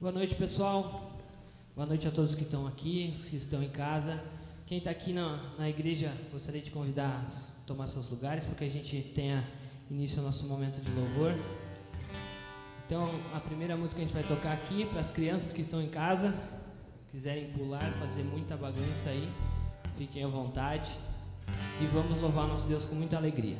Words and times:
Boa 0.00 0.12
noite, 0.12 0.34
pessoal. 0.34 1.16
Boa 1.74 1.86
noite 1.86 2.06
a 2.08 2.10
todos 2.10 2.34
que 2.34 2.42
estão 2.42 2.66
aqui, 2.66 3.16
que 3.30 3.36
estão 3.36 3.62
em 3.62 3.68
casa. 3.68 4.20
Quem 4.66 4.78
está 4.78 4.90
aqui 4.90 5.12
na, 5.12 5.54
na 5.56 5.70
igreja, 5.70 6.12
gostaria 6.32 6.60
de 6.60 6.70
convidar 6.70 7.24
a 7.24 7.64
tomar 7.64 7.86
seus 7.86 8.10
lugares, 8.10 8.44
porque 8.44 8.64
a 8.64 8.68
gente 8.68 9.00
tenha 9.14 9.48
início 9.88 10.18
ao 10.18 10.24
nosso 10.24 10.46
momento 10.46 10.80
de 10.80 10.90
louvor. 10.90 11.32
Então, 12.84 13.08
a 13.32 13.38
primeira 13.38 13.76
música 13.76 14.00
que 14.00 14.04
a 14.04 14.08
gente 14.08 14.14
vai 14.14 14.24
tocar 14.24 14.52
aqui, 14.52 14.84
para 14.84 15.00
as 15.00 15.12
crianças 15.12 15.52
que 15.52 15.62
estão 15.62 15.80
em 15.80 15.88
casa, 15.88 16.34
quiserem 17.12 17.52
pular, 17.52 17.94
fazer 17.94 18.24
muita 18.24 18.56
bagunça 18.56 19.10
aí, 19.10 19.32
fiquem 19.96 20.24
à 20.24 20.28
vontade. 20.28 20.90
E 21.80 21.86
vamos 21.86 22.18
louvar 22.18 22.48
nosso 22.48 22.66
Deus 22.66 22.84
com 22.84 22.96
muita 22.96 23.16
alegria. 23.16 23.56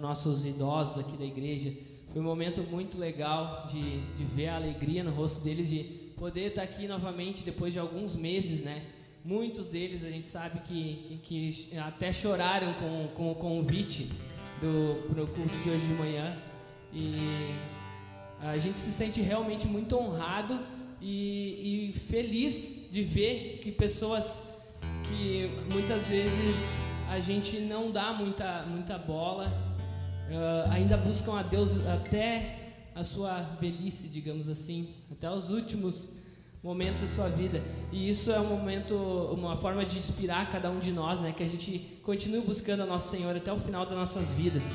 Nossos 0.00 0.44
idosos 0.46 0.98
aqui 0.98 1.16
da 1.16 1.24
igreja. 1.24 1.72
Foi 2.12 2.20
um 2.20 2.24
momento 2.24 2.62
muito 2.62 2.96
legal 2.96 3.66
de, 3.70 4.00
de 4.14 4.24
ver 4.24 4.48
a 4.48 4.56
alegria 4.56 5.02
no 5.02 5.10
rosto 5.10 5.42
deles, 5.42 5.68
de 5.68 5.82
poder 6.16 6.48
estar 6.48 6.62
aqui 6.62 6.86
novamente 6.86 7.42
depois 7.42 7.72
de 7.72 7.78
alguns 7.78 8.14
meses, 8.14 8.62
né? 8.62 8.82
Muitos 9.24 9.66
deles 9.68 10.04
a 10.04 10.10
gente 10.10 10.26
sabe 10.26 10.60
que, 10.60 11.18
que, 11.22 11.52
que 11.52 11.78
até 11.78 12.12
choraram 12.12 12.72
com, 12.74 13.08
com 13.14 13.32
o 13.32 13.34
convite 13.34 14.08
do 14.60 15.08
pro 15.08 15.26
culto 15.26 15.56
de 15.62 15.70
hoje 15.70 15.86
de 15.86 15.94
manhã. 15.94 16.36
E 16.92 17.16
a 18.40 18.56
gente 18.58 18.78
se 18.78 18.92
sente 18.92 19.20
realmente 19.20 19.66
muito 19.66 19.96
honrado 19.98 20.60
e, 21.00 21.88
e 21.88 21.92
feliz 21.92 22.88
de 22.92 23.02
ver 23.02 23.60
que 23.62 23.72
pessoas 23.72 24.58
que 25.08 25.50
muitas 25.72 26.06
vezes 26.06 26.78
a 27.10 27.20
gente 27.20 27.60
não 27.60 27.90
dá 27.90 28.12
muita, 28.12 28.62
muita 28.62 28.98
bola 28.98 29.52
uh, 30.28 30.70
ainda 30.70 30.96
buscam 30.96 31.38
a 31.38 31.42
Deus 31.42 31.86
até 31.86 32.74
a 32.94 33.02
sua 33.02 33.40
velhice, 33.60 34.08
digamos 34.08 34.48
assim, 34.48 34.94
até 35.10 35.30
os 35.30 35.50
últimos 35.50 36.12
momentos 36.62 37.02
da 37.02 37.08
sua 37.08 37.28
vida. 37.28 37.62
E 37.92 38.08
isso 38.08 38.32
é 38.32 38.40
um 38.40 38.48
momento, 38.48 38.94
uma 39.32 39.56
forma 39.56 39.84
de 39.84 39.98
inspirar 39.98 40.50
cada 40.50 40.70
um 40.70 40.78
de 40.78 40.92
nós, 40.92 41.20
né? 41.20 41.32
Que 41.32 41.42
a 41.42 41.46
gente 41.46 42.00
continue 42.02 42.40
buscando 42.40 42.82
a 42.82 42.86
nosso 42.86 43.10
Senhor 43.10 43.36
até 43.36 43.52
o 43.52 43.58
final 43.58 43.84
das 43.84 43.98
nossas 43.98 44.30
vidas. 44.30 44.74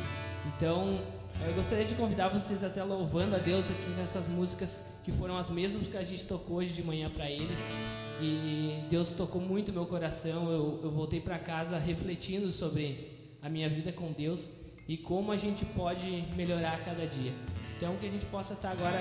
Então, 0.56 1.00
eu 1.48 1.54
gostaria 1.54 1.86
de 1.86 1.96
convidar 1.96 2.28
vocês 2.28 2.64
até 2.64 2.84
louvando 2.84 3.36
a 3.36 3.40
Deus 3.40 3.72
aqui 3.72 3.90
nessas 3.98 4.28
músicas 4.28 4.98
que 5.04 5.12
foram 5.12 5.38
as 5.38 5.50
mesmas 5.50 5.88
que 5.88 5.98
a 5.98 6.04
gente 6.04 6.26
tocou 6.26 6.58
hoje 6.58 6.74
de 6.74 6.84
manhã 6.84 7.10
para 7.10 7.30
eles. 7.30 7.74
E 8.22 8.84
Deus 8.90 9.12
tocou 9.12 9.42
muito 9.42 9.72
meu 9.72 9.86
coração. 9.86 10.52
Eu, 10.52 10.80
eu 10.84 10.92
voltei 10.92 11.22
para 11.22 11.40
casa 11.40 11.78
refletindo 11.78 12.52
sobre 12.52 13.18
a 13.42 13.50
minha 13.50 13.70
vida 13.70 13.92
com 13.92 14.12
Deus 14.12 14.52
e 14.88 14.98
como 14.98 15.32
a 15.32 15.38
gente 15.38 15.66
pode 15.66 16.26
melhorar 16.36 16.74
a 16.74 16.80
cada 16.80 17.06
dia. 17.06 17.34
Então, 17.78 17.96
que 17.96 18.08
a 18.08 18.10
gente 18.10 18.26
possa 18.26 18.54
estar 18.54 18.72
agora 18.72 19.00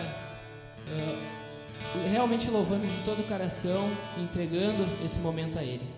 uh, 0.86 2.10
realmente 2.10 2.48
louvando 2.50 2.86
de 2.86 3.04
todo 3.04 3.20
o 3.20 3.24
coração, 3.24 3.88
entregando 4.16 4.86
esse 5.04 5.18
momento 5.18 5.58
a 5.58 5.64
Ele. 5.64 5.97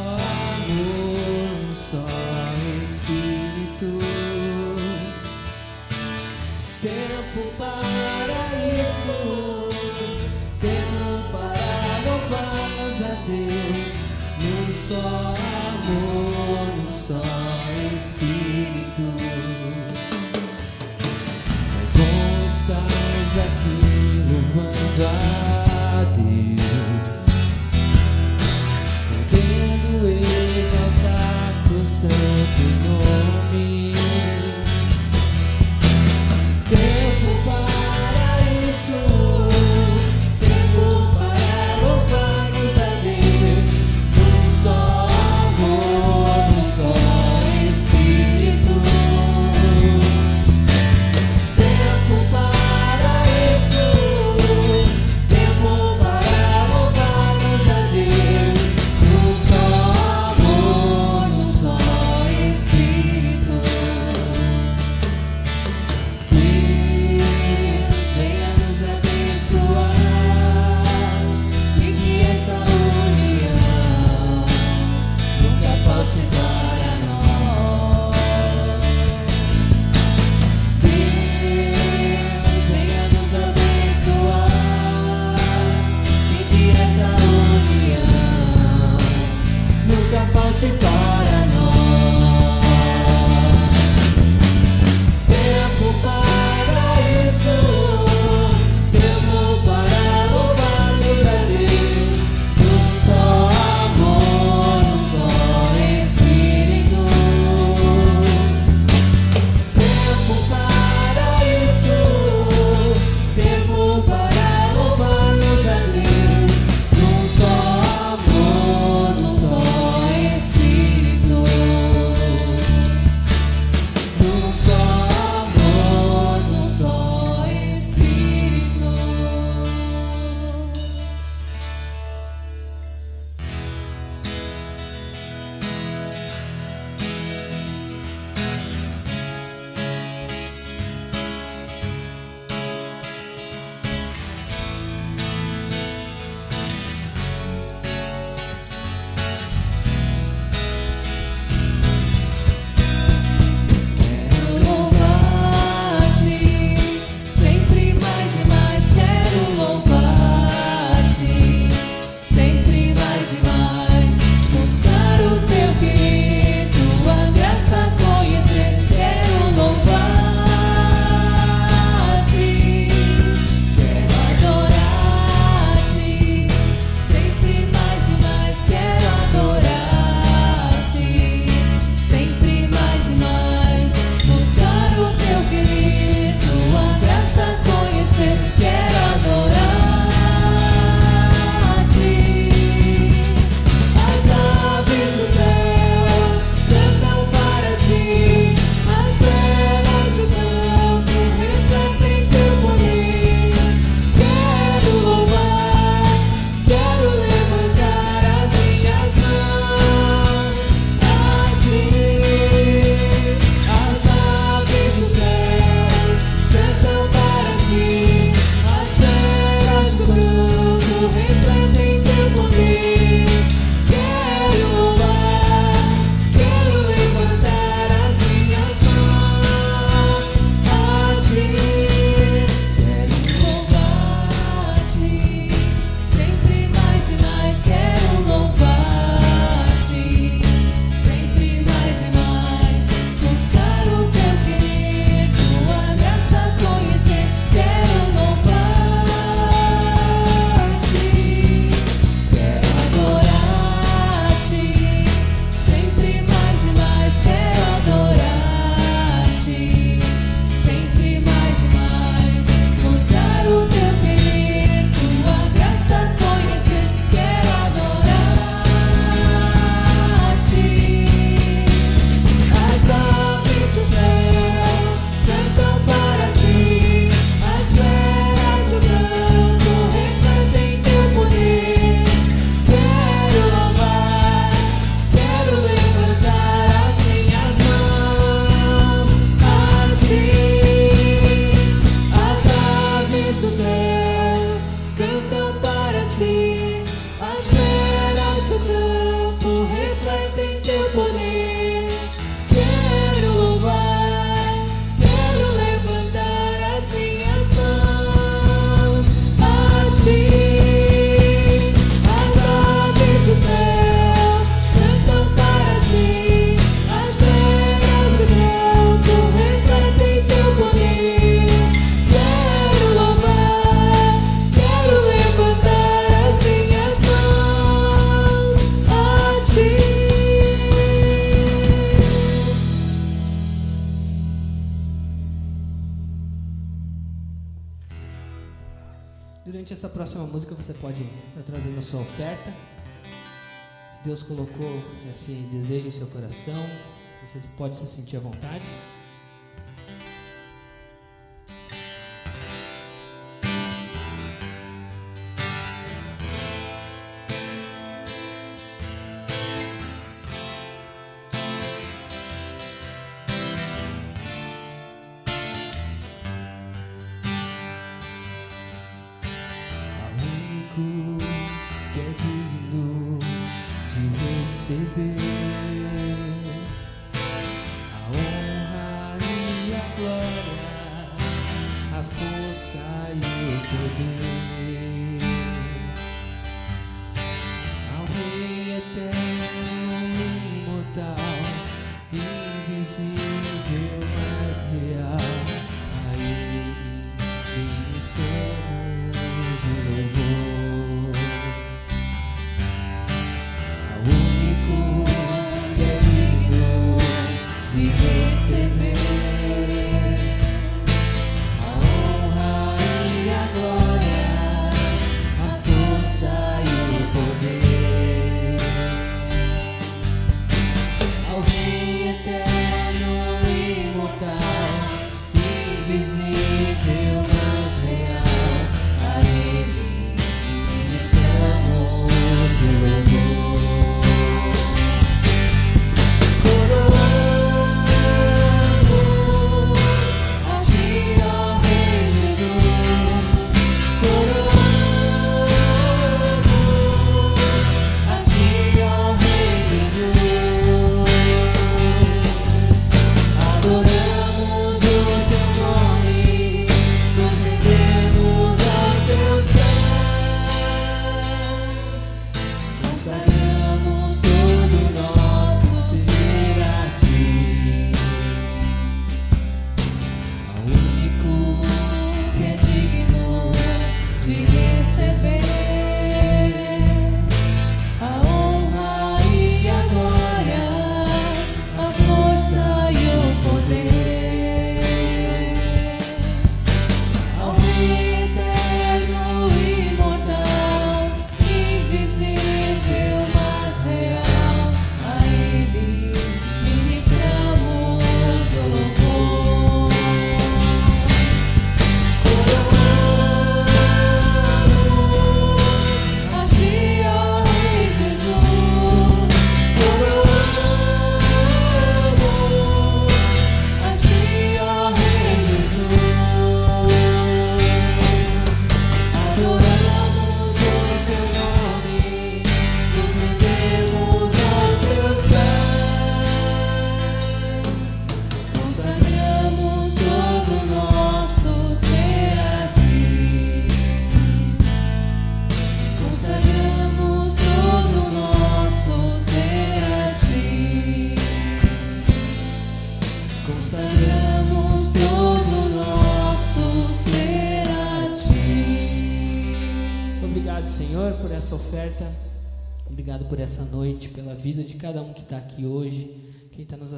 você 347.31 347.47
pode 347.57 347.77
se 347.77 347.87
sentir 347.87 348.17
à 348.17 348.19
vontade. 348.19 348.63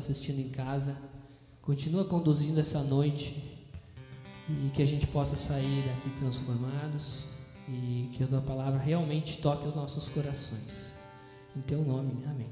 Assistindo 0.03 0.39
em 0.39 0.49
casa. 0.49 0.95
Continua 1.61 2.03
conduzindo 2.03 2.59
essa 2.59 2.81
noite 2.81 3.41
e 4.49 4.69
que 4.73 4.81
a 4.81 4.85
gente 4.85 5.07
possa 5.07 5.37
sair 5.37 5.85
daqui 5.87 6.09
transformados 6.17 7.25
e 7.67 8.09
que 8.13 8.23
a 8.23 8.27
tua 8.27 8.41
palavra 8.41 8.79
realmente 8.79 9.37
toque 9.37 9.67
os 9.67 9.75
nossos 9.75 10.09
corações. 10.09 10.93
Em 11.55 11.61
teu 11.61 11.81
nome, 11.83 12.23
amém. 12.25 12.49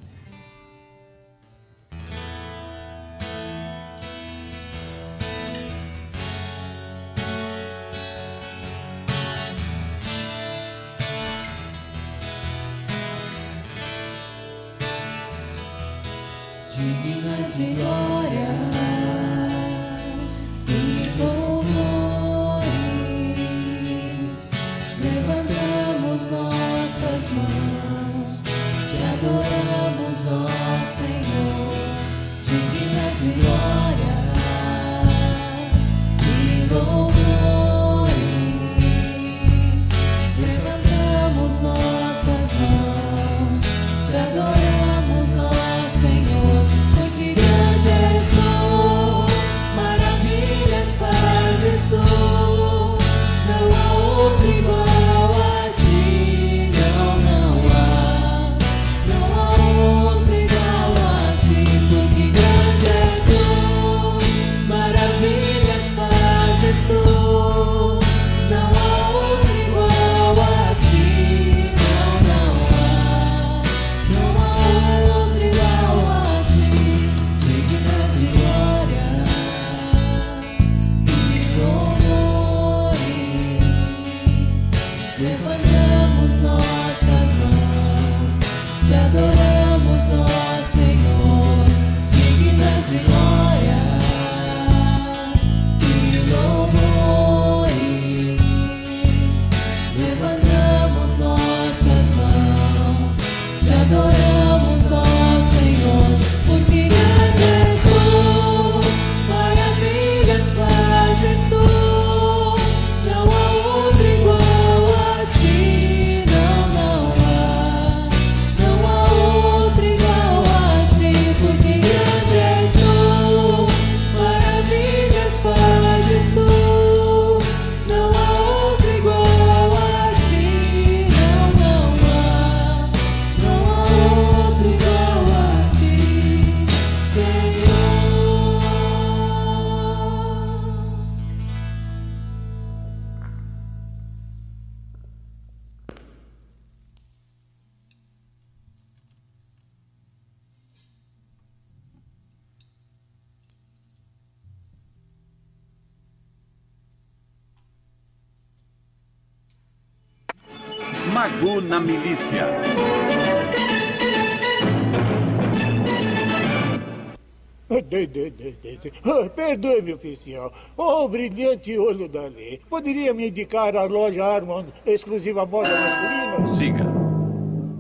Perdoe-me, 169.52 169.94
oficial. 169.94 170.54
Oh, 170.78 171.08
brilhante 171.10 171.78
olho 171.78 172.08
da 172.08 172.22
lei. 172.22 172.62
Poderia 172.70 173.14
me 173.14 173.28
indicar 173.28 173.76
a 173.76 173.84
loja 173.84 174.24
Armand 174.24 174.68
exclusiva 174.86 175.46
moda 175.46 175.70
masculina? 175.70 176.46
Siga. 176.46 176.86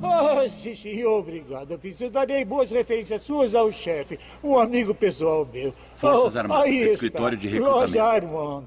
Ah, 0.03 0.45
sim, 0.49 0.75
sim, 0.75 1.03
obrigado, 1.05 1.73
oficial. 1.73 2.09
Darei 2.09 2.43
boas 2.43 2.71
referências 2.71 3.21
suas 3.21 3.55
ao 3.55 3.71
chefe, 3.71 4.19
um 4.43 4.59
amigo 4.59 4.93
pessoal 4.93 5.47
meu. 5.53 5.73
Forças 5.95 6.35
Oh, 6.35 6.39
Armadas, 6.39 6.65
aí 6.65 6.83
escritório 6.83 7.35
está. 7.37 7.47
de 7.47 7.53
recrutamento. 7.53 7.87
Loja 7.87 8.03
Armand. 8.03 8.65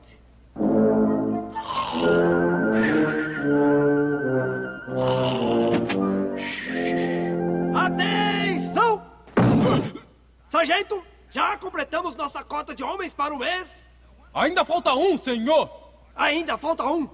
Atenção! 7.74 9.02
Sargento, 10.48 11.02
já 11.34 11.58
completamos 11.58 12.14
nossa 12.14 12.44
cota 12.44 12.72
de 12.76 12.84
homens 12.84 13.12
para 13.12 13.34
o 13.34 13.38
mês? 13.38 13.88
Ainda 14.32 14.64
falta 14.64 14.94
um, 14.94 15.18
senhor! 15.18 15.68
Ainda 16.14 16.56
falta 16.56 16.84
um. 16.84 17.08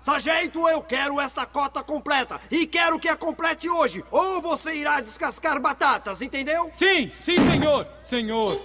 Sargento, 0.00 0.68
eu 0.68 0.82
quero 0.82 1.20
esta 1.20 1.46
cota 1.46 1.80
completa 1.80 2.40
e 2.50 2.66
quero 2.66 2.98
que 2.98 3.08
a 3.08 3.16
complete 3.16 3.70
hoje, 3.70 4.04
ou 4.10 4.42
você 4.42 4.74
irá 4.74 5.00
descascar 5.00 5.62
batatas, 5.62 6.20
entendeu? 6.20 6.68
Sim, 6.72 7.12
sim, 7.12 7.36
senhor! 7.48 7.86
Senhor! 8.02 8.60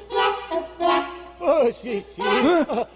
Ah, 1.40 1.72
sim, 1.72 2.02
sim. 2.02 2.24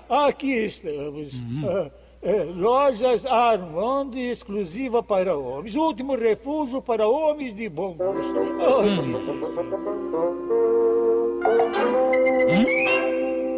Ah, 0.10 0.26
aqui 0.26 0.66
estamos. 0.66 1.32
Ah, 1.64 1.92
é, 2.24 2.44
lojas 2.44 3.24
Armand 3.26 4.16
exclusiva 4.16 5.04
para 5.04 5.38
homens. 5.38 5.76
Último 5.76 6.16
refúgio 6.16 6.82
para 6.82 7.08
homens 7.08 7.54
de 7.54 7.70
bom 7.70 7.94
gosto. 7.94 8.34
Ah, 8.60 8.84
sim, 8.84 9.14
sim, 9.26 9.46
sim. 9.46 10.93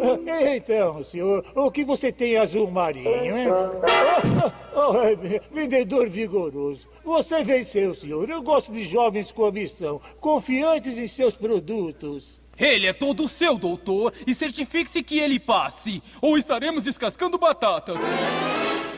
Ah, 0.02 0.54
Então, 0.56 1.02
senhor, 1.02 1.44
o 1.54 1.70
que 1.70 1.84
você 1.84 2.10
tem 2.10 2.36
azul 2.36 2.70
marinho, 2.70 3.36
hein? 3.36 3.48
Ah, 3.50 4.52
ah, 4.74 5.10
é, 5.10 5.40
vendedor 5.52 6.08
vigoroso. 6.08 6.88
Você 7.04 7.42
venceu, 7.44 7.94
senhor. 7.94 8.28
Eu 8.28 8.42
gosto 8.42 8.72
de 8.72 8.82
jovens 8.84 9.30
com 9.30 9.44
ambição, 9.44 10.00
confiantes 10.20 10.98
em 10.98 11.06
seus 11.06 11.34
produtos. 11.34 12.40
Ele 12.58 12.86
é 12.86 12.92
todo 12.92 13.28
seu, 13.28 13.58
doutor, 13.58 14.14
e 14.26 14.34
certifique-se 14.34 15.02
que 15.02 15.18
ele 15.18 15.38
passe, 15.38 16.02
ou 16.22 16.38
estaremos 16.38 16.82
descascando 16.82 17.36
batatas. 17.36 18.00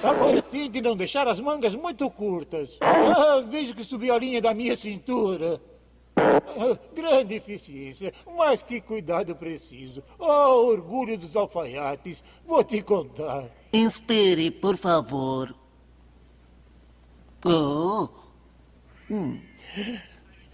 Agora 0.03 0.41
tente 0.41 0.81
não 0.81 0.97
deixar 0.97 1.27
as 1.27 1.41
mangas 1.41 1.75
muito 1.75 2.09
curtas. 2.09 2.79
Ah, 2.81 3.43
vejo 3.45 3.75
que 3.75 3.83
subiu 3.83 4.15
a 4.15 4.19
linha 4.19 4.41
da 4.41 4.55
minha 4.55 4.77
cintura. 4.77 5.61
Grande 6.95 7.35
eficiência, 7.37 8.13
mas 8.37 8.63
que 8.63 8.81
cuidado 8.81 9.35
preciso. 9.37 10.03
Oh, 10.19 10.67
orgulho 10.71 11.17
dos 11.17 11.37
alfaiates. 11.37 12.23
Vou 12.47 12.63
te 12.65 12.83
contar. 12.83 13.45
Espere, 13.73 14.51
por 14.51 14.77
favor. 14.77 15.55
Oh, 17.45 18.09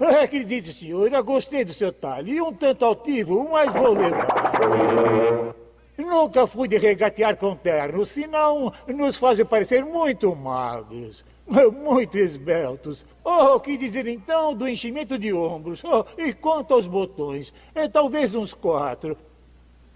Ah, 0.00 0.22
Acredite, 0.24 0.72
senhor, 0.72 1.10
eu 1.12 1.24
gostei 1.24 1.64
do 1.64 1.72
seu 1.72 1.92
talho. 1.92 2.28
E 2.28 2.40
um 2.42 2.52
tanto 2.52 2.84
altivo, 2.84 3.48
mas 3.50 3.72
vou 3.72 3.94
levar. 3.94 5.54
Nunca 5.96 6.46
fui 6.46 6.66
de 6.66 6.76
regatear 6.76 7.36
com 7.36 7.54
ternos, 7.54 8.10
senão 8.10 8.72
nos 8.88 9.16
fazem 9.16 9.44
parecer 9.46 9.84
muito 9.84 10.34
magros, 10.34 11.24
muito 11.72 12.18
esbeltos. 12.18 13.04
Oh, 13.22 13.54
o 13.56 13.60
que 13.60 13.76
dizer 13.76 14.06
então 14.06 14.54
do 14.54 14.66
enchimento 14.68 15.18
de 15.18 15.32
ombros? 15.32 15.82
Oh, 15.84 16.04
e 16.18 16.32
quanto 16.32 16.74
aos 16.74 16.86
botões? 16.86 17.52
É, 17.74 17.88
talvez 17.88 18.34
uns 18.34 18.54
quatro. 18.54 19.16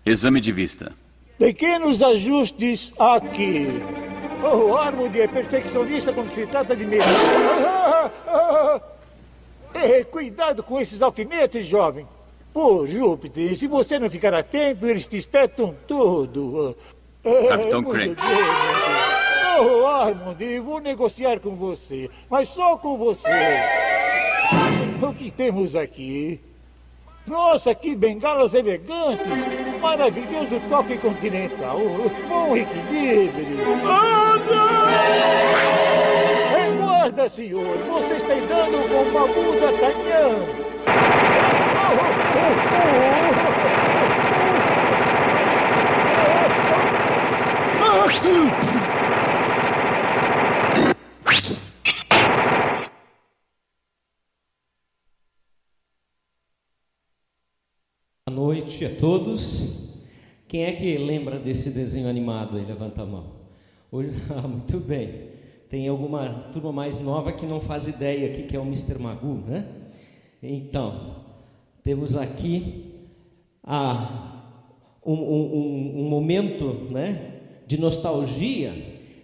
Exame 0.04 0.40
de 0.40 0.52
vista. 0.52 0.92
Pequenos 1.38 2.02
ajustes 2.02 2.92
aqui. 2.98 3.66
Oh, 4.42 4.76
Armud 4.76 5.20
é 5.20 5.26
perfeccionista 5.26 6.12
quando 6.12 6.30
se 6.30 6.46
trata 6.46 6.74
de 6.76 6.86
medo. 6.86 7.04
Ah, 7.04 8.10
ah, 8.26 8.80
ah. 8.80 8.80
Eh, 9.74 10.04
cuidado 10.04 10.62
com 10.62 10.80
esses 10.80 11.02
alfinetes, 11.02 11.66
jovem. 11.66 12.06
Por 12.52 12.88
Júpiter, 12.88 13.56
se 13.56 13.66
você 13.66 13.98
não 13.98 14.10
ficar 14.10 14.34
atento, 14.34 14.86
eles 14.86 15.06
te 15.06 15.18
espetam 15.18 15.74
tudo. 15.86 16.76
Eh, 17.22 17.46
Capitão 17.46 17.82
muito 17.82 18.16
Crank. 18.16 18.16
bem. 18.16 18.97
Oh, 19.60 19.84
Armond, 19.86 20.60
vou 20.60 20.78
negociar 20.78 21.40
com 21.40 21.56
você, 21.56 22.08
mas 22.30 22.48
só 22.48 22.76
com 22.76 22.96
você. 22.96 23.28
O 25.02 25.12
que 25.12 25.32
temos 25.32 25.74
aqui? 25.74 26.40
Nossa, 27.26 27.74
que 27.74 27.96
bengalas 27.96 28.54
elegantes! 28.54 29.26
Maravilhoso 29.80 30.60
toque 30.68 30.96
continental! 30.98 31.80
Bom 32.28 32.56
equilíbrio! 32.56 33.58
Reguarda, 36.56 37.28
senhor! 37.28 37.78
Você 37.78 38.14
está 38.14 38.34
andando 38.34 38.88
com 38.88 39.02
uma 39.02 39.26
muda 39.26 39.72
D'Artagnan! 39.72 40.68
Boa 47.78 48.77
noite 58.78 58.84
a 58.86 58.90
todos. 58.90 59.70
Quem 60.46 60.64
é 60.64 60.72
que 60.72 60.96
lembra 60.98 61.38
desse 61.38 61.70
desenho 61.70 62.08
animado 62.08 62.56
aí? 62.56 62.64
Levanta 62.64 63.02
a 63.02 63.06
mão. 63.06 63.38
Ah, 64.30 64.46
muito 64.46 64.78
bem. 64.78 65.28
Tem 65.68 65.88
alguma 65.88 66.28
turma 66.52 66.70
mais 66.72 67.00
nova 67.00 67.32
que 67.32 67.44
não 67.44 67.60
faz 67.60 67.88
ideia 67.88 68.28
aqui 68.30 68.42
que 68.44 68.56
é 68.56 68.60
o 68.60 68.62
Mr. 68.62 68.98
Magoo, 68.98 69.42
né? 69.46 69.66
Então, 70.42 71.16
temos 71.82 72.16
aqui 72.16 72.94
ah, 73.64 74.44
um, 75.04 75.12
um- 75.14 76.00
um- 76.04 76.08
momento 76.08 76.86
né, 76.90 77.32
de 77.66 77.78
nostalgia 77.80 78.72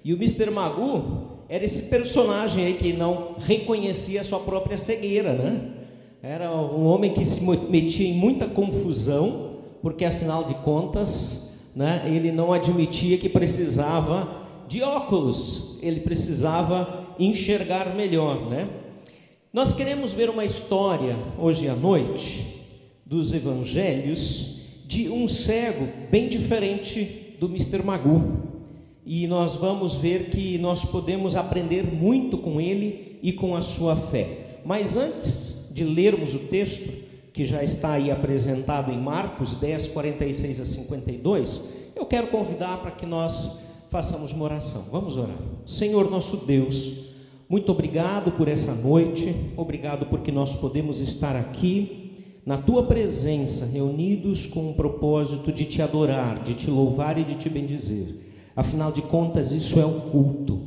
e 0.05 0.13
o 0.13 0.17
Mr. 0.17 0.51
Magoo 0.51 1.45
era 1.49 1.65
esse 1.65 1.89
personagem 1.89 2.65
aí 2.67 2.75
que 2.75 2.93
não 2.93 3.37
reconhecia 3.39 4.21
a 4.21 4.25
sua 4.25 4.41
própria 4.41 4.77
cegueira, 4.77 5.33
né? 5.35 5.71
Era 6.23 6.51
um 6.51 6.87
homem 6.87 7.13
que 7.13 7.23
se 7.23 7.43
metia 7.69 8.09
em 8.09 8.15
muita 8.15 8.47
confusão, 8.47 9.44
porque 9.85 10.07
afinal 10.07 10.45
de 10.45 10.55
contas, 10.55 11.59
né, 11.77 12.05
ele 12.07 12.33
não 12.33 12.55
admitia 12.55 13.19
que 13.19 13.29
precisava 13.29 14.47
de 14.67 14.81
óculos, 14.81 15.77
ele 15.83 16.01
precisava 16.01 17.05
enxergar 17.19 17.95
melhor, 17.95 18.49
né? 18.49 18.67
Nós 19.53 19.75
queremos 19.75 20.15
ver 20.15 20.31
uma 20.31 20.43
história 20.43 21.19
hoje 21.39 21.69
à 21.69 21.77
noite 21.77 22.63
dos 23.05 23.35
evangelhos 23.35 24.61
de 24.87 25.11
um 25.11 25.29
cego 25.29 25.87
bem 26.11 26.31
diferente 26.31 27.37
do 27.39 27.47
Mr. 27.47 27.83
Magoo. 27.85 28.39
E 29.05 29.27
nós 29.27 29.55
vamos 29.55 29.97
ver 29.97 30.31
que 30.31 30.57
nós 30.57 30.83
podemos 30.83 31.37
aprender 31.37 31.85
muito 31.85 32.39
com 32.39 32.59
ele 32.59 33.19
e 33.23 33.35
com 33.35 33.55
a 33.55 33.61
sua 33.61 33.95
fé. 33.95 34.61
Mas 34.65 34.97
antes 34.97 35.69
de 35.71 35.85
lermos 35.85 36.35
o 36.35 36.39
texto, 36.39 37.04
que 37.35 37.45
já 37.45 37.65
está 37.65 37.95
aí 37.95 38.13
apresentado 38.13 38.93
em 38.93 38.97
Marcos 38.97 39.57
10, 39.57 39.89
46 39.89 40.61
a 40.61 40.65
52, 40.65 41.61
eu 41.97 42.07
quero 42.07 42.29
convidar 42.29 42.81
para 42.81 42.93
que 42.93 43.05
nós 43.05 43.59
façamos 43.91 44.31
uma 44.31 44.45
oração. 44.45 44.85
Vamos 44.93 45.17
orar. 45.17 45.37
Senhor 45.67 46.09
nosso 46.09 46.37
Deus, 46.37 46.93
muito 47.49 47.73
obrigado 47.73 48.31
por 48.31 48.47
essa 48.47 48.73
noite, 48.73 49.35
obrigado 49.57 50.07
porque 50.07 50.31
nós 50.31 50.55
podemos 50.55 51.01
estar 51.01 51.35
aqui 51.35 52.13
na 52.47 52.57
tua 52.57 52.85
presença, 52.85 53.67
reunidos 53.67 54.47
com 54.47 54.71
o 54.71 54.75
propósito 54.75 55.51
de 55.51 55.65
te 55.65 55.83
adorar, 55.83 56.41
de 56.45 56.55
te 56.55 56.71
louvar 56.71 57.19
e 57.19 57.25
de 57.25 57.35
te 57.35 57.49
bendizer. 57.49 58.15
Afinal 58.55 58.93
de 58.93 59.03
contas, 59.03 59.51
isso 59.51 59.81
é 59.81 59.85
o 59.85 60.03
culto. 60.03 60.61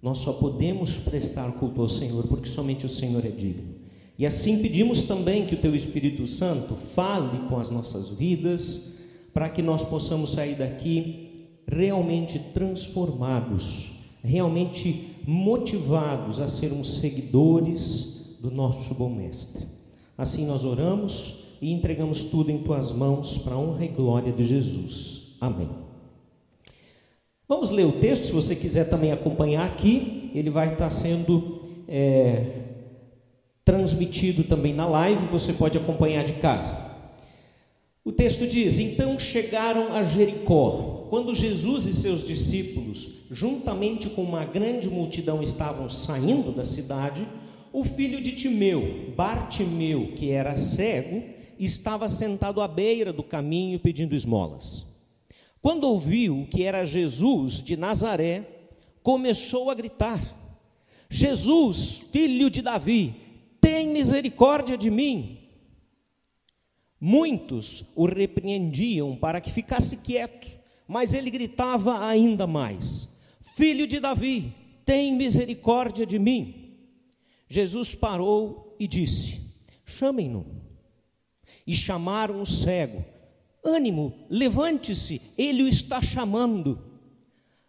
Nós 0.00 0.18
só 0.18 0.34
podemos 0.34 0.98
prestar 0.98 1.50
culto 1.54 1.82
ao 1.82 1.88
Senhor 1.88 2.28
porque 2.28 2.48
somente 2.48 2.86
o 2.86 2.88
Senhor 2.88 3.26
é 3.26 3.30
digno. 3.30 3.79
E 4.20 4.26
assim 4.26 4.60
pedimos 4.60 5.00
também 5.00 5.46
que 5.46 5.54
o 5.54 5.60
teu 5.62 5.74
Espírito 5.74 6.26
Santo 6.26 6.74
fale 6.74 7.48
com 7.48 7.58
as 7.58 7.70
nossas 7.70 8.10
vidas, 8.10 8.90
para 9.32 9.48
que 9.48 9.62
nós 9.62 9.82
possamos 9.82 10.32
sair 10.32 10.56
daqui 10.56 11.48
realmente 11.66 12.38
transformados, 12.52 13.92
realmente 14.22 15.16
motivados 15.26 16.38
a 16.38 16.50
sermos 16.50 16.96
seguidores 16.96 18.36
do 18.38 18.50
nosso 18.50 18.92
bom 18.92 19.08
mestre. 19.08 19.66
Assim 20.18 20.44
nós 20.44 20.66
oramos 20.66 21.44
e 21.62 21.72
entregamos 21.72 22.24
tudo 22.24 22.50
em 22.50 22.58
tuas 22.58 22.92
mãos 22.92 23.38
para 23.38 23.54
a 23.54 23.58
honra 23.58 23.86
e 23.86 23.88
glória 23.88 24.32
de 24.34 24.44
Jesus. 24.44 25.34
Amém. 25.40 25.70
Vamos 27.48 27.70
ler 27.70 27.86
o 27.86 27.92
texto, 27.92 28.26
se 28.26 28.32
você 28.32 28.54
quiser 28.54 28.90
também 28.90 29.12
acompanhar 29.12 29.64
aqui, 29.64 30.30
ele 30.34 30.50
vai 30.50 30.74
estar 30.74 30.90
sendo 30.90 31.60
é, 31.88 32.59
transmitido 33.70 34.42
também 34.42 34.74
na 34.74 34.84
live, 34.84 35.26
você 35.26 35.52
pode 35.52 35.78
acompanhar 35.78 36.24
de 36.24 36.32
casa. 36.34 36.76
O 38.04 38.10
texto 38.10 38.44
diz: 38.48 38.80
Então 38.80 39.16
chegaram 39.16 39.94
a 39.94 40.02
Jericó. 40.02 41.06
Quando 41.08 41.36
Jesus 41.36 41.86
e 41.86 41.92
seus 41.92 42.26
discípulos, 42.26 43.26
juntamente 43.30 44.10
com 44.10 44.22
uma 44.22 44.44
grande 44.44 44.88
multidão, 44.88 45.40
estavam 45.40 45.88
saindo 45.88 46.50
da 46.50 46.64
cidade, 46.64 47.24
o 47.72 47.84
filho 47.84 48.20
de 48.20 48.32
Timeu, 48.32 49.12
Bartimeu, 49.16 50.14
que 50.16 50.30
era 50.30 50.56
cego, 50.56 51.22
estava 51.56 52.08
sentado 52.08 52.60
à 52.60 52.66
beira 52.66 53.12
do 53.12 53.22
caminho 53.22 53.78
pedindo 53.78 54.16
esmolas. 54.16 54.84
Quando 55.62 55.84
ouviu 55.84 56.48
que 56.50 56.64
era 56.64 56.84
Jesus 56.84 57.62
de 57.62 57.76
Nazaré, 57.76 58.42
começou 59.00 59.70
a 59.70 59.74
gritar: 59.74 60.20
Jesus, 61.08 62.04
filho 62.10 62.50
de 62.50 62.62
Davi, 62.62 63.19
tem 63.60 63.88
misericórdia 63.88 64.76
de 64.76 64.90
mim. 64.90 65.38
Muitos 67.00 67.84
o 67.94 68.06
repreendiam 68.06 69.16
para 69.16 69.40
que 69.40 69.50
ficasse 69.50 69.98
quieto, 69.98 70.48
mas 70.86 71.14
ele 71.14 71.30
gritava 71.30 72.04
ainda 72.04 72.46
mais: 72.46 73.08
Filho 73.40 73.86
de 73.86 74.00
Davi, 74.00 74.54
tem 74.84 75.14
misericórdia 75.14 76.06
de 76.06 76.18
mim. 76.18 76.76
Jesus 77.48 77.94
parou 77.94 78.76
e 78.78 78.86
disse: 78.86 79.40
Chamem-no. 79.84 80.60
E 81.66 81.74
chamaram 81.74 82.40
o 82.40 82.46
cego. 82.46 83.04
Ânimo, 83.64 84.14
levante-se, 84.28 85.20
ele 85.36 85.62
o 85.62 85.68
está 85.68 86.00
chamando. 86.00 86.86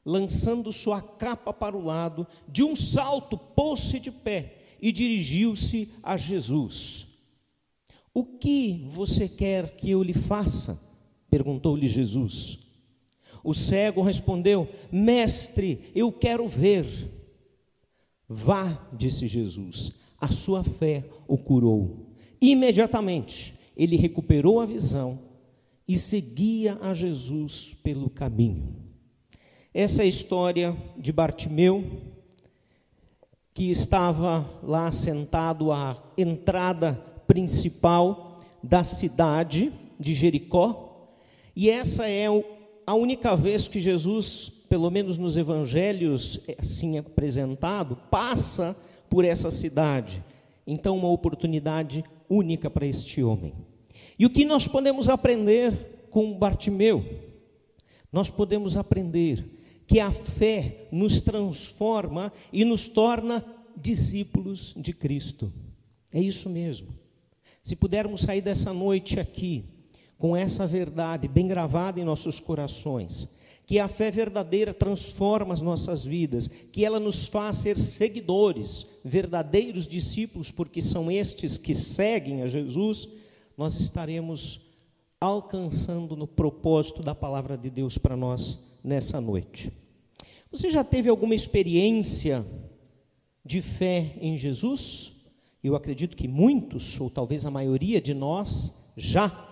Lançando 0.04 0.72
sua 0.72 1.02
capa 1.02 1.54
para 1.54 1.78
o 1.78 1.84
lado, 1.84 2.26
de 2.48 2.64
um 2.64 2.76
salto 2.76 3.38
pôs-se 3.38 4.00
de 4.00 4.12
pé 4.12 4.61
e 4.82 4.92
dirigiu-se 4.92 5.90
a 6.02 6.18
Jesus. 6.18 7.08
O 8.14 8.24
que 8.26 8.86
você 8.90 9.28
quer 9.28 9.76
que 9.76 9.90
eu 9.90 10.02
lhe 10.02 10.14
faça? 10.14 10.80
perguntou-lhe 11.30 11.88
Jesus. 11.88 12.60
O 13.44 13.54
cego 13.54 14.02
respondeu: 14.02 14.68
Mestre, 14.92 15.92
eu 15.96 16.12
quero 16.12 16.48
ver. 16.48 16.86
Vá, 18.28 18.88
disse 18.94 19.28
Jesus, 19.28 19.92
a 20.18 20.30
sua 20.32 20.64
fé 20.64 21.06
o 21.28 21.38
curou. 21.38 22.14
Imediatamente 22.40 23.54
ele 23.76 23.98
recuperou 23.98 24.60
a 24.60 24.66
visão 24.66 25.20
e 25.88 25.98
seguia 25.98 26.78
a 26.82 26.94
Jesus 26.94 27.76
pelo 27.84 28.10
caminho. 28.10 28.76
Essa 29.74 30.02
é 30.02 30.06
a 30.06 30.10
história 30.10 30.78
de 30.98 31.12
Bartimeu, 31.12 32.11
que 33.54 33.70
estava 33.70 34.46
lá 34.64 34.92
sentado 34.92 35.72
à 35.72 36.02
entrada 36.18 36.94
principal 37.28 38.40
da 38.64 38.84
cidade 38.84 39.72
de 40.00 40.14
Jericó, 40.14 41.10
e 41.56 41.70
essa 41.70 42.08
é 42.08 42.28
a 42.86 42.96
única 42.96 43.36
vez 43.36 43.68
que 43.68 43.82
Jesus, 43.82 44.50
pelo 44.70 44.90
menos 44.90 45.18
nos 45.18 45.36
evangelhos 45.36 46.40
é 46.48 46.56
assim 46.60 46.98
apresentado, 46.98 47.98
passa 48.10 48.76
por 49.10 49.26
essa 49.26 49.52
cidade. 49.52 50.24
Então, 50.66 50.98
uma 50.98 51.10
oportunidade 51.10 52.04
única 52.30 52.70
para 52.70 52.86
este 52.86 53.22
homem. 53.22 53.54
E 54.18 54.26
o 54.26 54.30
que 54.30 54.46
nós 54.46 54.68
podemos 54.68 55.10
aprender 55.10 56.08
com 56.10 56.38
Bartimeu? 56.38 57.04
Nós 58.12 58.30
podemos 58.30 58.78
aprender 58.78 59.61
que 59.92 60.00
a 60.00 60.10
fé 60.10 60.88
nos 60.90 61.20
transforma 61.20 62.32
e 62.54 62.64
nos 62.64 62.88
torna 62.88 63.44
discípulos 63.76 64.74
de 64.78 64.94
Cristo. 64.94 65.52
É 66.14 66.22
isso 66.22 66.50
mesmo. 66.50 66.96
Se 67.62 67.76
pudermos 67.76 68.22
sair 68.22 68.40
dessa 68.40 68.72
noite 68.72 69.20
aqui 69.20 69.66
com 70.18 70.34
essa 70.34 70.66
verdade 70.66 71.28
bem 71.28 71.46
gravada 71.46 72.00
em 72.00 72.06
nossos 72.06 72.40
corações, 72.40 73.28
que 73.66 73.80
a 73.80 73.90
fé 73.90 74.10
verdadeira 74.10 74.74
transforma 74.74 75.54
as 75.54 75.60
nossas 75.60 76.06
vidas, 76.06 76.48
que 76.48 76.86
ela 76.86 76.98
nos 76.98 77.28
faz 77.28 77.58
ser 77.58 77.78
seguidores, 77.78 78.88
verdadeiros 79.04 79.86
discípulos, 79.86 80.52
porque 80.52 80.82
são 80.82 81.12
estes 81.12 81.58
que 81.58 81.74
seguem 81.74 82.44
a 82.44 82.48
Jesus, 82.48 83.10
nós 83.58 83.78
estaremos 83.78 84.62
alcançando 85.20 86.16
no 86.16 86.28
propósito 86.28 87.04
da 87.04 87.14
palavra 87.14 87.58
de 87.58 87.70
Deus 87.70 87.98
para 87.98 88.16
nós 88.16 88.71
nessa 88.84 89.22
noite. 89.22 89.72
Você 90.52 90.70
já 90.70 90.84
teve 90.84 91.10
alguma 91.10 91.36
experiência 91.36 92.46
de 93.44 93.62
fé 93.62 94.16
em 94.20 94.38
Jesus? 94.38 95.14
Eu 95.64 95.76
acredito 95.76 96.18
que 96.18 96.28
muitos, 96.28 97.00
ou 97.00 97.10
talvez 97.10 97.46
a 97.46 97.52
maioria 97.52 98.02
de 98.02 98.14
nós, 98.14 98.76
já 98.98 99.48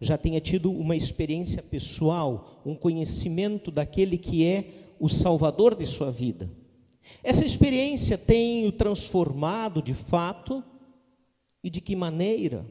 já 0.00 0.18
tenha 0.18 0.40
tido 0.40 0.70
uma 0.70 0.94
experiência 0.94 1.62
pessoal, 1.62 2.60
um 2.64 2.74
conhecimento 2.74 3.70
daquele 3.70 4.18
que 4.18 4.44
é 4.44 4.70
o 5.00 5.08
salvador 5.08 5.74
de 5.74 5.86
sua 5.86 6.10
vida. 6.10 6.50
Essa 7.22 7.44
experiência 7.44 8.18
tem 8.18 8.66
o 8.66 8.72
transformado 8.72 9.80
de 9.80 9.94
fato 9.94 10.62
e 11.62 11.70
de 11.70 11.80
que 11.80 11.96
maneira 11.96 12.66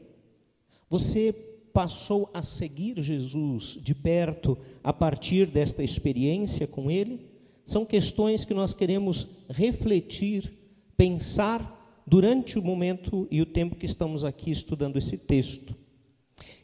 você 0.88 1.34
passou 1.76 2.30
a 2.32 2.40
seguir 2.40 3.02
Jesus 3.02 3.78
de 3.82 3.94
perto 3.94 4.56
a 4.82 4.94
partir 4.94 5.44
desta 5.44 5.84
experiência 5.84 6.66
com 6.66 6.90
ele? 6.90 7.20
São 7.66 7.84
questões 7.84 8.46
que 8.46 8.54
nós 8.54 8.72
queremos 8.72 9.28
refletir, 9.46 10.50
pensar 10.96 12.02
durante 12.06 12.58
o 12.58 12.62
momento 12.62 13.28
e 13.30 13.42
o 13.42 13.46
tempo 13.46 13.76
que 13.76 13.84
estamos 13.84 14.24
aqui 14.24 14.50
estudando 14.50 14.96
esse 14.96 15.18
texto. 15.18 15.76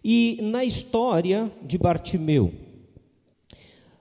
E 0.03 0.39
na 0.41 0.65
história 0.65 1.53
de 1.63 1.77
Bartimeu, 1.77 2.51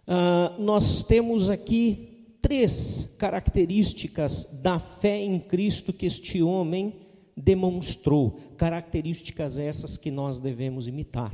uh, 0.07 0.61
nós 0.63 1.03
temos 1.03 1.49
aqui 1.49 2.37
três 2.41 3.09
características 3.17 4.45
da 4.63 4.79
fé 4.79 5.19
em 5.19 5.41
Cristo 5.41 5.91
que 5.91 6.05
este 6.05 6.41
homem 6.41 7.00
demonstrou. 7.35 8.39
Características 8.57 9.57
essas 9.57 9.97
que 9.97 10.11
nós 10.11 10.39
devemos 10.39 10.87
imitar, 10.87 11.33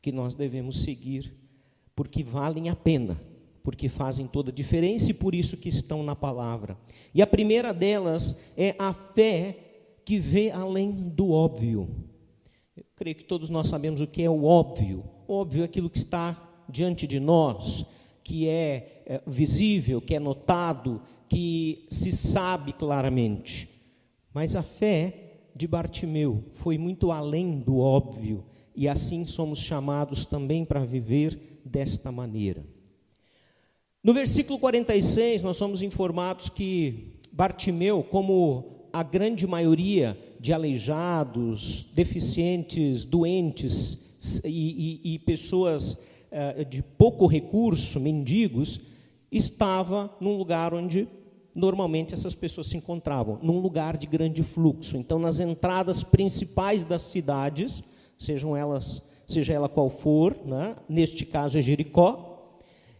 que 0.00 0.12
nós 0.12 0.34
devemos 0.34 0.82
seguir, 0.82 1.34
porque 1.94 2.22
valem 2.22 2.68
a 2.68 2.76
pena 2.76 3.20
porque 3.62 3.88
fazem 3.88 4.26
toda 4.26 4.50
a 4.50 4.54
diferença 4.54 5.10
e 5.10 5.14
por 5.14 5.34
isso 5.34 5.56
que 5.56 5.68
estão 5.68 6.02
na 6.02 6.16
palavra. 6.16 6.76
E 7.14 7.20
a 7.20 7.26
primeira 7.26 7.72
delas 7.72 8.36
é 8.56 8.74
a 8.78 8.92
fé 8.92 9.56
que 10.04 10.18
vê 10.18 10.50
além 10.50 10.90
do 10.90 11.30
óbvio. 11.30 11.88
Eu 12.76 12.84
creio 12.96 13.16
que 13.16 13.24
todos 13.24 13.50
nós 13.50 13.68
sabemos 13.68 14.00
o 14.00 14.06
que 14.06 14.22
é 14.22 14.30
o 14.30 14.44
óbvio. 14.44 15.04
O 15.28 15.34
óbvio 15.34 15.62
é 15.62 15.64
aquilo 15.64 15.90
que 15.90 15.98
está 15.98 16.64
diante 16.68 17.06
de 17.06 17.20
nós, 17.20 17.84
que 18.22 18.48
é, 18.48 19.02
é 19.06 19.22
visível, 19.26 20.00
que 20.00 20.14
é 20.14 20.20
notado, 20.20 21.02
que 21.28 21.86
se 21.90 22.10
sabe 22.12 22.72
claramente. 22.72 23.68
Mas 24.32 24.54
a 24.54 24.62
fé 24.62 25.48
de 25.54 25.66
Bartimeu 25.66 26.44
foi 26.52 26.78
muito 26.78 27.10
além 27.10 27.58
do 27.58 27.78
óbvio, 27.78 28.44
e 28.74 28.88
assim 28.88 29.24
somos 29.24 29.58
chamados 29.58 30.24
também 30.24 30.64
para 30.64 30.84
viver 30.84 31.60
desta 31.64 32.10
maneira. 32.10 32.64
No 34.02 34.14
versículo 34.14 34.58
46, 34.58 35.42
nós 35.42 35.56
somos 35.56 35.82
informados 35.82 36.48
que 36.48 37.18
Bartimeu, 37.30 38.02
como 38.02 38.88
a 38.92 39.02
grande 39.02 39.46
maioria 39.46 40.18
de 40.38 40.52
aleijados, 40.52 41.86
deficientes, 41.92 43.04
doentes 43.04 43.98
e, 44.44 45.00
e, 45.04 45.14
e 45.14 45.18
pessoas 45.18 45.92
uh, 45.92 46.64
de 46.64 46.82
pouco 46.82 47.26
recurso, 47.26 48.00
mendigos, 48.00 48.80
estava 49.30 50.10
num 50.20 50.36
lugar 50.36 50.72
onde 50.72 51.06
normalmente 51.54 52.14
essas 52.14 52.34
pessoas 52.34 52.68
se 52.68 52.76
encontravam, 52.76 53.38
num 53.42 53.58
lugar 53.58 53.96
de 53.96 54.06
grande 54.06 54.42
fluxo. 54.42 54.96
Então, 54.96 55.18
nas 55.18 55.40
entradas 55.40 56.02
principais 56.02 56.84
das 56.84 57.02
cidades, 57.02 57.82
sejam 58.18 58.56
elas, 58.56 59.02
seja 59.26 59.52
ela 59.52 59.68
qual 59.68 59.90
for, 59.90 60.36
né? 60.44 60.76
neste 60.88 61.24
caso 61.24 61.58
é 61.58 61.62
Jericó, 61.62 62.30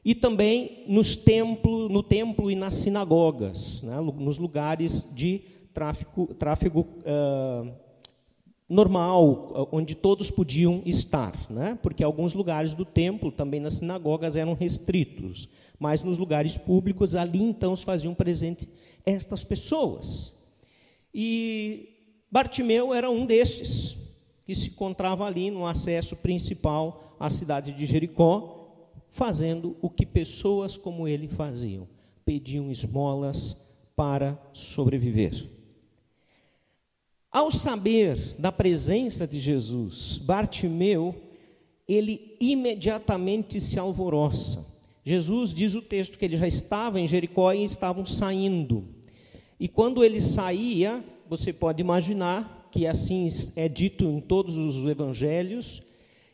e 0.04 0.14
também 0.14 0.84
nos 0.88 1.14
templo, 1.14 1.88
no 1.88 2.02
templo 2.02 2.50
e 2.50 2.54
nas 2.54 2.76
sinagogas, 2.76 3.82
né, 3.82 4.00
nos 4.00 4.38
lugares 4.38 5.06
de 5.12 5.42
tráfico, 5.74 6.34
tráfego 6.34 6.80
uh, 6.80 7.70
normal, 8.70 9.68
onde 9.72 9.96
todos 9.96 10.30
podiam 10.30 10.80
estar, 10.86 11.34
né, 11.50 11.76
porque 11.82 12.04
alguns 12.04 12.32
lugares 12.32 12.72
do 12.72 12.84
templo, 12.84 13.32
também 13.32 13.58
nas 13.58 13.74
sinagogas, 13.74 14.36
eram 14.36 14.54
restritos, 14.54 15.48
mas 15.76 16.04
nos 16.04 16.18
lugares 16.18 16.56
públicos, 16.56 17.16
ali 17.16 17.42
então 17.42 17.74
se 17.74 17.84
faziam 17.84 18.14
presente 18.14 18.68
estas 19.04 19.42
pessoas. 19.42 20.32
E 21.12 21.88
Bartimeu 22.30 22.94
era 22.94 23.10
um 23.10 23.26
desses, 23.26 23.96
que 24.46 24.54
se 24.54 24.68
encontrava 24.68 25.26
ali 25.26 25.50
no 25.50 25.66
acesso 25.66 26.14
principal 26.16 27.16
à 27.18 27.28
cidade 27.28 27.72
de 27.72 27.86
Jericó, 27.86 28.88
fazendo 29.10 29.76
o 29.82 29.90
que 29.90 30.06
pessoas 30.06 30.76
como 30.76 31.08
ele 31.08 31.26
faziam: 31.26 31.88
pediam 32.24 32.70
esmolas 32.70 33.56
para 33.96 34.40
sobreviver. 34.52 35.59
Ao 37.32 37.52
saber 37.52 38.16
da 38.40 38.50
presença 38.50 39.24
de 39.24 39.38
Jesus, 39.38 40.18
Bartimeu, 40.18 41.14
ele 41.86 42.36
imediatamente 42.40 43.60
se 43.60 43.78
alvoroça. 43.78 44.66
Jesus 45.04 45.54
diz 45.54 45.76
o 45.76 45.82
texto 45.82 46.18
que 46.18 46.24
ele 46.24 46.36
já 46.36 46.48
estava 46.48 46.98
em 46.98 47.06
Jericó 47.06 47.52
e 47.52 47.62
estavam 47.62 48.04
saindo. 48.04 48.84
E 49.60 49.68
quando 49.68 50.02
ele 50.02 50.20
saía, 50.20 51.04
você 51.28 51.52
pode 51.52 51.80
imaginar 51.80 52.68
que 52.72 52.84
assim 52.84 53.28
é 53.54 53.68
dito 53.68 54.04
em 54.04 54.20
todos 54.20 54.56
os 54.56 54.84
evangelhos, 54.86 55.82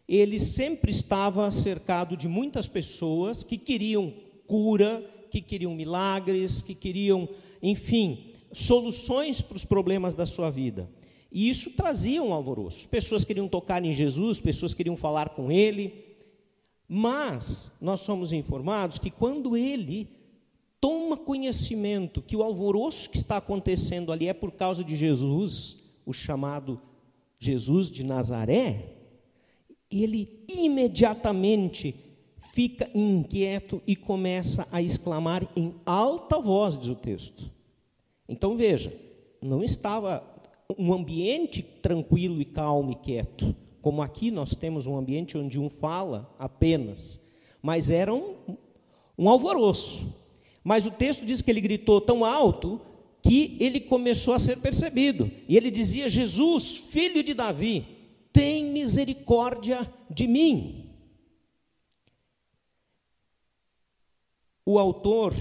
ele 0.08 0.38
sempre 0.38 0.90
estava 0.90 1.50
cercado 1.50 2.16
de 2.16 2.26
muitas 2.26 2.68
pessoas 2.68 3.42
que 3.42 3.58
queriam 3.58 4.14
cura, 4.46 5.04
que 5.30 5.42
queriam 5.42 5.74
milagres, 5.74 6.62
que 6.62 6.74
queriam, 6.74 7.28
enfim, 7.62 8.32
soluções 8.52 9.42
para 9.42 9.56
os 9.56 9.64
problemas 9.64 10.14
da 10.14 10.26
sua 10.26 10.50
vida. 10.50 10.88
E 11.30 11.48
isso 11.48 11.70
trazia 11.70 12.22
um 12.22 12.32
alvoroço. 12.32 12.88
Pessoas 12.88 13.24
queriam 13.24 13.48
tocar 13.48 13.84
em 13.84 13.92
Jesus, 13.92 14.40
pessoas 14.40 14.72
queriam 14.72 14.96
falar 14.96 15.30
com 15.30 15.50
ele. 15.50 15.92
Mas 16.88 17.70
nós 17.80 18.00
somos 18.00 18.32
informados 18.32 18.98
que 18.98 19.10
quando 19.10 19.56
ele 19.56 20.08
toma 20.80 21.16
conhecimento 21.16 22.22
que 22.22 22.36
o 22.36 22.42
alvoroço 22.42 23.10
que 23.10 23.16
está 23.16 23.38
acontecendo 23.38 24.12
ali 24.12 24.28
é 24.28 24.32
por 24.32 24.52
causa 24.52 24.84
de 24.84 24.96
Jesus, 24.96 25.76
o 26.04 26.12
chamado 26.12 26.80
Jesus 27.40 27.90
de 27.90 28.04
Nazaré, 28.04 28.94
ele 29.90 30.44
imediatamente 30.48 31.94
fica 32.52 32.88
inquieto 32.94 33.82
e 33.86 33.94
começa 33.94 34.66
a 34.70 34.80
exclamar 34.80 35.46
em 35.56 35.74
alta 35.84 36.38
voz, 36.38 36.78
diz 36.78 36.88
o 36.88 36.94
texto. 36.94 37.55
Então 38.28 38.56
veja, 38.56 38.92
não 39.40 39.62
estava 39.62 40.22
um 40.78 40.92
ambiente 40.92 41.62
tranquilo 41.62 42.40
e 42.40 42.44
calmo 42.44 42.92
e 42.92 42.96
quieto, 42.96 43.54
como 43.80 44.02
aqui 44.02 44.30
nós 44.30 44.54
temos 44.54 44.86
um 44.86 44.96
ambiente 44.96 45.38
onde 45.38 45.60
um 45.60 45.70
fala 45.70 46.34
apenas, 46.38 47.20
mas 47.62 47.88
era 47.88 48.12
um, 48.12 48.34
um 49.16 49.28
alvoroço. 49.28 50.12
Mas 50.64 50.86
o 50.86 50.90
texto 50.90 51.24
diz 51.24 51.40
que 51.40 51.50
ele 51.50 51.60
gritou 51.60 52.00
tão 52.00 52.24
alto 52.24 52.80
que 53.22 53.56
ele 53.60 53.80
começou 53.80 54.34
a 54.34 54.38
ser 54.38 54.58
percebido. 54.58 55.30
E 55.48 55.56
ele 55.56 55.70
dizia: 55.70 56.08
Jesus, 56.08 56.76
filho 56.76 57.22
de 57.22 57.34
Davi, 57.34 57.86
tem 58.32 58.64
misericórdia 58.72 59.88
de 60.10 60.26
mim. 60.26 60.90
O 64.64 64.78
autor 64.80 65.32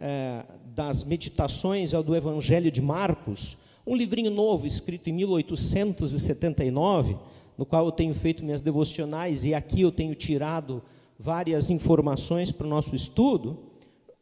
é, 0.00 0.44
das 0.76 1.04
meditações 1.04 1.94
é 1.94 1.98
o 1.98 2.02
do 2.02 2.14
Evangelho 2.14 2.70
de 2.70 2.82
Marcos, 2.82 3.56
um 3.86 3.96
livrinho 3.96 4.30
novo 4.30 4.66
escrito 4.66 5.08
em 5.08 5.12
1879, 5.14 7.16
no 7.56 7.64
qual 7.64 7.86
eu 7.86 7.92
tenho 7.92 8.14
feito 8.14 8.44
minhas 8.44 8.60
devocionais 8.60 9.42
e 9.42 9.54
aqui 9.54 9.80
eu 9.80 9.90
tenho 9.90 10.14
tirado 10.14 10.82
várias 11.18 11.70
informações 11.70 12.52
para 12.52 12.66
o 12.66 12.68
nosso 12.68 12.94
estudo. 12.94 13.58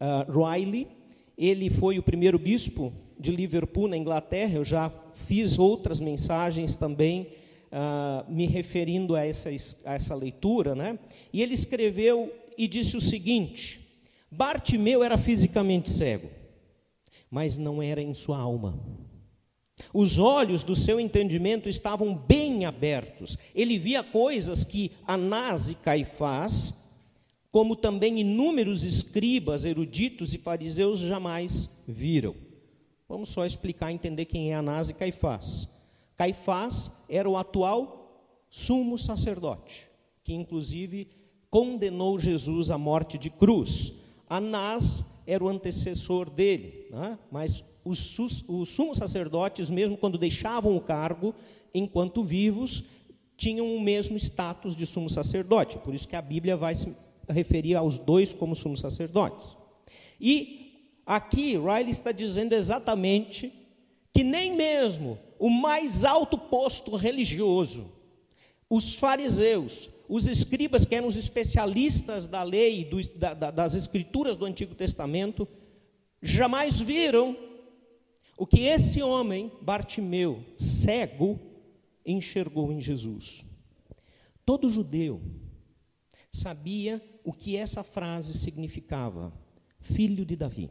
Uh, 0.01 0.47
Riley, 0.47 0.87
ele 1.37 1.69
foi 1.71 1.99
o 1.99 2.05
primeiro 2.05 2.39
bispo 2.39 2.93
de 3.19 3.33
Liverpool, 3.33 3.89
na 3.89 3.97
Inglaterra. 3.97 4.55
Eu 4.55 4.65
já 4.65 4.93
fiz 5.27 5.59
outras 5.59 5.99
mensagens 5.99 6.77
também 6.77 7.27
uh, 7.73 8.33
me 8.33 8.47
referindo 8.47 9.17
a 9.17 9.27
essa, 9.27 9.49
a 9.85 9.95
essa 9.95 10.15
leitura. 10.15 10.77
Né? 10.77 11.01
E 11.33 11.43
ele 11.43 11.55
escreveu 11.55 12.33
e 12.57 12.69
disse 12.69 12.97
o 12.97 13.01
seguinte: 13.01 13.81
Bartimeu 14.31 15.03
era 15.03 15.19
fisicamente 15.19 15.91
cego, 15.91 16.29
mas 17.35 17.59
não 17.59 17.83
era 17.83 18.01
em 18.01 18.15
sua 18.15 18.39
alma. 18.39 18.79
Os 19.93 20.21
olhos 20.21 20.63
do 20.63 20.77
seu 20.77 21.01
entendimento 21.01 21.69
estavam 21.69 22.15
bem 22.15 22.65
abertos. 22.65 23.37
Ele 23.53 23.77
via 23.77 24.05
coisas 24.05 24.63
que 24.63 24.93
Anás 25.05 25.69
e 25.69 25.75
Caifás, 25.75 26.73
como 27.51 27.75
também 27.75 28.21
inúmeros 28.21 28.85
escribas, 28.85 29.65
eruditos 29.65 30.33
e 30.33 30.39
fariseus 30.39 31.01
jamais 31.01 31.69
viram. 31.89 32.37
Vamos 33.09 33.31
só 33.31 33.45
explicar 33.45 33.91
e 33.91 33.95
entender 33.95 34.27
quem 34.27 34.53
é 34.53 34.55
Anás 34.55 34.89
e 34.89 34.95
Caifás. 34.95 35.69
Caifás 36.17 36.89
era 37.09 37.29
o 37.29 37.37
atual 37.37 38.47
sumo 38.49 38.97
sacerdote, 38.97 39.89
que 40.23 40.33
inclusive 40.33 41.09
condenou 41.51 42.17
Jesus 42.17 42.71
à 42.71 42.79
morte 42.79 43.19
de 43.19 43.29
cruz. 43.29 43.93
Anás 44.29 45.03
era 45.27 45.43
o 45.43 45.49
antecessor 45.49 46.31
dele, 46.31 46.84
né? 46.95 47.19
mas 47.31 47.65
os, 47.85 48.19
os 48.47 48.69
sumos 48.69 48.99
sacerdotes, 48.99 49.69
mesmo 49.69 49.97
quando 49.97 50.17
deixavam 50.17 50.77
o 50.77 50.81
cargo, 50.81 51.35
enquanto 51.75 52.23
vivos, 52.23 52.85
tinham 53.37 53.75
o 53.75 53.81
mesmo 53.81 54.17
status 54.17 54.77
de 54.77 54.87
sumo 54.87 55.11
sacerdote. 55.11 55.77
Por 55.79 55.93
isso 55.93 56.07
que 56.07 56.15
a 56.15 56.23
Bíblia 56.23 56.57
vai 56.57 56.75
se 56.75 56.97
referir 57.29 57.75
aos 57.75 57.99
dois 57.99 58.33
como 58.33 58.55
sumos 58.55 58.81
sacerdotes. 58.81 59.57
E 60.21 61.01
aqui 61.05 61.57
Riley 61.57 61.91
está 61.91 62.13
dizendo 62.13 62.53
exatamente 62.53 63.53
que 64.13 64.23
nem 64.23 64.55
mesmo 64.55 65.19
o 65.39 65.51
mais 65.51 66.05
alto 66.05 66.39
posto 66.39 66.95
religioso, 66.95 67.91
os 68.71 68.95
fariseus, 68.95 69.91
os 70.09 70.29
escribas, 70.29 70.85
que 70.85 70.95
eram 70.95 71.09
os 71.09 71.17
especialistas 71.17 72.29
da 72.29 72.45
lei, 72.45 72.85
do, 72.85 73.03
da, 73.19 73.51
das 73.51 73.75
escrituras 73.75 74.37
do 74.37 74.45
Antigo 74.45 74.77
Testamento, 74.77 75.49
jamais 76.25 76.81
viram 76.81 77.37
o 78.37 78.47
que 78.47 78.63
esse 78.63 79.03
homem, 79.03 79.53
Bartimeu, 79.61 80.43
cego, 80.57 81.39
enxergou 82.05 82.73
em 82.73 82.81
Jesus. 82.81 83.45
Todo 84.45 84.69
judeu 84.69 85.21
sabia 86.33 87.03
o 87.23 87.33
que 87.33 87.57
essa 87.57 87.85
frase 87.85 88.33
significava: 88.35 89.33
filho 89.79 90.25
de 90.25 90.35
Davi. 90.35 90.71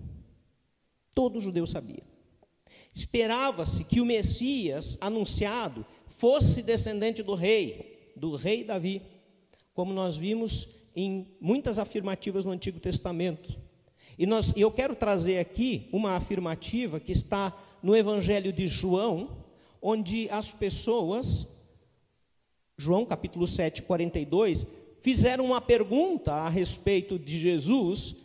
Todo 1.14 1.40
judeu 1.40 1.68
sabia. 1.68 2.04
Esperava-se 2.94 3.84
que 3.84 4.02
o 4.02 4.06
Messias 4.06 4.98
anunciado 5.00 5.86
fosse 6.08 6.62
descendente 6.62 7.24
do 7.24 7.36
rei, 7.36 8.12
do 8.16 8.36
rei 8.36 8.64
Davi, 8.64 9.02
como 9.74 9.94
nós 9.94 10.18
vimos 10.18 10.68
em 10.96 11.28
muitas 11.40 11.80
afirmativas 11.80 12.44
no 12.46 12.52
Antigo 12.52 12.80
Testamento. 12.80 13.63
E 14.18 14.26
nós, 14.26 14.54
eu 14.56 14.72
quero 14.72 14.96
trazer 14.96 15.40
aqui 15.40 15.88
uma 15.92 16.16
afirmativa 16.16 17.00
que 17.00 17.12
está 17.12 17.56
no 17.82 17.96
Evangelho 17.96 18.54
de 18.54 18.68
João, 18.68 19.38
onde 19.82 20.30
as 20.30 20.52
pessoas, 20.52 21.48
João 22.78 23.06
capítulo 23.06 23.48
7, 23.48 23.82
42, 23.82 24.66
fizeram 25.02 25.46
uma 25.46 25.60
pergunta 25.60 26.34
a 26.34 26.50
respeito 26.50 27.20
de 27.20 27.40
Jesus 27.40 28.16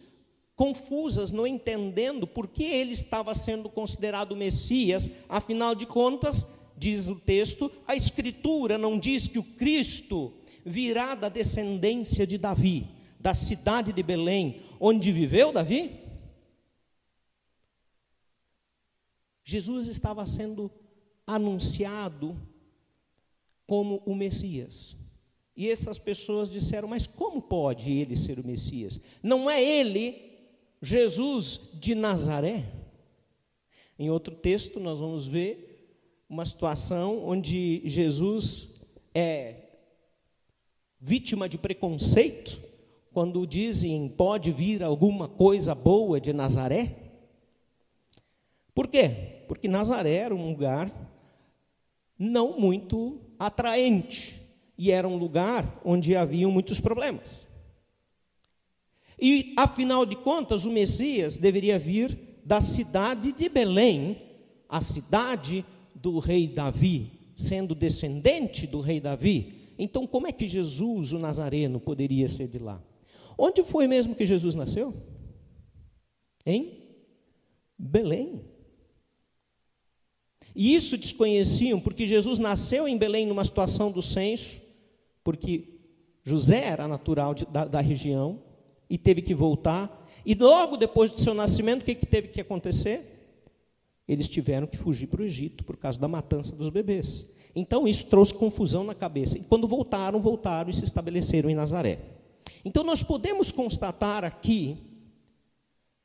confusas, 0.58 1.30
não 1.30 1.46
entendendo 1.46 2.26
por 2.26 2.48
que 2.48 2.64
ele 2.64 2.92
estava 2.92 3.32
sendo 3.32 3.68
considerado 3.68 4.34
Messias, 4.34 5.08
afinal 5.28 5.72
de 5.72 5.86
contas, 5.86 6.44
diz 6.76 7.06
o 7.06 7.14
texto, 7.14 7.70
a 7.86 7.94
Escritura 7.94 8.76
não 8.76 8.98
diz 8.98 9.28
que 9.28 9.38
o 9.38 9.44
Cristo 9.44 10.32
virá 10.66 11.14
da 11.14 11.28
descendência 11.28 12.26
de 12.26 12.36
Davi, 12.36 12.88
da 13.20 13.34
cidade 13.34 13.92
de 13.92 14.02
Belém, 14.02 14.60
onde 14.80 15.12
viveu 15.12 15.52
Davi? 15.52 15.98
Jesus 19.44 19.86
estava 19.86 20.26
sendo 20.26 20.70
anunciado 21.26 22.36
como 23.66 24.02
o 24.04 24.14
Messias. 24.14 24.96
E 25.56 25.68
essas 25.68 25.98
pessoas 25.98 26.50
disseram: 26.50 26.86
Mas 26.86 27.06
como 27.06 27.40
pode 27.40 27.90
ele 27.90 28.16
ser 28.16 28.38
o 28.38 28.46
Messias? 28.46 29.00
Não 29.22 29.50
é 29.50 29.62
ele 29.62 30.28
Jesus 30.80 31.60
de 31.74 31.94
Nazaré. 31.94 32.72
Em 33.98 34.10
outro 34.10 34.34
texto, 34.34 34.78
nós 34.78 35.00
vamos 35.00 35.26
ver 35.26 35.68
uma 36.28 36.44
situação 36.44 37.26
onde 37.26 37.82
Jesus 37.84 38.68
é 39.14 39.56
vítima 41.00 41.48
de 41.48 41.58
preconceito, 41.58 42.60
quando 43.12 43.46
dizem 43.46 44.08
pode 44.08 44.50
vir 44.52 44.82
alguma 44.82 45.28
coisa 45.28 45.74
boa 45.74 46.20
de 46.20 46.32
Nazaré. 46.32 46.94
Por 48.74 48.86
quê? 48.88 49.44
Porque 49.48 49.66
Nazaré 49.66 50.14
era 50.14 50.34
um 50.34 50.48
lugar 50.48 50.92
não 52.18 52.58
muito 52.58 53.20
atraente 53.38 54.42
e 54.76 54.90
era 54.90 55.08
um 55.08 55.16
lugar 55.16 55.80
onde 55.84 56.14
haviam 56.14 56.50
muitos 56.50 56.80
problemas. 56.80 57.48
E, 59.20 59.52
afinal 59.56 60.06
de 60.06 60.14
contas, 60.14 60.64
o 60.64 60.70
Messias 60.70 61.36
deveria 61.36 61.78
vir 61.78 62.40
da 62.44 62.60
cidade 62.60 63.32
de 63.32 63.48
Belém, 63.48 64.22
a 64.68 64.80
cidade 64.80 65.64
do 65.94 66.20
rei 66.20 66.46
Davi, 66.46 67.10
sendo 67.34 67.74
descendente 67.74 68.66
do 68.66 68.80
rei 68.80 69.00
Davi. 69.00 69.72
Então, 69.76 70.06
como 70.06 70.28
é 70.28 70.32
que 70.32 70.46
Jesus, 70.46 71.12
o 71.12 71.18
Nazareno, 71.18 71.80
poderia 71.80 72.28
ser 72.28 72.46
de 72.46 72.58
lá? 72.58 72.80
Onde 73.38 73.62
foi 73.62 73.86
mesmo 73.86 74.16
que 74.16 74.26
Jesus 74.26 74.56
nasceu? 74.56 74.92
Em 76.44 76.82
Belém. 77.78 78.44
E 80.56 80.74
isso 80.74 80.98
desconheciam 80.98 81.78
porque 81.78 82.08
Jesus 82.08 82.40
nasceu 82.40 82.88
em 82.88 82.98
Belém 82.98 83.26
numa 83.28 83.44
situação 83.44 83.92
do 83.92 84.02
censo, 84.02 84.60
porque 85.22 85.78
José 86.24 86.64
era 86.64 86.88
natural 86.88 87.32
de, 87.32 87.46
da, 87.46 87.64
da, 87.64 87.80
região 87.80 88.42
e 88.90 88.98
teve 88.98 89.22
que 89.22 89.36
voltar. 89.36 90.04
E 90.26 90.34
logo 90.34 90.76
depois 90.76 91.12
do 91.12 91.20
seu 91.20 91.32
nascimento, 91.32 91.82
o 91.82 91.84
que, 91.84 91.94
que 91.94 92.06
teve 92.06 92.28
que 92.28 92.40
acontecer? 92.40 93.14
Eles 94.08 94.28
tiveram 94.28 94.66
que 94.66 94.76
fugir 94.76 95.06
para 95.06 95.22
o 95.22 95.24
Egito 95.24 95.62
por 95.62 95.76
causa 95.76 96.00
da 96.00 96.08
matança 96.08 96.56
dos 96.56 96.70
bebês. 96.70 97.24
Então 97.54 97.86
isso 97.86 98.06
trouxe 98.06 98.34
confusão 98.34 98.82
na 98.82 98.94
cabeça. 98.94 99.38
E 99.38 99.44
quando 99.44 99.68
voltaram, 99.68 100.20
voltaram 100.20 100.70
e 100.70 100.74
se 100.74 100.84
estabeleceram 100.84 101.48
em 101.48 101.54
Nazaré. 101.54 102.17
Então 102.64 102.84
nós 102.84 103.02
podemos 103.02 103.52
constatar 103.52 104.24
aqui 104.24 104.78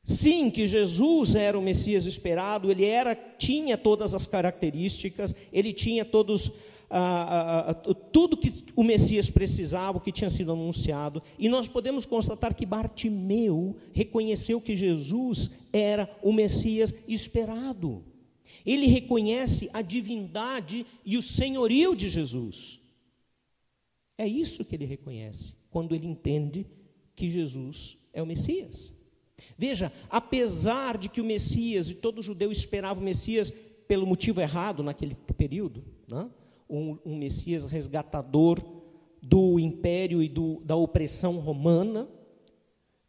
Sim, 0.06 0.50
que 0.50 0.68
Jesus 0.68 1.34
era 1.34 1.58
o 1.58 1.62
Messias 1.62 2.06
esperado, 2.06 2.70
ele 2.70 2.84
era, 2.84 3.16
tinha 3.16 3.78
todas 3.78 4.14
as 4.14 4.28
características, 4.28 5.34
ele 5.52 5.72
tinha 5.72 6.04
todos 6.04 6.52
ah, 6.90 7.00
ah, 7.00 7.72
ah, 7.72 7.94
tudo 8.12 8.36
que 8.36 8.52
o 8.76 8.84
Messias 8.84 9.30
precisava, 9.30 9.98
o 9.98 10.02
que 10.02 10.12
tinha 10.12 10.30
sido 10.30 10.52
anunciado, 10.52 11.24
e 11.40 11.48
nós 11.48 11.70
podemos 11.70 12.06
constatar 12.06 12.54
que 12.54 12.66
Bartimeu 12.66 13.78
reconheceu 13.94 14.60
que 14.60 14.76
Jesus 14.76 15.50
era 15.72 16.14
o 16.22 16.34
Messias 16.34 16.94
esperado. 17.08 18.04
Ele 18.66 18.88
reconhece 18.88 19.70
a 19.74 19.82
divindade 19.82 20.86
e 21.06 21.18
o 21.18 21.24
senhorio 21.24 21.96
de 21.96 22.10
Jesus. 22.10 22.80
É 24.18 24.28
isso 24.28 24.64
que 24.64 24.76
ele 24.76 24.86
reconhece 24.86 25.54
quando 25.74 25.94
ele 25.96 26.08
entende 26.08 26.68
que 27.16 27.30
Jesus 27.30 27.98
é 28.14 28.22
o 28.22 28.26
Messias. 28.26 28.94
Veja, 29.58 29.92
apesar 30.10 30.98
de 30.98 31.10
que 31.10 31.20
o 31.20 31.26
Messias 31.26 31.90
e 31.90 31.96
todo 31.96 32.22
judeu 32.22 32.52
esperava 32.52 33.02
o 33.02 33.04
Messias 33.04 33.52
pelo 33.88 34.06
motivo 34.06 34.40
errado 34.40 34.84
naquele 34.84 35.16
período, 35.16 35.84
né? 36.08 36.30
um, 36.70 36.98
um, 37.04 37.18
Messias 37.18 37.66
resgatador 37.66 38.64
do 39.22 39.60
império 39.60 40.22
e 40.22 40.30
do, 40.30 40.62
da 40.64 40.76
opressão 40.76 41.40
romana, 41.40 42.08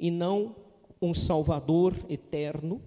e 0.01 0.11
não 0.11 0.57
um 1.01 1.15
Salvador 1.15 1.95
eterno, 2.09 2.83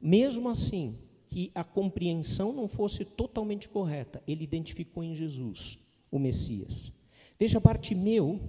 mesmo 0.00 0.48
assim, 0.48 0.98
que 1.28 1.50
a 1.54 1.64
compreensão 1.64 2.52
não 2.52 2.68
fosse 2.68 3.04
totalmente 3.04 3.68
correta, 3.68 4.22
ele 4.26 4.44
identificou 4.44 5.02
em 5.02 5.14
Jesus 5.14 5.78
o 6.10 6.18
Messias. 6.18 6.92
Veja, 7.38 7.58
Bartimeu, 7.60 8.40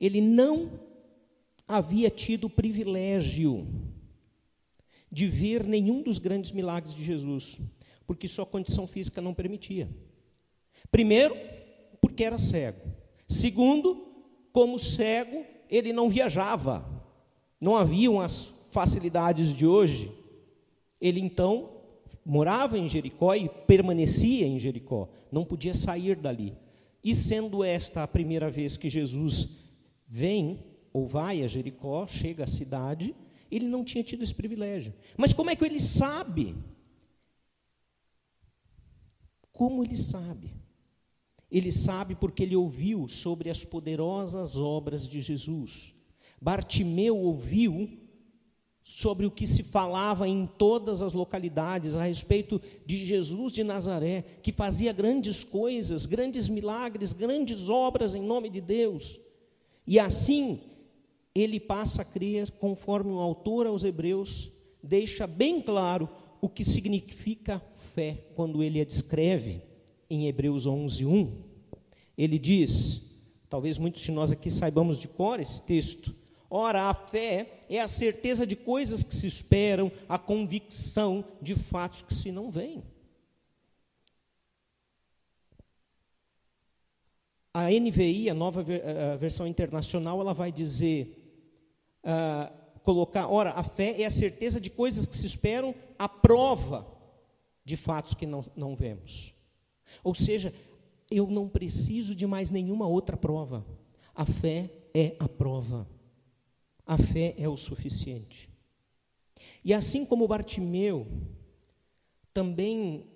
ele 0.00 0.20
não 0.20 0.70
havia 1.66 2.10
tido 2.10 2.44
o 2.44 2.50
privilégio 2.50 3.66
de 5.10 5.26
ver 5.26 5.64
nenhum 5.64 6.02
dos 6.02 6.18
grandes 6.18 6.52
milagres 6.52 6.94
de 6.94 7.04
Jesus, 7.04 7.60
porque 8.06 8.28
sua 8.28 8.46
condição 8.46 8.86
física 8.86 9.20
não 9.20 9.34
permitia. 9.34 9.88
Primeiro, 10.90 11.36
porque 12.00 12.24
era 12.24 12.38
cego. 12.38 12.80
Segundo, 13.26 14.06
como 14.52 14.78
cego, 14.78 15.44
ele 15.68 15.92
não 15.92 16.08
viajava. 16.08 16.86
Não 17.60 17.76
haviam 17.76 18.20
as 18.20 18.48
facilidades 18.70 19.52
de 19.52 19.66
hoje. 19.66 20.12
Ele 21.00 21.20
então 21.20 21.70
morava 22.24 22.78
em 22.78 22.88
Jericó 22.88 23.34
e 23.34 23.48
permanecia 23.48 24.46
em 24.46 24.58
Jericó, 24.58 25.08
não 25.32 25.44
podia 25.44 25.72
sair 25.72 26.14
dali. 26.14 26.54
E 27.08 27.14
sendo 27.14 27.64
esta 27.64 28.02
a 28.02 28.06
primeira 28.06 28.50
vez 28.50 28.76
que 28.76 28.90
Jesus 28.90 29.48
vem 30.06 30.62
ou 30.92 31.06
vai 31.06 31.42
a 31.42 31.48
Jericó, 31.48 32.06
chega 32.06 32.44
à 32.44 32.46
cidade, 32.46 33.16
ele 33.50 33.66
não 33.66 33.82
tinha 33.82 34.04
tido 34.04 34.22
esse 34.22 34.34
privilégio. 34.34 34.92
Mas 35.16 35.32
como 35.32 35.48
é 35.48 35.56
que 35.56 35.64
ele 35.64 35.80
sabe? 35.80 36.54
Como 39.50 39.82
ele 39.82 39.96
sabe? 39.96 40.54
Ele 41.50 41.72
sabe 41.72 42.14
porque 42.14 42.42
ele 42.42 42.54
ouviu 42.54 43.08
sobre 43.08 43.48
as 43.48 43.64
poderosas 43.64 44.54
obras 44.54 45.08
de 45.08 45.22
Jesus. 45.22 45.94
Bartimeu 46.38 47.16
ouviu 47.16 47.97
sobre 48.90 49.26
o 49.26 49.30
que 49.30 49.46
se 49.46 49.62
falava 49.62 50.26
em 50.26 50.46
todas 50.46 51.02
as 51.02 51.12
localidades 51.12 51.94
a 51.94 52.04
respeito 52.04 52.58
de 52.86 53.04
Jesus 53.04 53.52
de 53.52 53.62
Nazaré, 53.62 54.24
que 54.42 54.50
fazia 54.50 54.94
grandes 54.94 55.44
coisas, 55.44 56.06
grandes 56.06 56.48
milagres, 56.48 57.12
grandes 57.12 57.68
obras 57.68 58.14
em 58.14 58.22
nome 58.22 58.48
de 58.48 58.62
Deus. 58.62 59.20
E 59.86 59.98
assim 59.98 60.62
ele 61.34 61.60
passa 61.60 62.00
a 62.00 62.04
crer, 62.04 62.50
conforme 62.52 63.12
o 63.12 63.18
autor 63.18 63.66
aos 63.66 63.84
Hebreus 63.84 64.50
deixa 64.82 65.26
bem 65.26 65.60
claro 65.60 66.08
o 66.40 66.48
que 66.48 66.64
significa 66.64 67.62
fé 67.94 68.24
quando 68.34 68.62
ele 68.62 68.80
a 68.80 68.86
descreve 68.86 69.60
em 70.08 70.28
Hebreus 70.28 70.64
11, 70.64 71.04
1. 71.04 71.32
Ele 72.16 72.38
diz, 72.38 73.02
talvez 73.50 73.76
muitos 73.76 74.00
de 74.00 74.12
nós 74.12 74.32
aqui 74.32 74.50
saibamos 74.50 74.98
de 74.98 75.08
cor 75.08 75.40
esse 75.40 75.60
texto, 75.60 76.16
Ora, 76.50 76.88
a 76.88 76.94
fé 76.94 77.60
é 77.68 77.80
a 77.80 77.88
certeza 77.88 78.46
de 78.46 78.56
coisas 78.56 79.02
que 79.02 79.14
se 79.14 79.26
esperam, 79.26 79.92
a 80.08 80.18
convicção 80.18 81.24
de 81.42 81.54
fatos 81.54 82.02
que 82.02 82.14
se 82.14 82.32
não 82.32 82.50
veem. 82.50 82.82
A 87.52 87.70
NVI, 87.70 88.30
a 88.30 88.34
nova 88.34 88.64
a 89.12 89.16
versão 89.16 89.46
internacional, 89.46 90.20
ela 90.20 90.32
vai 90.32 90.50
dizer 90.50 91.44
uh, 92.04 92.80
colocar, 92.82 93.28
ora, 93.28 93.50
a 93.50 93.62
fé 93.62 94.00
é 94.00 94.06
a 94.06 94.10
certeza 94.10 94.58
de 94.60 94.70
coisas 94.70 95.04
que 95.04 95.16
se 95.16 95.26
esperam, 95.26 95.74
a 95.98 96.08
prova 96.08 96.86
de 97.62 97.76
fatos 97.76 98.14
que 98.14 98.24
não, 98.24 98.42
não 98.56 98.74
vemos. 98.74 99.34
Ou 100.02 100.14
seja, 100.14 100.54
eu 101.10 101.26
não 101.26 101.48
preciso 101.48 102.14
de 102.14 102.26
mais 102.26 102.50
nenhuma 102.50 102.86
outra 102.86 103.16
prova. 103.16 103.66
A 104.14 104.24
fé 104.24 104.70
é 104.94 105.16
a 105.18 105.28
prova. 105.28 105.86
A 106.88 106.98
fé 106.98 107.34
é 107.38 107.48
o 107.48 107.56
suficiente. 107.56 108.50
E 109.64 109.72
assim 109.72 110.04
como 110.04 110.26
Bartimeu, 110.26 111.06
também 112.34 113.06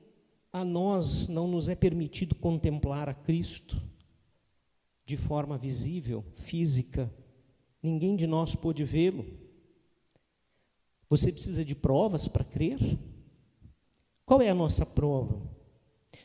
a 0.52 0.64
nós 0.64 1.26
não 1.26 1.48
nos 1.48 1.68
é 1.68 1.74
permitido 1.74 2.36
contemplar 2.36 3.08
a 3.08 3.14
Cristo 3.14 3.82
de 5.04 5.16
forma 5.16 5.58
visível, 5.58 6.24
física, 6.36 7.12
Ninguém 7.82 8.14
de 8.14 8.26
nós 8.28 8.54
pôde 8.54 8.84
vê-lo. 8.84 9.26
Você 11.08 11.32
precisa 11.32 11.64
de 11.64 11.74
provas 11.74 12.28
para 12.28 12.44
crer? 12.44 12.78
Qual 14.24 14.40
é 14.40 14.48
a 14.48 14.54
nossa 14.54 14.86
prova? 14.86 15.42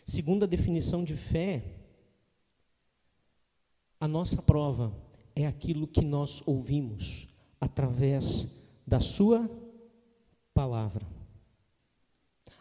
Segundo 0.05 0.43
a 0.43 0.47
definição 0.47 1.03
de 1.03 1.15
fé, 1.15 1.63
a 3.99 4.07
nossa 4.07 4.41
prova 4.41 4.95
é 5.35 5.47
aquilo 5.47 5.87
que 5.87 6.01
nós 6.01 6.43
ouvimos 6.45 7.26
através 7.59 8.47
da 8.85 8.99
Sua 8.99 9.49
palavra. 10.53 11.05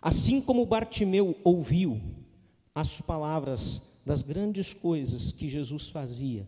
Assim 0.01 0.41
como 0.41 0.67
Bartimeu 0.67 1.37
ouviu 1.43 2.01
as 2.75 3.01
palavras 3.01 3.83
das 4.05 4.23
grandes 4.23 4.73
coisas 4.73 5.33
que 5.33 5.49
Jesus 5.49 5.89
fazia, 5.89 6.47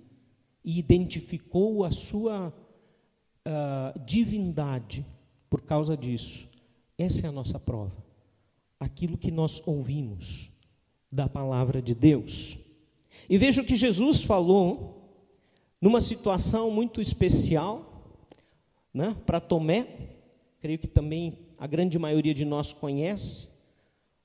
e 0.64 0.78
identificou 0.78 1.84
a 1.84 1.90
sua 1.90 2.48
uh, 2.48 3.98
divindade 4.04 5.04
por 5.48 5.62
causa 5.62 5.96
disso. 5.96 6.46
Essa 6.98 7.26
é 7.26 7.28
a 7.28 7.32
nossa 7.32 7.58
prova. 7.58 7.96
Aquilo 8.78 9.16
que 9.16 9.30
nós 9.30 9.62
ouvimos 9.64 10.50
da 11.10 11.26
palavra 11.26 11.80
de 11.80 11.94
Deus. 11.94 12.58
E 13.30 13.38
veja 13.38 13.62
o 13.62 13.64
que 13.64 13.76
Jesus 13.76 14.22
falou 14.22 15.10
numa 15.80 16.02
situação 16.02 16.70
muito 16.70 17.00
especial 17.00 17.87
né, 18.92 19.16
para 19.26 19.40
Tomé, 19.40 19.86
creio 20.60 20.78
que 20.78 20.88
também 20.88 21.38
a 21.58 21.66
grande 21.66 21.98
maioria 21.98 22.34
de 22.34 22.44
nós 22.44 22.72
conhece. 22.72 23.48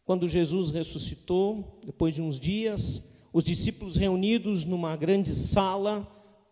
Quando 0.05 0.27
Jesus 0.27 0.71
ressuscitou, 0.71 1.79
depois 1.85 2.13
de 2.13 2.21
uns 2.21 2.39
dias, 2.39 3.01
os 3.31 3.43
discípulos 3.43 3.95
reunidos 3.95 4.65
numa 4.65 4.95
grande 4.95 5.31
sala, 5.31 6.07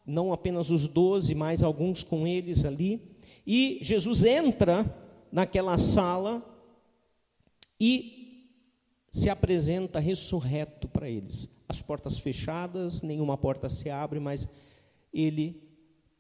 não 0.06 0.34
apenas 0.34 0.72
os 0.72 0.88
doze, 0.88 1.36
mas 1.36 1.62
alguns 1.62 2.02
com 2.02 2.26
eles 2.26 2.66
ali. 2.66 3.18
E 3.46 3.80
Jesus 3.82 4.24
entra 4.24 4.86
naquela 5.32 5.78
sala 5.78 6.44
e 7.80 8.22
se 9.12 9.30
apresenta 9.30 10.00
ressurreto 10.00 10.88
para 10.88 11.10
eles. 11.10 11.50
As 11.68 11.82
portas 11.82 12.20
fechadas, 12.20 13.02
nenhuma 13.02 13.38
porta 13.38 13.68
se 13.70 13.90
abre, 13.90 14.20
mas 14.20 14.48
ele, 15.14 15.62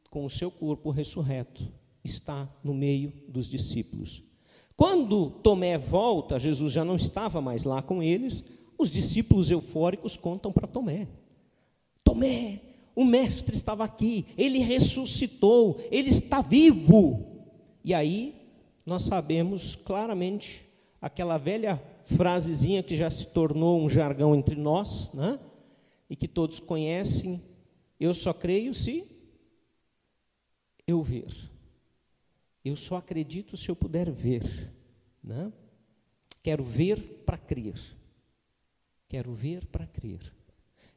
com 0.10 0.26
o 0.26 0.30
seu 0.30 0.52
corpo 0.52 0.92
ressurreto, 0.92 1.72
está 2.04 2.50
no 2.64 2.74
meio 2.74 3.14
dos 3.28 3.48
discípulos. 3.48 4.24
Quando 4.76 5.30
Tomé 5.30 5.78
volta, 5.78 6.40
Jesus 6.40 6.74
já 6.74 6.84
não 6.84 6.96
estava 6.96 7.42
mais 7.42 7.64
lá 7.64 7.82
com 7.82 8.02
eles, 8.02 8.44
os 8.78 8.90
discípulos 8.90 9.52
eufóricos 9.52 10.18
contam 10.18 10.52
para 10.52 10.68
Tomé: 10.68 11.08
Tomé, 12.04 12.62
o 12.96 13.06
Mestre 13.06 13.56
estava 13.56 13.84
aqui, 13.84 14.26
ele 14.38 14.60
ressuscitou, 14.60 15.80
ele 15.92 16.10
está 16.10 16.42
vivo. 16.42 17.28
E 17.84 17.94
aí 17.94 18.36
nós 18.86 19.04
sabemos 19.04 19.76
claramente 19.76 20.66
aquela 21.02 21.38
velha 21.38 21.82
frasezinha 22.06 22.84
que 22.84 22.96
já 22.96 23.10
se 23.10 23.28
tornou 23.28 23.80
um 23.80 23.90
jargão 23.90 24.36
entre 24.36 24.56
nós, 24.56 25.12
né? 25.14 25.40
e 26.10 26.16
que 26.16 26.28
todos 26.28 26.60
conhecem: 26.60 27.42
eu 28.00 28.14
só 28.14 28.34
creio 28.34 28.74
se 28.74 29.06
eu 30.86 31.02
ver. 31.02 31.32
Eu 32.64 32.76
só 32.76 32.98
acredito 32.98 33.58
se 33.58 33.70
eu 33.70 33.76
puder 33.76 34.10
ver. 34.12 34.72
Né? 35.24 35.52
Quero 36.44 36.64
ver 36.64 37.24
para 37.26 37.38
crer. 37.38 37.80
Quero 39.08 39.34
ver 39.34 39.66
para 39.68 39.86
crer. 39.88 40.34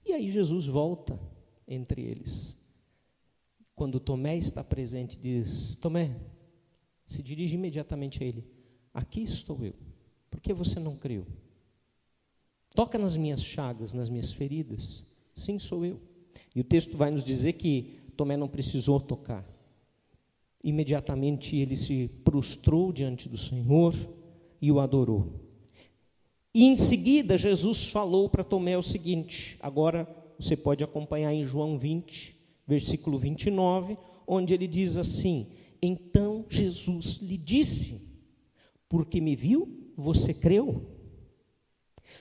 E 0.05 0.13
aí 0.13 0.31
Jesus 0.31 0.67
volta 0.67 1.19
entre 1.67 2.03
eles. 2.03 2.57
Quando 3.75 3.99
Tomé 3.99 4.37
está 4.37 4.63
presente, 4.63 5.19
diz: 5.19 5.75
Tomé, 5.77 6.17
se 7.07 7.23
dirige 7.23 7.57
imediatamente 7.57 8.23
a 8.23 8.27
ele: 8.27 8.45
Aqui 8.93 9.23
estou 9.23 9.65
eu. 9.65 9.75
Por 10.31 10.41
que 10.41 10.53
você 10.53 10.79
não 10.79 10.97
creu? 10.97 11.27
Toca 12.75 12.99
nas 12.99 13.17
minhas 13.17 13.43
chagas, 13.43 13.95
nas 13.95 14.11
minhas 14.11 14.33
feridas. 14.33 15.05
Sim, 15.35 15.59
sou 15.59 15.85
eu. 15.85 16.01
E 16.55 16.61
o 16.61 16.65
texto 16.65 16.97
vai 16.97 17.11
nos 17.11 17.25
dizer 17.25 17.55
que 17.55 17.99
Tomé 18.17 18.37
não 18.37 18.49
precisou 18.49 19.01
tocar. 19.01 19.45
Imediatamente 20.65 21.57
ele 21.57 21.77
se 21.77 22.11
prostrou 22.25 22.91
diante 22.91 23.29
do 23.29 23.37
Senhor 23.37 23.95
e 24.63 24.73
o 24.73 24.81
adorou. 24.81 25.45
E 26.55 26.65
em 26.65 26.75
seguida 26.75 27.37
Jesus 27.37 27.87
falou 27.89 28.31
para 28.31 28.43
Tomé 28.43 28.79
o 28.79 28.83
seguinte: 28.83 29.59
agora 29.61 30.09
você 30.39 30.57
pode 30.57 30.83
acompanhar 30.83 31.35
em 31.35 31.45
João 31.45 31.77
20, 31.77 32.35
versículo 32.67 33.19
29, 33.19 33.99
onde 34.27 34.55
ele 34.55 34.67
diz 34.67 34.97
assim: 34.97 35.49
Então 35.83 36.47
Jesus 36.49 37.19
lhe 37.21 37.37
disse: 37.37 38.01
Porque 38.89 39.21
me 39.21 39.37
viu, 39.37 39.93
você 39.95 40.33
creu? 40.33 40.87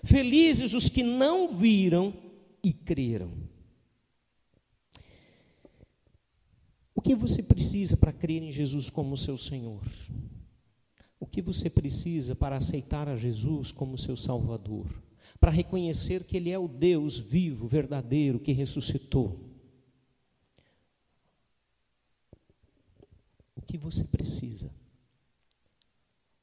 Felizes 0.04 0.74
os 0.74 0.90
que 0.90 1.02
não 1.02 1.48
viram 1.48 2.14
e 2.62 2.74
creram. 2.74 3.32
Que 7.04 7.14
você 7.14 7.44
precisa 7.44 7.98
para 7.98 8.14
crer 8.14 8.42
em 8.42 8.52
Jesus 8.52 8.90
como 8.90 9.18
seu 9.18 9.38
Senhor? 9.38 9.84
O 11.20 11.28
que 11.28 11.42
você 11.42 11.70
precisa 11.70 12.34
para 12.34 12.58
aceitar 12.58 13.10
a 13.10 13.16
Jesus 13.16 13.72
como 13.72 13.98
seu 13.98 14.16
Salvador? 14.16 14.88
Para 15.40 15.52
reconhecer 15.52 16.24
que 16.24 16.38
Ele 16.38 16.50
é 16.50 16.58
o 16.58 16.68
Deus 16.68 17.20
vivo, 17.20 17.68
verdadeiro, 17.68 18.40
que 18.40 18.54
ressuscitou? 18.54 19.40
O 23.56 23.62
que 23.62 23.78
você 23.78 24.06
precisa? 24.06 24.74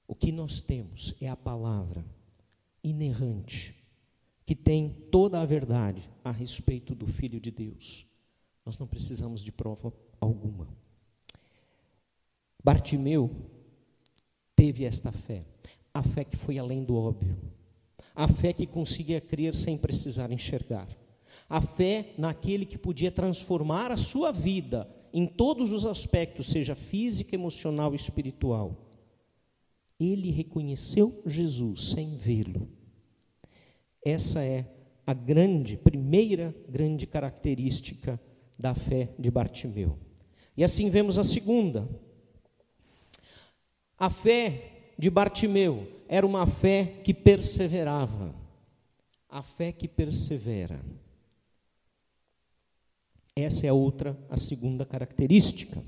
O 0.06 0.14
que 0.14 0.30
nós 0.30 0.60
temos 0.60 1.14
é 1.20 1.28
a 1.28 1.36
palavra 1.36 2.04
inerrante, 2.82 3.74
que 4.44 4.54
tem 4.54 4.90
toda 5.10 5.40
a 5.40 5.46
verdade 5.46 6.10
a 6.22 6.30
respeito 6.30 6.94
do 6.94 7.06
Filho 7.06 7.40
de 7.40 7.50
Deus. 7.50 8.06
Nós 8.64 8.78
não 8.78 8.86
precisamos 8.86 9.42
de 9.42 9.52
prova 9.52 9.92
alguma. 10.20 10.68
Bartimeu 12.62 13.30
teve 14.54 14.84
esta 14.84 15.10
fé, 15.10 15.44
a 15.94 16.02
fé 16.02 16.24
que 16.24 16.36
foi 16.36 16.58
além 16.58 16.84
do 16.84 16.94
óbvio, 16.94 17.36
a 18.14 18.28
fé 18.28 18.52
que 18.52 18.66
conseguia 18.66 19.20
crer 19.20 19.54
sem 19.54 19.76
precisar 19.76 20.30
enxergar, 20.30 20.88
a 21.48 21.60
fé 21.60 22.12
naquele 22.18 22.66
que 22.66 22.76
podia 22.76 23.10
transformar 23.10 23.90
a 23.90 23.96
sua 23.96 24.30
vida 24.30 24.88
em 25.12 25.26
todos 25.26 25.72
os 25.72 25.86
aspectos, 25.86 26.48
seja 26.48 26.74
física, 26.74 27.34
emocional 27.34 27.94
espiritual 27.94 28.90
ele 30.00 30.30
reconheceu 30.30 31.22
Jesus 31.26 31.90
sem 31.90 32.16
vê-lo. 32.16 32.68
Essa 34.02 34.42
é 34.42 34.64
a 35.06 35.12
grande, 35.12 35.76
primeira 35.76 36.54
grande 36.66 37.06
característica 37.06 38.18
da 38.58 38.74
fé 38.74 39.10
de 39.18 39.30
Bartimeu. 39.30 39.98
E 40.56 40.64
assim 40.64 40.90
vemos 40.90 41.18
a 41.18 41.24
segunda. 41.24 41.88
A 43.98 44.10
fé 44.10 44.92
de 44.98 45.08
Bartimeu 45.10 45.86
era 46.08 46.26
uma 46.26 46.46
fé 46.46 47.00
que 47.04 47.14
perseverava. 47.14 48.34
A 49.28 49.42
fé 49.42 49.72
que 49.72 49.86
persevera. 49.86 50.80
Essa 53.34 53.66
é 53.66 53.68
a 53.68 53.74
outra, 53.74 54.18
a 54.28 54.36
segunda 54.36 54.84
característica. 54.84 55.82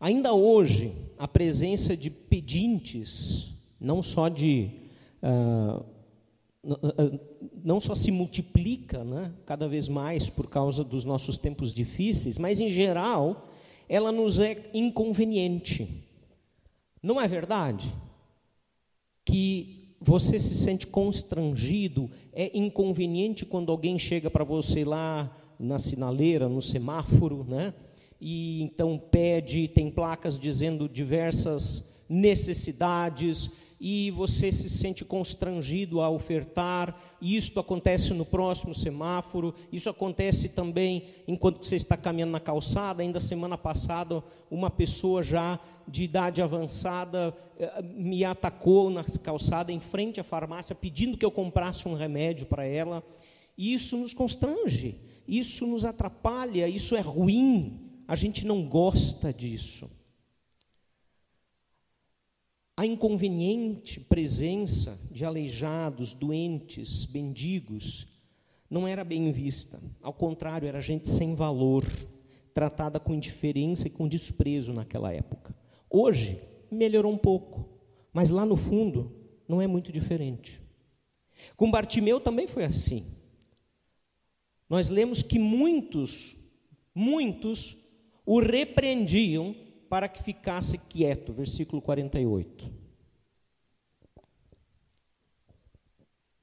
Ainda 0.00 0.32
hoje, 0.32 0.92
a 1.18 1.28
presença 1.28 1.96
de 1.96 2.10
pedintes, 2.10 3.48
não 3.80 4.02
só 4.02 4.28
de. 4.28 4.70
Uh, 5.22 5.93
não 7.62 7.80
só 7.80 7.94
se 7.94 8.10
multiplica 8.10 9.04
né, 9.04 9.32
cada 9.44 9.68
vez 9.68 9.88
mais 9.88 10.30
por 10.30 10.48
causa 10.48 10.82
dos 10.82 11.04
nossos 11.04 11.36
tempos 11.38 11.72
difíceis, 11.74 12.38
mas 12.38 12.60
em 12.60 12.68
geral 12.68 13.48
ela 13.88 14.10
nos 14.10 14.38
é 14.38 14.70
inconveniente. 14.72 15.88
Não 17.02 17.20
é 17.20 17.28
verdade? 17.28 17.94
Que 19.24 19.96
você 20.00 20.38
se 20.38 20.54
sente 20.54 20.86
constrangido, 20.86 22.10
é 22.32 22.50
inconveniente 22.56 23.44
quando 23.44 23.70
alguém 23.70 23.98
chega 23.98 24.30
para 24.30 24.44
você 24.44 24.84
lá 24.84 25.34
na 25.58 25.78
sinaleira, 25.78 26.48
no 26.48 26.62
semáforo, 26.62 27.44
né? 27.48 27.74
e 28.26 28.62
então 28.62 28.96
pede, 28.96 29.68
tem 29.68 29.90
placas 29.90 30.38
dizendo 30.38 30.88
diversas 30.88 31.84
necessidades 32.08 33.50
e 33.80 34.10
você 34.10 34.50
se 34.52 34.70
sente 34.70 35.04
constrangido 35.04 36.00
a 36.00 36.08
ofertar, 36.08 36.98
e 37.20 37.36
isto 37.36 37.58
acontece 37.60 38.14
no 38.14 38.24
próximo 38.24 38.74
semáforo, 38.74 39.54
isso 39.72 39.90
acontece 39.90 40.48
também 40.48 41.04
enquanto 41.26 41.64
você 41.64 41.76
está 41.76 41.96
caminhando 41.96 42.32
na 42.32 42.40
calçada. 42.40 43.02
Ainda 43.02 43.20
semana 43.20 43.58
passada, 43.58 44.22
uma 44.50 44.70
pessoa 44.70 45.22
já 45.22 45.58
de 45.86 46.04
idade 46.04 46.40
avançada 46.40 47.36
eh, 47.58 47.82
me 47.82 48.24
atacou 48.24 48.90
na 48.90 49.04
calçada 49.04 49.70
em 49.70 49.80
frente 49.80 50.20
à 50.20 50.24
farmácia 50.24 50.74
pedindo 50.74 51.18
que 51.18 51.24
eu 51.24 51.30
comprasse 51.30 51.86
um 51.88 51.94
remédio 51.94 52.46
para 52.46 52.64
ela. 52.64 53.02
E 53.56 53.72
isso 53.74 53.96
nos 53.96 54.14
constrange, 54.14 55.00
isso 55.26 55.66
nos 55.66 55.84
atrapalha, 55.84 56.68
isso 56.68 56.96
é 56.96 57.00
ruim. 57.00 57.80
A 58.06 58.16
gente 58.16 58.46
não 58.46 58.66
gosta 58.66 59.32
disso. 59.32 59.90
A 62.76 62.84
inconveniente 62.84 64.00
presença 64.00 64.98
de 65.10 65.24
aleijados, 65.24 66.12
doentes, 66.12 67.06
mendigos, 67.06 68.08
não 68.68 68.88
era 68.88 69.04
bem 69.04 69.30
vista. 69.30 69.80
Ao 70.02 70.12
contrário, 70.12 70.66
era 70.66 70.80
gente 70.80 71.08
sem 71.08 71.36
valor, 71.36 71.86
tratada 72.52 72.98
com 72.98 73.14
indiferença 73.14 73.86
e 73.86 73.90
com 73.90 74.08
desprezo 74.08 74.72
naquela 74.72 75.12
época. 75.12 75.54
Hoje, 75.88 76.40
melhorou 76.68 77.12
um 77.12 77.18
pouco, 77.18 77.68
mas 78.12 78.30
lá 78.30 78.44
no 78.44 78.56
fundo, 78.56 79.12
não 79.46 79.62
é 79.62 79.66
muito 79.68 79.92
diferente. 79.92 80.60
Com 81.56 81.70
Bartimeu 81.70 82.18
também 82.18 82.48
foi 82.48 82.64
assim. 82.64 83.06
Nós 84.68 84.88
lemos 84.88 85.22
que 85.22 85.38
muitos, 85.38 86.36
muitos 86.92 87.76
o 88.26 88.40
repreendiam 88.40 89.54
para 89.94 90.08
que 90.08 90.24
ficasse 90.24 90.76
quieto. 90.76 91.32
Versículo 91.32 91.80
48. 91.80 92.68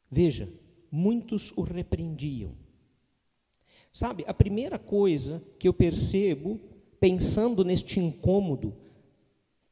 Veja, 0.10 0.47
muitos 0.89 1.52
o 1.58 1.62
repreendiam. 1.62 2.56
Sabe, 3.91 4.24
a 4.26 4.34
primeira 4.34 4.80
coisa 4.80 5.43
que 5.60 5.68
eu 5.68 5.74
percebo, 5.74 6.62
pensando 6.97 7.66
neste 7.66 7.99
incômodo, 7.99 8.74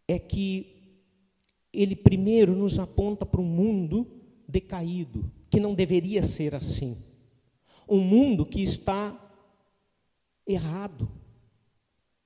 é 0.05 0.19
que 0.19 0.99
ele 1.71 1.95
primeiro 1.95 2.53
nos 2.53 2.79
aponta 2.79 3.25
para 3.25 3.39
um 3.39 3.45
mundo 3.45 4.05
decaído, 4.45 5.31
que 5.49 5.57
não 5.57 5.73
deveria 5.73 6.21
ser 6.21 6.53
assim. 6.53 6.97
Um 7.87 8.01
mundo 8.01 8.45
que 8.45 8.61
está 8.61 9.17
errado, 10.45 11.09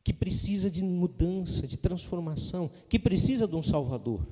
que 0.03 0.13
precisa 0.13 0.69
de 0.69 0.83
mudança, 0.83 1.65
de 1.65 1.77
transformação, 1.77 2.69
que 2.89 2.99
precisa 2.99 3.47
de 3.47 3.55
um 3.55 3.63
Salvador, 3.63 4.27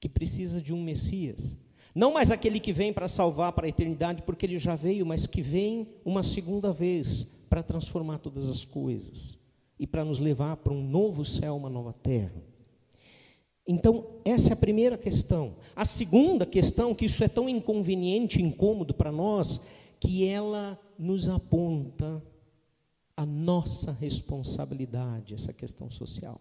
que 0.00 0.08
precisa 0.08 0.60
de 0.60 0.72
um 0.72 0.82
Messias. 0.82 1.58
Não 1.94 2.12
mais 2.12 2.30
aquele 2.30 2.58
que 2.58 2.72
vem 2.72 2.92
para 2.92 3.06
salvar 3.06 3.52
para 3.52 3.66
a 3.66 3.68
eternidade, 3.68 4.22
porque 4.22 4.46
ele 4.46 4.58
já 4.58 4.74
veio, 4.74 5.06
mas 5.06 5.26
que 5.26 5.42
vem 5.42 5.86
uma 6.04 6.22
segunda 6.22 6.72
vez 6.72 7.26
para 7.48 7.62
transformar 7.62 8.18
todas 8.18 8.48
as 8.48 8.64
coisas 8.64 9.38
e 9.78 9.86
para 9.86 10.04
nos 10.04 10.18
levar 10.18 10.56
para 10.56 10.72
um 10.72 10.82
novo 10.82 11.24
céu, 11.24 11.56
uma 11.56 11.70
nova 11.70 11.92
terra. 11.92 12.42
Então, 13.66 14.06
essa 14.24 14.50
é 14.50 14.52
a 14.52 14.56
primeira 14.56 14.98
questão. 14.98 15.56
A 15.74 15.84
segunda 15.84 16.44
questão, 16.44 16.94
que 16.94 17.04
isso 17.04 17.22
é 17.22 17.28
tão 17.28 17.48
inconveniente, 17.48 18.42
incômodo 18.42 18.92
para 18.92 19.12
nós, 19.12 19.60
que 20.00 20.26
ela 20.26 20.78
nos 20.98 21.28
aponta 21.28 22.22
a 23.16 23.24
nossa 23.24 23.92
responsabilidade 23.92 25.34
essa 25.34 25.52
questão 25.52 25.90
social. 25.90 26.40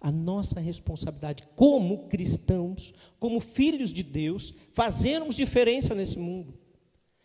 A 0.00 0.10
nossa 0.10 0.60
responsabilidade 0.60 1.44
como 1.54 2.08
cristãos, 2.08 2.92
como 3.18 3.40
filhos 3.40 3.92
de 3.92 4.02
Deus, 4.02 4.52
fazermos 4.72 5.36
diferença 5.36 5.94
nesse 5.94 6.18
mundo. 6.18 6.54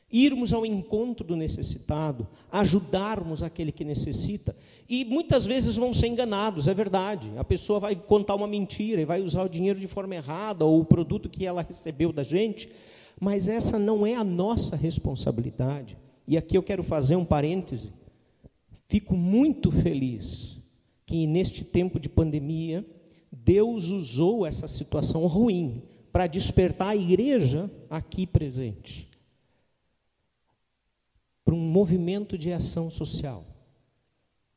Irmos 0.09 0.53
ao 0.53 0.65
encontro 0.65 1.25
do 1.25 1.35
necessitado, 1.35 2.25
ajudarmos 2.49 3.43
aquele 3.43 3.73
que 3.73 3.83
necessita. 3.83 4.55
E 4.88 5.03
muitas 5.03 5.45
vezes 5.45 5.75
vão 5.75 5.93
ser 5.93 6.07
enganados, 6.07 6.67
é 6.67 6.73
verdade. 6.73 7.29
A 7.35 7.43
pessoa 7.43 7.79
vai 7.79 7.95
contar 7.95 8.35
uma 8.35 8.47
mentira 8.47 9.01
e 9.01 9.05
vai 9.05 9.21
usar 9.21 9.43
o 9.43 9.49
dinheiro 9.49 9.79
de 9.79 9.88
forma 9.88 10.15
errada, 10.15 10.63
ou 10.63 10.79
o 10.79 10.85
produto 10.85 11.29
que 11.29 11.45
ela 11.45 11.61
recebeu 11.61 12.13
da 12.13 12.23
gente, 12.23 12.69
mas 13.19 13.49
essa 13.49 13.77
não 13.77 14.07
é 14.07 14.15
a 14.15 14.23
nossa 14.23 14.77
responsabilidade. 14.77 15.97
E 16.25 16.38
aqui 16.38 16.57
eu 16.57 16.63
quero 16.63 16.83
fazer 16.83 17.17
um 17.17 17.25
parêntese. 17.25 17.91
Fico 18.88 19.15
muito 19.15 19.71
feliz 19.71 20.57
que 21.05 21.27
neste 21.27 21.63
tempo 21.63 21.99
de 21.99 22.09
pandemia, 22.09 22.85
Deus 23.31 23.89
usou 23.89 24.45
essa 24.45 24.67
situação 24.67 25.25
ruim 25.27 25.83
para 26.11 26.27
despertar 26.27 26.89
a 26.89 26.95
igreja 26.95 27.69
aqui 27.89 28.25
presente 28.25 29.07
para 31.47 31.55
um 31.55 31.59
movimento 31.59 32.38
de 32.38 32.51
ação 32.51 32.89
social. 32.89 33.45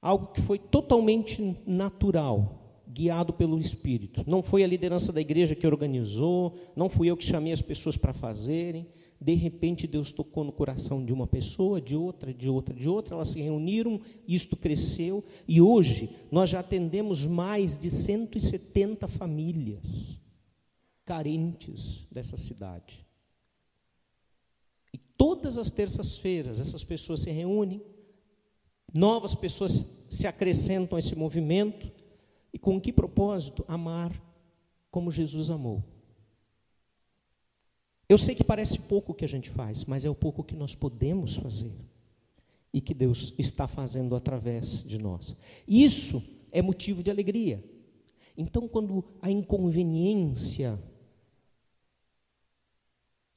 Algo 0.02 0.32
que 0.32 0.40
foi 0.40 0.58
totalmente 0.58 1.56
natural, 1.64 2.82
guiado 2.88 3.32
pelo 3.32 3.60
Espírito. 3.60 4.24
Não 4.26 4.42
foi 4.42 4.64
a 4.64 4.66
liderança 4.66 5.12
da 5.12 5.20
igreja 5.20 5.54
que 5.54 5.68
organizou, 5.68 6.58
não 6.74 6.88
fui 6.88 7.08
eu 7.08 7.16
que 7.16 7.24
chamei 7.24 7.52
as 7.52 7.62
pessoas 7.62 7.96
para 7.96 8.12
fazerem. 8.12 8.88
De 9.20 9.34
repente, 9.34 9.86
Deus 9.86 10.10
tocou 10.10 10.44
no 10.44 10.52
coração 10.52 11.04
de 11.04 11.12
uma 11.12 11.26
pessoa, 11.26 11.78
de 11.78 11.94
outra, 11.94 12.32
de 12.32 12.48
outra, 12.48 12.74
de 12.74 12.88
outra, 12.88 13.14
elas 13.14 13.28
se 13.28 13.40
reuniram, 13.40 14.00
isto 14.26 14.56
cresceu, 14.56 15.22
e 15.46 15.60
hoje 15.60 16.16
nós 16.30 16.48
já 16.48 16.60
atendemos 16.60 17.26
mais 17.26 17.76
de 17.76 17.90
170 17.90 19.06
famílias 19.06 20.16
carentes 21.04 22.06
dessa 22.10 22.38
cidade. 22.38 23.06
E 24.90 24.96
todas 24.96 25.58
as 25.58 25.70
terças-feiras 25.70 26.58
essas 26.58 26.82
pessoas 26.82 27.20
se 27.20 27.30
reúnem, 27.30 27.82
novas 28.94 29.34
pessoas 29.34 29.84
se 30.08 30.26
acrescentam 30.26 30.96
a 30.96 30.98
esse 30.98 31.14
movimento, 31.14 31.92
e 32.54 32.58
com 32.58 32.80
que 32.80 32.90
propósito? 32.90 33.66
Amar 33.68 34.18
como 34.90 35.10
Jesus 35.10 35.50
amou. 35.50 35.84
Eu 38.10 38.18
sei 38.18 38.34
que 38.34 38.42
parece 38.42 38.76
pouco 38.76 39.12
o 39.12 39.14
que 39.14 39.24
a 39.24 39.28
gente 39.28 39.48
faz, 39.48 39.84
mas 39.84 40.04
é 40.04 40.10
o 40.10 40.16
pouco 40.16 40.42
que 40.42 40.56
nós 40.56 40.74
podemos 40.74 41.36
fazer 41.36 41.70
e 42.74 42.80
que 42.80 42.92
Deus 42.92 43.32
está 43.38 43.68
fazendo 43.68 44.16
através 44.16 44.82
de 44.82 44.98
nós. 44.98 45.36
Isso 45.64 46.20
é 46.50 46.60
motivo 46.60 47.04
de 47.04 47.10
alegria. 47.12 47.62
Então, 48.36 48.66
quando 48.66 49.04
a 49.22 49.30
inconveniência 49.30 50.76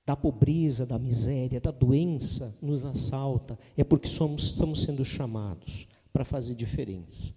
da 0.04 0.16
pobreza, 0.16 0.88
da 0.88 0.98
miséria, 0.98 1.62
da 1.62 1.70
doença 1.70 2.58
nos 2.60 2.84
assalta, 2.84 3.60
é 3.78 3.84
porque 3.84 4.08
somos, 4.08 4.46
estamos 4.46 4.82
sendo 4.82 5.06
chamados 5.06 5.88
para 6.12 6.26
fazer 6.26 6.56
diferença. 6.56 7.32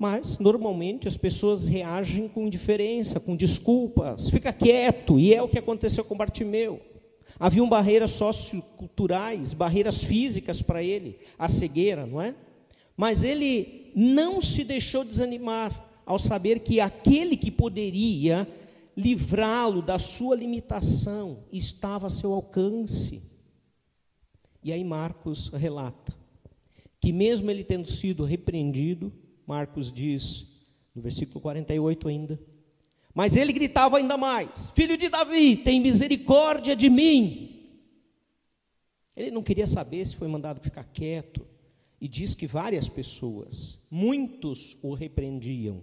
Mas, 0.00 0.38
normalmente, 0.38 1.06
as 1.06 1.18
pessoas 1.18 1.66
reagem 1.66 2.26
com 2.26 2.46
indiferença, 2.46 3.20
com 3.20 3.36
desculpas, 3.36 4.30
fica 4.30 4.50
quieto, 4.50 5.20
e 5.20 5.34
é 5.34 5.42
o 5.42 5.48
que 5.48 5.58
aconteceu 5.58 6.02
com 6.02 6.16
Bartimeu. 6.16 6.80
Haviam 7.38 7.68
barreiras 7.68 8.12
socioculturais, 8.12 9.52
barreiras 9.52 10.02
físicas 10.02 10.62
para 10.62 10.82
ele, 10.82 11.18
a 11.38 11.50
cegueira, 11.50 12.06
não 12.06 12.18
é? 12.18 12.34
Mas 12.96 13.22
ele 13.22 13.92
não 13.94 14.40
se 14.40 14.64
deixou 14.64 15.04
desanimar 15.04 15.86
ao 16.06 16.18
saber 16.18 16.60
que 16.60 16.80
aquele 16.80 17.36
que 17.36 17.50
poderia 17.50 18.48
livrá-lo 18.96 19.82
da 19.82 19.98
sua 19.98 20.34
limitação 20.34 21.44
estava 21.52 22.06
a 22.06 22.10
seu 22.10 22.32
alcance. 22.32 23.22
E 24.64 24.72
aí 24.72 24.82
Marcos 24.82 25.48
relata 25.48 26.14
que, 26.98 27.12
mesmo 27.12 27.50
ele 27.50 27.62
tendo 27.62 27.90
sido 27.90 28.24
repreendido, 28.24 29.12
Marcos 29.50 29.90
diz, 29.90 30.46
no 30.94 31.02
versículo 31.02 31.40
48 31.40 32.06
ainda. 32.06 32.40
Mas 33.12 33.34
ele 33.34 33.52
gritava 33.52 33.96
ainda 33.96 34.16
mais: 34.16 34.70
Filho 34.76 34.96
de 34.96 35.08
Davi, 35.08 35.56
tem 35.56 35.80
misericórdia 35.80 36.76
de 36.76 36.88
mim. 36.88 37.68
Ele 39.16 39.32
não 39.32 39.42
queria 39.42 39.66
saber 39.66 40.06
se 40.06 40.14
foi 40.14 40.28
mandado 40.28 40.60
ficar 40.60 40.84
quieto. 40.84 41.44
E 42.00 42.06
diz 42.06 42.32
que 42.32 42.46
várias 42.46 42.88
pessoas, 42.88 43.80
muitos 43.90 44.78
o 44.82 44.94
repreendiam. 44.94 45.82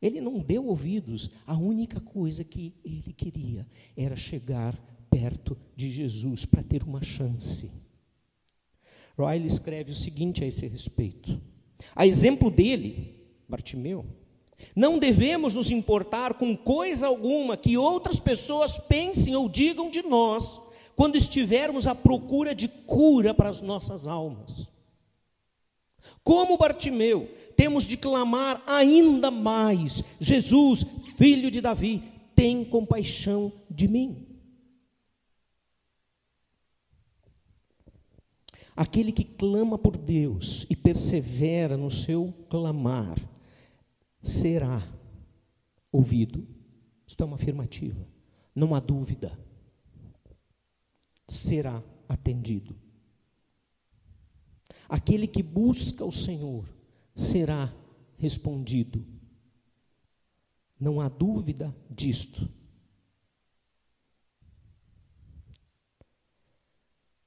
Ele 0.00 0.20
não 0.20 0.38
deu 0.38 0.66
ouvidos. 0.66 1.28
A 1.44 1.56
única 1.56 2.00
coisa 2.00 2.44
que 2.44 2.72
ele 2.84 3.12
queria 3.12 3.66
era 3.96 4.14
chegar 4.14 4.80
perto 5.10 5.58
de 5.74 5.90
Jesus 5.90 6.46
para 6.46 6.62
ter 6.62 6.84
uma 6.84 7.02
chance. 7.02 7.68
Riley 9.18 9.46
escreve 9.46 9.90
o 9.90 9.96
seguinte 9.96 10.44
a 10.44 10.46
esse 10.46 10.66
respeito. 10.68 11.53
A 11.94 12.06
exemplo 12.06 12.50
dele, 12.50 13.14
Bartimeu, 13.48 14.04
não 14.74 14.98
devemos 14.98 15.54
nos 15.54 15.70
importar 15.70 16.34
com 16.34 16.56
coisa 16.56 17.06
alguma 17.06 17.56
que 17.56 17.76
outras 17.76 18.18
pessoas 18.18 18.78
pensem 18.78 19.34
ou 19.36 19.48
digam 19.48 19.90
de 19.90 20.02
nós 20.02 20.60
quando 20.96 21.16
estivermos 21.16 21.86
à 21.86 21.94
procura 21.94 22.54
de 22.54 22.68
cura 22.68 23.34
para 23.34 23.48
as 23.48 23.60
nossas 23.60 24.06
almas. 24.06 24.68
Como 26.22 26.56
Bartimeu, 26.56 27.28
temos 27.56 27.84
de 27.84 27.96
clamar 27.96 28.62
ainda 28.66 29.30
mais: 29.30 30.02
Jesus, 30.18 30.86
filho 31.16 31.50
de 31.50 31.60
Davi, 31.60 32.02
tem 32.34 32.64
compaixão 32.64 33.52
de 33.70 33.86
mim. 33.86 34.33
Aquele 38.76 39.12
que 39.12 39.24
clama 39.24 39.78
por 39.78 39.96
Deus 39.96 40.66
e 40.68 40.74
persevera 40.74 41.76
no 41.76 41.90
seu 41.90 42.32
clamar, 42.48 43.16
será 44.20 44.82
ouvido. 45.92 46.46
Isto 47.06 47.22
é 47.22 47.26
uma 47.26 47.36
afirmativa, 47.36 48.06
não 48.54 48.74
há 48.74 48.80
dúvida. 48.80 49.38
Será 51.28 51.82
atendido. 52.08 52.74
Aquele 54.88 55.26
que 55.26 55.42
busca 55.42 56.04
o 56.04 56.12
Senhor 56.12 56.68
será 57.14 57.72
respondido. 58.16 59.04
Não 60.78 61.00
há 61.00 61.08
dúvida 61.08 61.74
disto. 61.88 62.48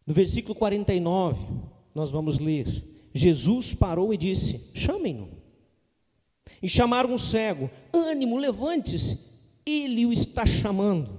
No 0.08 0.14
versículo 0.14 0.56
49, 0.56 1.38
nós 1.94 2.10
vamos 2.10 2.40
ler: 2.40 2.86
Jesus 3.14 3.74
parou 3.74 4.14
e 4.14 4.18
disse: 4.18 4.62
Chamem-no. 4.74 5.28
E 6.64 6.70
chamaram 6.70 7.14
o 7.14 7.20
cego: 7.20 7.70
Ânimo, 7.94 8.38
levante-se, 8.38 9.20
ele 9.66 10.06
o 10.06 10.14
está 10.14 10.46
chamando. 10.46 11.12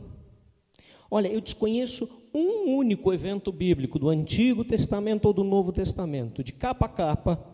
Olha, 1.11 1.29
eu 1.29 1.41
desconheço 1.41 2.09
um 2.35 2.77
único 2.77 3.13
evento 3.13 3.53
bíblico 3.53 3.99
do 3.99 4.09
Antigo 4.09 4.65
Testamento 4.65 5.27
ou 5.27 5.35
do 5.35 5.45
Novo 5.45 5.71
Testamento, 5.71 6.43
de 6.43 6.53
capa 6.53 6.87
a 6.87 6.89
capa, 6.89 7.47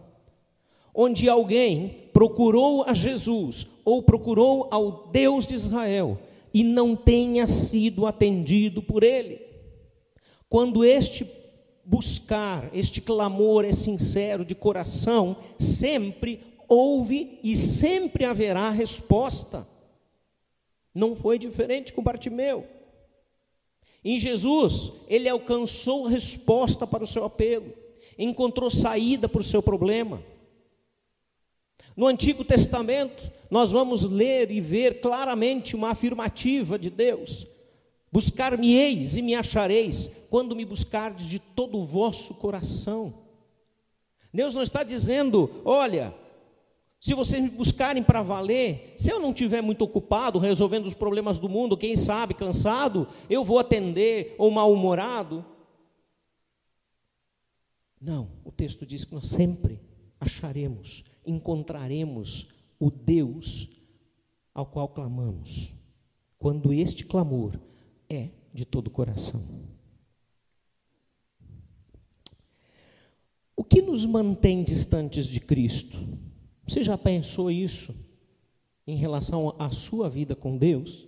onde 0.94 1.28
alguém 1.28 2.10
procurou 2.12 2.84
a 2.84 2.94
Jesus 2.94 3.66
ou 3.84 4.02
procurou 4.02 4.68
ao 4.70 5.08
Deus 5.08 5.46
de 5.46 5.54
Israel 5.54 6.18
e 6.52 6.62
não 6.62 6.94
tenha 6.94 7.48
sido 7.48 8.06
atendido 8.06 8.80
por 8.80 9.02
ele. 9.02 9.53
Quando 10.54 10.84
este 10.84 11.28
buscar, 11.84 12.70
este 12.72 13.00
clamor 13.00 13.64
é 13.64 13.72
sincero 13.72 14.44
de 14.44 14.54
coração, 14.54 15.36
sempre 15.58 16.44
houve 16.68 17.40
e 17.42 17.56
sempre 17.56 18.24
haverá 18.24 18.70
resposta. 18.70 19.66
Não 20.94 21.16
foi 21.16 21.40
diferente 21.40 21.92
com 21.92 22.04
Bartimeu. 22.04 22.68
Em 24.04 24.16
Jesus, 24.16 24.92
ele 25.08 25.28
alcançou 25.28 26.06
resposta 26.06 26.86
para 26.86 27.02
o 27.02 27.06
seu 27.08 27.24
apelo, 27.24 27.74
encontrou 28.16 28.70
saída 28.70 29.28
para 29.28 29.40
o 29.40 29.42
seu 29.42 29.60
problema. 29.60 30.22
No 31.96 32.06
Antigo 32.06 32.44
Testamento, 32.44 33.28
nós 33.50 33.72
vamos 33.72 34.04
ler 34.04 34.52
e 34.52 34.60
ver 34.60 35.00
claramente 35.00 35.74
uma 35.74 35.90
afirmativa 35.90 36.78
de 36.78 36.90
Deus: 36.90 37.44
Buscar-me-eis 38.14 39.16
e 39.16 39.22
me 39.22 39.34
achareis, 39.34 40.08
quando 40.30 40.54
me 40.54 40.64
buscardes 40.64 41.26
de 41.26 41.40
todo 41.40 41.76
o 41.78 41.84
vosso 41.84 42.32
coração. 42.32 43.12
Deus 44.32 44.54
não 44.54 44.62
está 44.62 44.84
dizendo, 44.84 45.50
olha, 45.64 46.14
se 47.00 47.12
vocês 47.12 47.42
me 47.42 47.50
buscarem 47.50 48.04
para 48.04 48.22
valer, 48.22 48.94
se 48.96 49.10
eu 49.10 49.18
não 49.18 49.30
estiver 49.30 49.60
muito 49.60 49.82
ocupado 49.82 50.38
resolvendo 50.38 50.86
os 50.86 50.94
problemas 50.94 51.40
do 51.40 51.48
mundo, 51.48 51.76
quem 51.76 51.96
sabe 51.96 52.34
cansado, 52.34 53.08
eu 53.28 53.44
vou 53.44 53.58
atender 53.58 54.36
ou 54.38 54.48
mal-humorado. 54.48 55.44
Não, 58.00 58.30
o 58.44 58.52
texto 58.52 58.86
diz 58.86 59.04
que 59.04 59.12
nós 59.12 59.26
sempre 59.26 59.80
acharemos, 60.20 61.02
encontraremos 61.26 62.46
o 62.78 62.92
Deus 62.92 63.68
ao 64.54 64.66
qual 64.66 64.86
clamamos, 64.86 65.74
quando 66.38 66.72
este 66.72 67.04
clamor 67.04 67.58
é 68.08 68.30
de 68.52 68.64
todo 68.64 68.88
o 68.88 68.90
coração. 68.90 69.42
O 73.56 73.62
que 73.62 73.80
nos 73.80 74.04
mantém 74.04 74.62
distantes 74.62 75.26
de 75.26 75.40
Cristo? 75.40 75.96
Você 76.66 76.82
já 76.82 76.98
pensou 76.98 77.50
isso 77.50 77.94
em 78.86 78.96
relação 78.96 79.54
à 79.58 79.70
sua 79.70 80.08
vida 80.08 80.34
com 80.34 80.56
Deus? 80.56 81.06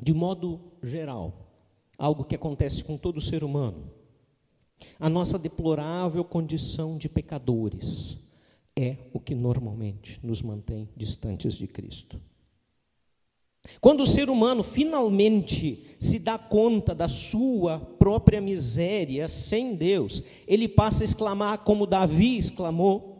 De 0.00 0.12
modo 0.12 0.72
geral, 0.82 1.48
algo 1.98 2.24
que 2.24 2.34
acontece 2.34 2.84
com 2.84 2.96
todo 2.96 3.20
ser 3.20 3.42
humano. 3.42 3.90
A 5.00 5.08
nossa 5.08 5.38
deplorável 5.38 6.24
condição 6.24 6.96
de 6.96 7.08
pecadores 7.08 8.16
é 8.76 8.96
o 9.12 9.18
que 9.18 9.34
normalmente 9.34 10.20
nos 10.22 10.40
mantém 10.40 10.88
distantes 10.96 11.54
de 11.54 11.66
Cristo. 11.66 12.20
Quando 13.80 14.02
o 14.02 14.06
ser 14.06 14.30
humano 14.30 14.62
finalmente 14.62 15.84
se 15.98 16.18
dá 16.18 16.38
conta 16.38 16.94
da 16.94 17.08
sua 17.08 17.78
própria 17.78 18.40
miséria 18.40 19.28
sem 19.28 19.74
Deus, 19.74 20.22
ele 20.46 20.68
passa 20.68 21.02
a 21.02 21.06
exclamar 21.06 21.58
como 21.58 21.86
Davi 21.86 22.38
exclamou 22.38 23.18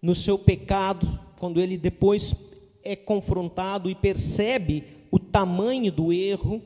no 0.00 0.14
seu 0.14 0.38
pecado, 0.38 1.18
quando 1.38 1.60
ele 1.60 1.76
depois 1.76 2.34
é 2.82 2.96
confrontado 2.96 3.88
e 3.88 3.94
percebe 3.94 4.84
o 5.10 5.18
tamanho 5.18 5.92
do 5.92 6.12
erro, 6.12 6.60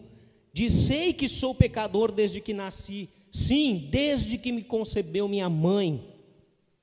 diz: 0.52 0.72
Sei 0.72 1.12
que 1.12 1.28
sou 1.28 1.54
pecador 1.54 2.10
desde 2.10 2.40
que 2.40 2.54
nasci, 2.54 3.08
sim, 3.30 3.88
desde 3.90 4.38
que 4.38 4.52
me 4.52 4.62
concebeu 4.62 5.28
minha 5.28 5.50
mãe, 5.50 6.14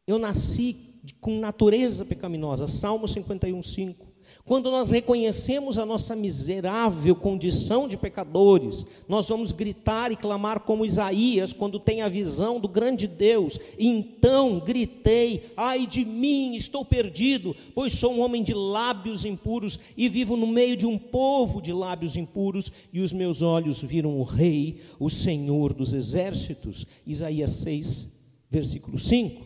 eu 0.06 0.20
nasci 0.20 0.78
com 1.20 1.40
natureza 1.40 2.06
pecaminosa. 2.06 2.68
Salmo 2.68 3.08
51, 3.08 3.62
5. 3.64 4.13
Quando 4.46 4.70
nós 4.70 4.92
reconhecemos 4.92 5.78
a 5.78 5.86
nossa 5.86 6.16
miserável 6.16 7.16
condição 7.16 7.88
de 7.88 7.96
pecadores, 7.96 8.86
nós 9.08 9.30
vamos 9.30 9.52
gritar 9.52 10.12
e 10.12 10.16
clamar 10.16 10.62
como 10.62 10.86
Isaías, 10.86 11.54
quando 11.54 11.80
tem 11.80 12.02
a 12.02 12.10
visão 12.10 12.60
do 12.60 12.68
grande 12.68 13.08
Deus. 13.08 13.60
Então 13.78 14.60
gritei: 14.60 15.52
Ai 15.56 15.88
de 15.88 16.04
mim, 16.04 16.56
estou 16.56 16.84
perdido, 16.84 17.56
pois 17.74 17.94
sou 17.94 18.14
um 18.14 18.22
homem 18.22 18.44
de 18.44 18.54
lábios 18.54 19.26
impuros 19.26 19.80
e 19.96 20.10
vivo 20.10 20.36
no 20.36 20.48
meio 20.48 20.76
de 20.76 20.86
um 20.86 20.98
povo 20.98 21.62
de 21.62 21.72
lábios 21.72 22.16
impuros, 22.16 22.72
e 22.92 23.00
os 23.02 23.14
meus 23.14 23.42
olhos 23.42 23.82
viram 23.82 24.20
o 24.20 24.24
Rei, 24.24 24.82
o 25.00 25.10
Senhor 25.10 25.74
dos 25.74 25.94
exércitos. 25.94 26.86
Isaías 27.06 27.52
6, 27.52 28.08
versículo 28.50 29.00
5. 29.00 29.44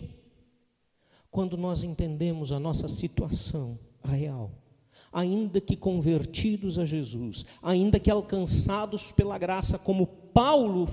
Quando 1.30 1.56
nós 1.56 1.84
entendemos 1.84 2.52
a 2.52 2.60
nossa 2.60 2.88
situação 2.88 3.78
real, 4.04 4.52
ainda 5.18 5.60
que 5.60 5.76
convertidos 5.76 6.78
a 6.78 6.86
Jesus, 6.86 7.44
ainda 7.60 8.00
que 8.00 8.12
alcançados 8.12 9.12
pela 9.12 9.36
graça, 9.36 9.76
como 9.76 10.06
Paulo 10.06 10.88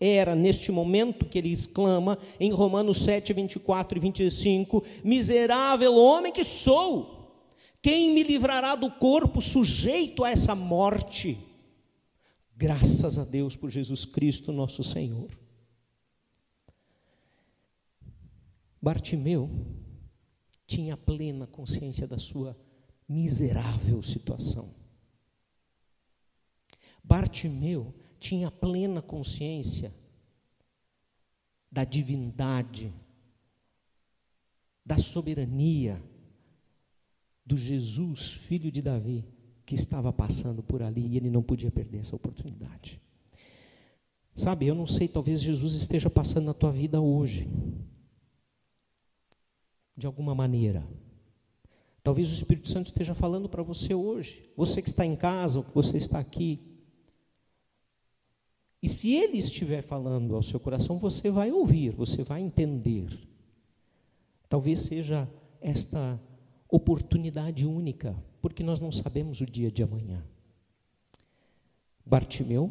era 0.00 0.34
neste 0.34 0.72
momento 0.72 1.24
que 1.24 1.38
ele 1.38 1.52
exclama 1.52 2.18
em 2.40 2.50
Romanos 2.50 3.04
7, 3.04 3.32
24 3.32 3.96
e 3.96 4.00
25: 4.00 4.82
Miserável 5.04 5.94
homem 5.94 6.32
que 6.32 6.42
sou, 6.42 7.48
quem 7.80 8.12
me 8.12 8.24
livrará 8.24 8.74
do 8.74 8.90
corpo 8.90 9.40
sujeito 9.40 10.24
a 10.24 10.30
essa 10.30 10.56
morte? 10.56 11.38
Graças 12.56 13.18
a 13.18 13.24
Deus 13.24 13.54
por 13.54 13.70
Jesus 13.70 14.04
Cristo, 14.04 14.50
nosso 14.50 14.82
Senhor. 14.82 15.30
Bartimeu 18.82 19.48
tinha 20.66 20.96
plena 20.96 21.46
consciência 21.46 22.04
da 22.04 22.18
sua 22.18 22.63
miserável 23.14 24.02
situação. 24.02 24.74
Bartimeu 27.02 27.94
tinha 28.18 28.50
plena 28.50 29.00
consciência 29.00 29.94
da 31.70 31.84
divindade, 31.84 32.92
da 34.84 34.98
soberania 34.98 36.02
do 37.46 37.56
Jesus, 37.56 38.32
filho 38.32 38.72
de 38.72 38.82
Davi, 38.82 39.24
que 39.66 39.74
estava 39.74 40.12
passando 40.12 40.62
por 40.62 40.82
ali 40.82 41.06
e 41.06 41.16
ele 41.16 41.30
não 41.30 41.42
podia 41.42 41.70
perder 41.70 41.98
essa 41.98 42.16
oportunidade. 42.16 43.00
Sabe, 44.34 44.66
eu 44.66 44.74
não 44.74 44.86
sei, 44.86 45.06
talvez 45.06 45.40
Jesus 45.40 45.74
esteja 45.74 46.10
passando 46.10 46.46
na 46.46 46.54
tua 46.54 46.72
vida 46.72 47.00
hoje, 47.00 47.48
de 49.96 50.06
alguma 50.06 50.34
maneira. 50.34 50.84
Talvez 52.04 52.30
o 52.30 52.34
Espírito 52.34 52.68
Santo 52.68 52.88
esteja 52.88 53.14
falando 53.14 53.48
para 53.48 53.62
você 53.62 53.94
hoje, 53.94 54.44
você 54.54 54.82
que 54.82 54.90
está 54.90 55.06
em 55.06 55.16
casa 55.16 55.58
ou 55.58 55.64
que 55.64 55.74
você 55.74 55.96
está 55.96 56.18
aqui. 56.18 56.60
E 58.82 58.88
se 58.90 59.14
ele 59.14 59.38
estiver 59.38 59.80
falando 59.80 60.36
ao 60.36 60.42
seu 60.42 60.60
coração, 60.60 60.98
você 60.98 61.30
vai 61.30 61.50
ouvir, 61.50 61.92
você 61.92 62.22
vai 62.22 62.42
entender. 62.42 63.08
Talvez 64.50 64.80
seja 64.80 65.26
esta 65.62 66.20
oportunidade 66.68 67.66
única, 67.66 68.14
porque 68.42 68.62
nós 68.62 68.80
não 68.80 68.92
sabemos 68.92 69.40
o 69.40 69.46
dia 69.46 69.70
de 69.70 69.82
amanhã. 69.82 70.22
Bartimeu 72.04 72.70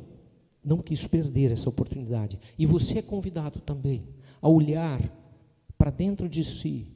não 0.63 0.77
quis 0.77 1.07
perder 1.07 1.51
essa 1.51 1.69
oportunidade. 1.69 2.39
E 2.55 2.67
você 2.67 2.99
é 2.99 3.01
convidado 3.01 3.59
também 3.59 4.07
a 4.39 4.47
olhar 4.47 5.01
para 5.75 5.89
dentro 5.89 6.29
de 6.29 6.43
si 6.43 6.93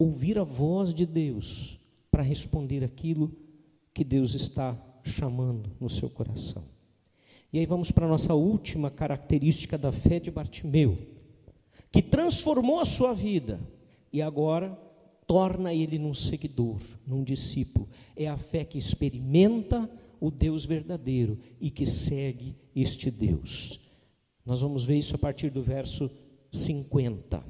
ouvir 0.00 0.38
a 0.38 0.44
voz 0.44 0.94
de 0.94 1.04
Deus 1.04 1.78
para 2.10 2.22
responder 2.22 2.82
aquilo 2.82 3.30
que 3.92 4.02
Deus 4.02 4.34
está 4.34 4.74
chamando 5.04 5.70
no 5.78 5.90
seu 5.90 6.08
coração. 6.08 6.64
E 7.52 7.58
aí 7.58 7.66
vamos 7.66 7.90
para 7.90 8.06
a 8.06 8.08
nossa 8.08 8.32
última 8.32 8.90
característica 8.90 9.76
da 9.76 9.92
fé 9.92 10.18
de 10.18 10.30
Bartimeu, 10.30 10.96
que 11.92 12.00
transformou 12.00 12.80
a 12.80 12.86
sua 12.86 13.12
vida 13.12 13.60
e 14.10 14.22
agora 14.22 14.70
torna 15.26 15.74
ele 15.74 15.98
num 15.98 16.14
seguidor, 16.14 16.80
num 17.06 17.22
discípulo. 17.22 17.86
É 18.16 18.26
a 18.26 18.38
fé 18.38 18.64
que 18.64 18.78
experimenta 18.78 19.90
o 20.18 20.30
Deus 20.30 20.64
verdadeiro 20.64 21.38
e 21.60 21.70
que 21.70 21.84
segue 21.84 22.56
este 22.74 23.10
Deus. 23.10 23.78
Nós 24.46 24.62
vamos 24.62 24.82
ver 24.84 24.96
isso 24.96 25.14
a 25.14 25.18
partir 25.18 25.50
do 25.50 25.62
verso 25.62 26.10
50. 26.50 27.44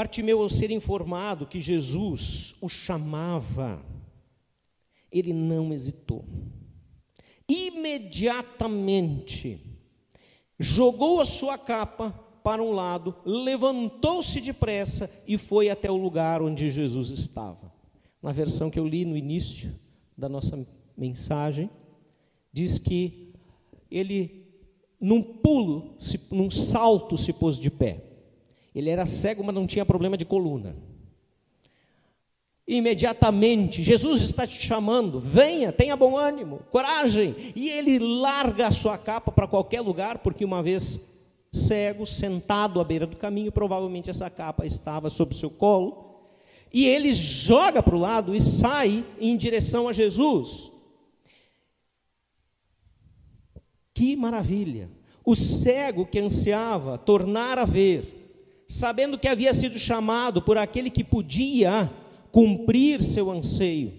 Bartimeu, 0.00 0.40
ao 0.40 0.48
ser 0.48 0.70
informado 0.70 1.46
que 1.46 1.60
Jesus 1.60 2.54
o 2.58 2.70
chamava, 2.70 3.84
ele 5.12 5.34
não 5.34 5.74
hesitou. 5.74 6.24
Imediatamente 7.46 9.60
jogou 10.58 11.20
a 11.20 11.26
sua 11.26 11.58
capa 11.58 12.12
para 12.42 12.62
um 12.62 12.72
lado, 12.72 13.14
levantou-se 13.26 14.40
depressa 14.40 15.10
e 15.28 15.36
foi 15.36 15.68
até 15.68 15.90
o 15.90 15.98
lugar 15.98 16.40
onde 16.40 16.70
Jesus 16.70 17.10
estava. 17.10 17.70
Na 18.22 18.32
versão 18.32 18.70
que 18.70 18.78
eu 18.78 18.88
li 18.88 19.04
no 19.04 19.18
início 19.18 19.70
da 20.16 20.30
nossa 20.30 20.66
mensagem, 20.96 21.68
diz 22.50 22.78
que 22.78 23.34
ele, 23.90 24.46
num 24.98 25.22
pulo, 25.22 25.98
num 26.30 26.48
salto, 26.48 27.18
se 27.18 27.34
pôs 27.34 27.58
de 27.58 27.70
pé. 27.70 28.09
Ele 28.74 28.90
era 28.90 29.06
cego, 29.06 29.42
mas 29.42 29.54
não 29.54 29.66
tinha 29.66 29.84
problema 29.84 30.16
de 30.16 30.24
coluna. 30.24 30.76
Imediatamente, 32.66 33.82
Jesus 33.82 34.22
está 34.22 34.46
te 34.46 34.54
chamando, 34.54 35.18
venha, 35.18 35.72
tenha 35.72 35.96
bom 35.96 36.16
ânimo, 36.16 36.60
coragem. 36.70 37.34
E 37.56 37.68
ele 37.68 37.98
larga 37.98 38.68
a 38.68 38.70
sua 38.70 38.96
capa 38.96 39.32
para 39.32 39.48
qualquer 39.48 39.80
lugar, 39.80 40.18
porque 40.18 40.44
uma 40.44 40.62
vez 40.62 41.00
cego, 41.52 42.06
sentado 42.06 42.80
à 42.80 42.84
beira 42.84 43.08
do 43.08 43.16
caminho, 43.16 43.50
provavelmente 43.50 44.08
essa 44.08 44.30
capa 44.30 44.64
estava 44.64 45.10
sob 45.10 45.34
seu 45.34 45.50
colo. 45.50 46.10
E 46.72 46.86
ele 46.86 47.12
joga 47.12 47.82
para 47.82 47.96
o 47.96 47.98
lado 47.98 48.36
e 48.36 48.40
sai 48.40 49.04
em 49.18 49.36
direção 49.36 49.88
a 49.88 49.92
Jesus. 49.92 50.70
Que 53.92 54.14
maravilha! 54.14 54.88
O 55.24 55.34
cego 55.34 56.06
que 56.06 56.20
ansiava 56.20 56.96
tornar 56.96 57.58
a 57.58 57.64
ver, 57.64 58.19
sabendo 58.70 59.18
que 59.18 59.26
havia 59.26 59.52
sido 59.52 59.76
chamado 59.80 60.40
por 60.40 60.56
aquele 60.56 60.90
que 60.90 61.02
podia 61.02 61.92
cumprir 62.30 63.02
seu 63.02 63.28
anseio, 63.28 63.92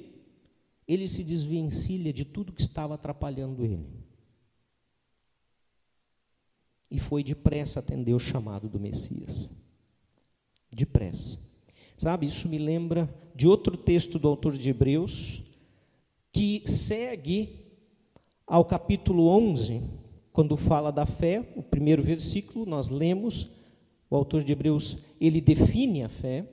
ele 0.88 1.09
se 1.09 1.26
desvencilha 1.26 2.13
de 2.13 2.24
tudo 2.24 2.53
que 2.53 2.61
estava 2.61 2.95
atrapalhando 2.95 3.65
ele. 3.65 3.86
E 6.89 6.97
foi 6.97 7.22
depressa 7.22 7.80
atender 7.80 8.13
o 8.13 8.19
chamado 8.19 8.69
do 8.69 8.80
Messias. 8.80 9.51
Depressa. 10.72 11.38
Sabe, 11.97 12.26
isso 12.26 12.47
me 12.47 12.57
lembra 12.57 13.13
de 13.36 13.49
outro 13.49 13.76
texto 13.76 14.17
do 14.17 14.30
autor 14.30 14.57
de 14.57 14.69
Hebreus, 14.69 15.43
que 16.32 16.63
segue 16.65 17.59
ao 18.47 18.63
capítulo 18.63 19.28
11, 19.28 19.82
quando 20.32 20.55
fala 20.55 20.91
da 20.93 21.05
fé, 21.05 21.45
o 21.57 21.61
primeiro 21.61 22.01
versículo, 22.01 22.65
nós 22.65 22.88
lemos, 22.88 23.49
o 24.12 24.16
autor 24.18 24.43
de 24.43 24.51
Hebreus, 24.51 24.97
ele 25.22 25.39
define 25.39 26.03
a 26.03 26.09
fé, 26.09 26.45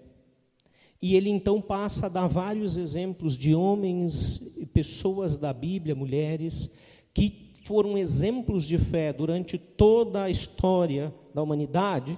e 1.02 1.16
ele 1.16 1.28
então 1.28 1.60
passa 1.60 2.06
a 2.06 2.08
dar 2.08 2.28
vários 2.28 2.76
exemplos 2.76 3.36
de 3.36 3.52
homens 3.52 4.40
pessoas 4.72 5.36
da 5.36 5.52
Bíblia, 5.52 5.94
mulheres, 5.94 6.70
que 7.12 7.52
foram 7.64 7.98
exemplos 7.98 8.64
de 8.64 8.78
fé 8.78 9.12
durante 9.12 9.58
toda 9.58 10.22
a 10.22 10.30
história 10.30 11.12
da 11.34 11.42
humanidade. 11.42 12.16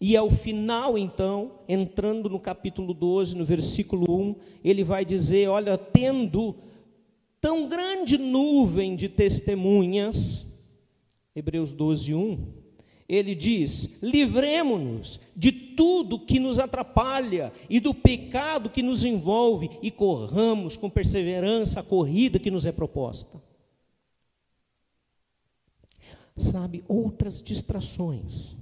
E 0.00 0.16
ao 0.16 0.30
final, 0.30 0.96
então, 0.96 1.58
entrando 1.68 2.28
no 2.28 2.38
capítulo 2.38 2.94
12, 2.94 3.36
no 3.36 3.44
versículo 3.44 4.06
1, 4.08 4.36
ele 4.62 4.84
vai 4.84 5.04
dizer: 5.04 5.48
Olha, 5.48 5.76
tendo 5.76 6.54
tão 7.40 7.68
grande 7.68 8.16
nuvem 8.16 8.94
de 8.94 9.08
testemunhas, 9.08 10.46
Hebreus 11.34 11.72
12, 11.72 12.14
1, 12.14 12.59
ele 13.10 13.34
diz: 13.34 13.88
livremos-nos 14.00 15.18
de 15.34 15.50
tudo 15.50 16.24
que 16.24 16.38
nos 16.38 16.60
atrapalha 16.60 17.52
e 17.68 17.80
do 17.80 17.92
pecado 17.92 18.70
que 18.70 18.84
nos 18.84 19.04
envolve 19.04 19.68
e 19.82 19.90
corramos 19.90 20.76
com 20.76 20.88
perseverança 20.88 21.80
a 21.80 21.82
corrida 21.82 22.38
que 22.38 22.52
nos 22.52 22.64
é 22.64 22.70
proposta. 22.70 23.42
Sabe, 26.36 26.84
outras 26.86 27.42
distrações 27.42 28.54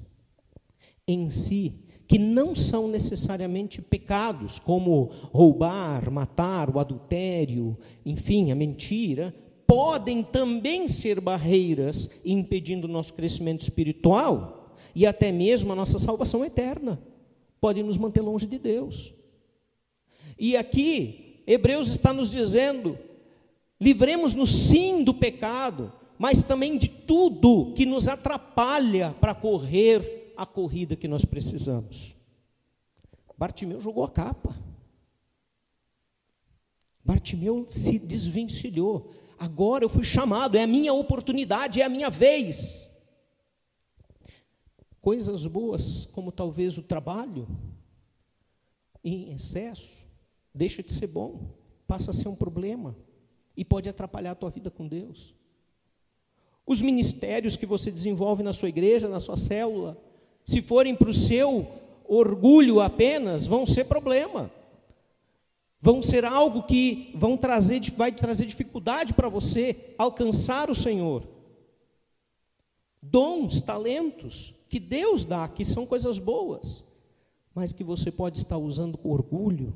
em 1.06 1.28
si, 1.28 1.74
que 2.06 2.18
não 2.18 2.54
são 2.54 2.88
necessariamente 2.88 3.82
pecados, 3.82 4.58
como 4.58 5.10
roubar, 5.30 6.10
matar, 6.10 6.74
o 6.74 6.78
adultério, 6.78 7.76
enfim, 8.04 8.50
a 8.50 8.54
mentira, 8.54 9.34
podem 9.68 10.22
também 10.22 10.88
ser 10.88 11.20
barreiras 11.20 12.08
impedindo 12.24 12.86
o 12.86 12.90
nosso 12.90 13.12
crescimento 13.12 13.60
espiritual 13.60 14.74
e 14.94 15.06
até 15.06 15.30
mesmo 15.30 15.70
a 15.70 15.76
nossa 15.76 15.98
salvação 15.98 16.42
eterna. 16.42 16.98
Podem 17.60 17.82
nos 17.82 17.98
manter 17.98 18.22
longe 18.22 18.46
de 18.46 18.58
Deus. 18.58 19.12
E 20.38 20.56
aqui, 20.56 21.42
Hebreus 21.46 21.88
está 21.90 22.14
nos 22.14 22.30
dizendo: 22.30 22.98
livremos-nos 23.78 24.48
sim 24.48 25.04
do 25.04 25.12
pecado, 25.12 25.92
mas 26.18 26.42
também 26.42 26.78
de 26.78 26.88
tudo 26.88 27.74
que 27.74 27.84
nos 27.84 28.08
atrapalha 28.08 29.14
para 29.20 29.34
correr 29.34 30.32
a 30.34 30.46
corrida 30.46 30.96
que 30.96 31.06
nós 31.06 31.26
precisamos. 31.26 32.16
Bartimeu 33.36 33.82
jogou 33.82 34.02
a 34.02 34.08
capa. 34.08 34.56
Bartimeu 37.04 37.66
se 37.68 37.98
desvencilhou. 37.98 39.12
Agora 39.38 39.84
eu 39.84 39.88
fui 39.88 40.02
chamado, 40.02 40.56
é 40.56 40.64
a 40.64 40.66
minha 40.66 40.92
oportunidade, 40.92 41.80
é 41.80 41.84
a 41.84 41.88
minha 41.88 42.10
vez. 42.10 42.90
Coisas 45.00 45.46
boas, 45.46 46.06
como 46.06 46.32
talvez 46.32 46.76
o 46.76 46.82
trabalho, 46.82 47.46
em 49.04 49.32
excesso, 49.32 50.04
deixa 50.52 50.82
de 50.82 50.92
ser 50.92 51.06
bom, 51.06 51.54
passa 51.86 52.10
a 52.10 52.14
ser 52.14 52.28
um 52.28 52.34
problema 52.34 52.96
e 53.56 53.64
pode 53.64 53.88
atrapalhar 53.88 54.32
a 54.32 54.34
tua 54.34 54.50
vida 54.50 54.70
com 54.70 54.88
Deus. 54.88 55.34
Os 56.66 56.82
ministérios 56.82 57.56
que 57.56 57.64
você 57.64 57.92
desenvolve 57.92 58.42
na 58.42 58.52
sua 58.52 58.68
igreja, 58.68 59.08
na 59.08 59.20
sua 59.20 59.36
célula, 59.36 59.96
se 60.44 60.60
forem 60.60 60.96
para 60.96 61.10
o 61.10 61.14
seu 61.14 61.66
orgulho 62.04 62.80
apenas, 62.80 63.46
vão 63.46 63.64
ser 63.64 63.84
problema 63.84 64.50
vão 65.80 66.02
ser 66.02 66.24
algo 66.24 66.64
que 66.64 67.12
vão 67.14 67.36
trazer, 67.36 67.80
vai 67.96 68.12
trazer 68.12 68.46
dificuldade 68.46 69.14
para 69.14 69.28
você 69.28 69.94
alcançar 69.96 70.70
o 70.70 70.74
Senhor. 70.74 71.26
Dons, 73.00 73.60
talentos 73.60 74.54
que 74.68 74.78
Deus 74.78 75.24
dá, 75.24 75.48
que 75.48 75.64
são 75.64 75.86
coisas 75.86 76.18
boas, 76.18 76.84
mas 77.54 77.72
que 77.72 77.84
você 77.84 78.10
pode 78.10 78.38
estar 78.38 78.58
usando 78.58 78.98
com 78.98 79.10
orgulho, 79.10 79.74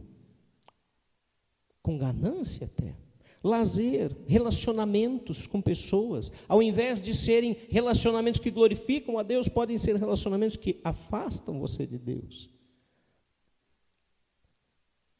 com 1.83 1.97
ganância 1.97 2.67
até. 2.67 2.95
Lazer, 3.43 4.17
relacionamentos 4.27 5.49
com 5.49 5.61
pessoas, 5.61 6.31
ao 6.47 6.63
invés 6.63 7.03
de 7.03 7.13
serem 7.13 7.57
relacionamentos 7.71 8.39
que 8.39 8.53
glorificam 8.53 9.19
a 9.19 9.23
Deus, 9.25 9.49
podem 9.49 9.79
ser 9.79 9.97
relacionamentos 9.97 10.57
que 10.57 10.81
afastam 10.85 11.59
você 11.59 11.85
de 11.85 11.99
Deus. 11.99 12.49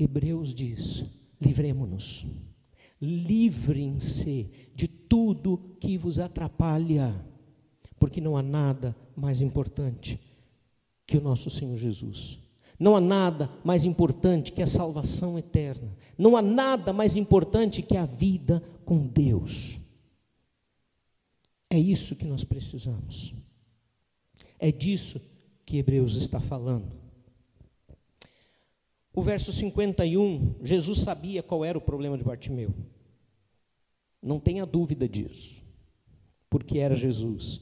Hebreus 0.03 0.55
diz: 0.55 1.05
livremos-nos, 1.41 2.27
livrem-se 3.01 4.51
de 4.75 4.89
tudo 4.89 5.77
que 5.81 5.97
vos 5.97 6.19
atrapalha, 6.19 7.15
porque 7.99 8.21
não 8.21 8.37
há 8.37 8.43
nada 8.43 8.97
mais 9.17 9.41
importante 9.41 10.21
que 11.07 11.17
o 11.17 11.21
nosso 11.21 11.51
Senhor 11.51 11.77
Jesus. 11.77 12.39
Não 12.79 12.97
há 12.97 13.01
nada 13.01 13.49
mais 13.63 13.85
importante 13.85 14.51
que 14.51 14.63
a 14.63 14.67
salvação 14.67 15.39
eterna. 15.39 15.97
Não 16.19 16.37
há 16.37 16.43
nada 16.43 16.93
mais 16.93 17.15
importante 17.15 17.81
que 17.81 17.97
a 17.97 18.05
vida 18.05 18.61
com 18.85 19.07
Deus. 19.07 19.79
É 21.71 21.79
isso 21.79 22.17
que 22.17 22.25
nós 22.25 22.43
precisamos. 22.43 23.33
É 24.59 24.73
disso 24.73 25.21
que 25.65 25.77
Hebreus 25.77 26.17
está 26.17 26.41
falando. 26.41 27.02
O 29.15 29.23
verso 29.23 29.53
51, 29.53 30.57
Jesus 30.63 31.01
sabia 31.01 31.43
qual 31.43 31.65
era 31.65 31.77
o 31.77 31.81
problema 31.81 32.17
de 32.17 32.25
Bartimeu. 32.25 32.75
Não 34.23 34.41
tenha 34.41 34.65
dúvida 34.65 35.09
disso, 35.09 35.63
porque 36.49 36.79
era 36.79 36.97
Jesus. 36.97 37.61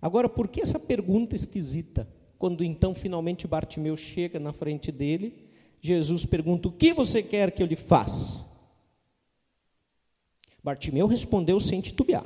Agora, 0.00 0.28
por 0.28 0.48
que 0.48 0.60
essa 0.60 0.78
pergunta 0.78 1.36
esquisita? 1.36 2.08
Quando 2.38 2.64
então 2.64 2.94
finalmente 2.94 3.48
Bartimeu 3.48 3.96
chega 3.96 4.38
na 4.38 4.52
frente 4.52 4.92
dele, 4.92 5.48
Jesus 5.80 6.24
pergunta: 6.24 6.68
O 6.68 6.72
que 6.72 6.94
você 6.94 7.22
quer 7.22 7.50
que 7.50 7.62
eu 7.62 7.66
lhe 7.66 7.76
faça? 7.76 8.46
Bartimeu 10.62 11.06
respondeu 11.06 11.58
sem 11.58 11.80
titubear: 11.80 12.24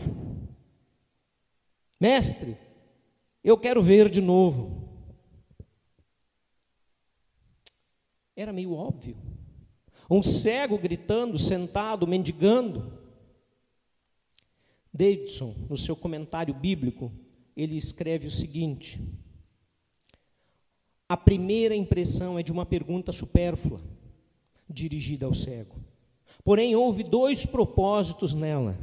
Mestre, 1.98 2.56
eu 3.42 3.56
quero 3.56 3.82
ver 3.82 4.08
de 4.08 4.20
novo. 4.20 4.81
Era 8.34 8.52
meio 8.52 8.72
óbvio. 8.72 9.16
Um 10.10 10.22
cego 10.22 10.78
gritando, 10.78 11.38
sentado, 11.38 12.06
mendigando. 12.06 12.98
Davidson, 14.92 15.54
no 15.68 15.76
seu 15.76 15.94
comentário 15.94 16.54
bíblico, 16.54 17.12
ele 17.56 17.76
escreve 17.76 18.26
o 18.26 18.30
seguinte: 18.30 19.00
A 21.08 21.16
primeira 21.16 21.74
impressão 21.74 22.38
é 22.38 22.42
de 22.42 22.52
uma 22.52 22.66
pergunta 22.66 23.12
supérflua, 23.12 23.80
dirigida 24.68 25.26
ao 25.26 25.34
cego. 25.34 25.76
Porém, 26.44 26.74
houve 26.74 27.02
dois 27.02 27.46
propósitos 27.46 28.34
nela. 28.34 28.78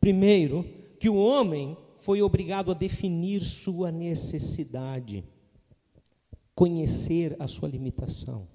Primeiro, 0.00 0.64
que 0.98 1.08
o 1.08 1.16
homem 1.16 1.76
foi 1.98 2.22
obrigado 2.22 2.70
a 2.70 2.74
definir 2.74 3.40
sua 3.40 3.92
necessidade, 3.92 5.24
conhecer 6.54 7.36
a 7.38 7.46
sua 7.46 7.68
limitação 7.68 8.51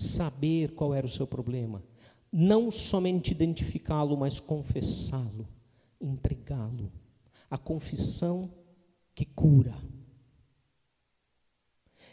saber 0.00 0.72
qual 0.74 0.94
era 0.94 1.06
o 1.06 1.10
seu 1.10 1.26
problema, 1.26 1.82
não 2.32 2.70
somente 2.70 3.32
identificá-lo, 3.32 4.16
mas 4.16 4.40
confessá-lo, 4.40 5.46
entregá-lo. 6.00 6.90
A 7.50 7.58
confissão 7.58 8.50
que 9.14 9.24
cura. 9.24 9.74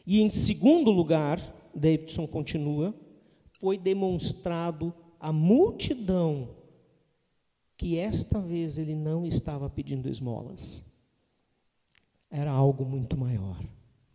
E 0.05 0.21
em 0.21 0.29
segundo 0.29 0.89
lugar, 0.89 1.39
Davidson 1.75 2.25
continua, 2.25 2.95
foi 3.59 3.77
demonstrado 3.77 4.93
a 5.19 5.31
multidão 5.31 6.55
que 7.75 7.97
esta 7.97 8.39
vez 8.39 8.77
ele 8.77 8.95
não 8.95 9.25
estava 9.25 9.69
pedindo 9.69 10.09
esmolas. 10.09 10.83
Era 12.29 12.51
algo 12.51 12.83
muito 12.83 13.15
maior, 13.15 13.63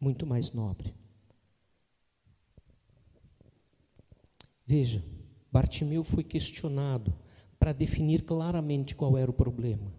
muito 0.00 0.26
mais 0.26 0.52
nobre. 0.52 0.92
Veja, 4.66 5.04
Bartimeu 5.50 6.02
foi 6.02 6.24
questionado 6.24 7.14
para 7.58 7.72
definir 7.72 8.22
claramente 8.22 8.94
qual 8.94 9.16
era 9.16 9.30
o 9.30 9.34
problema. 9.34 9.92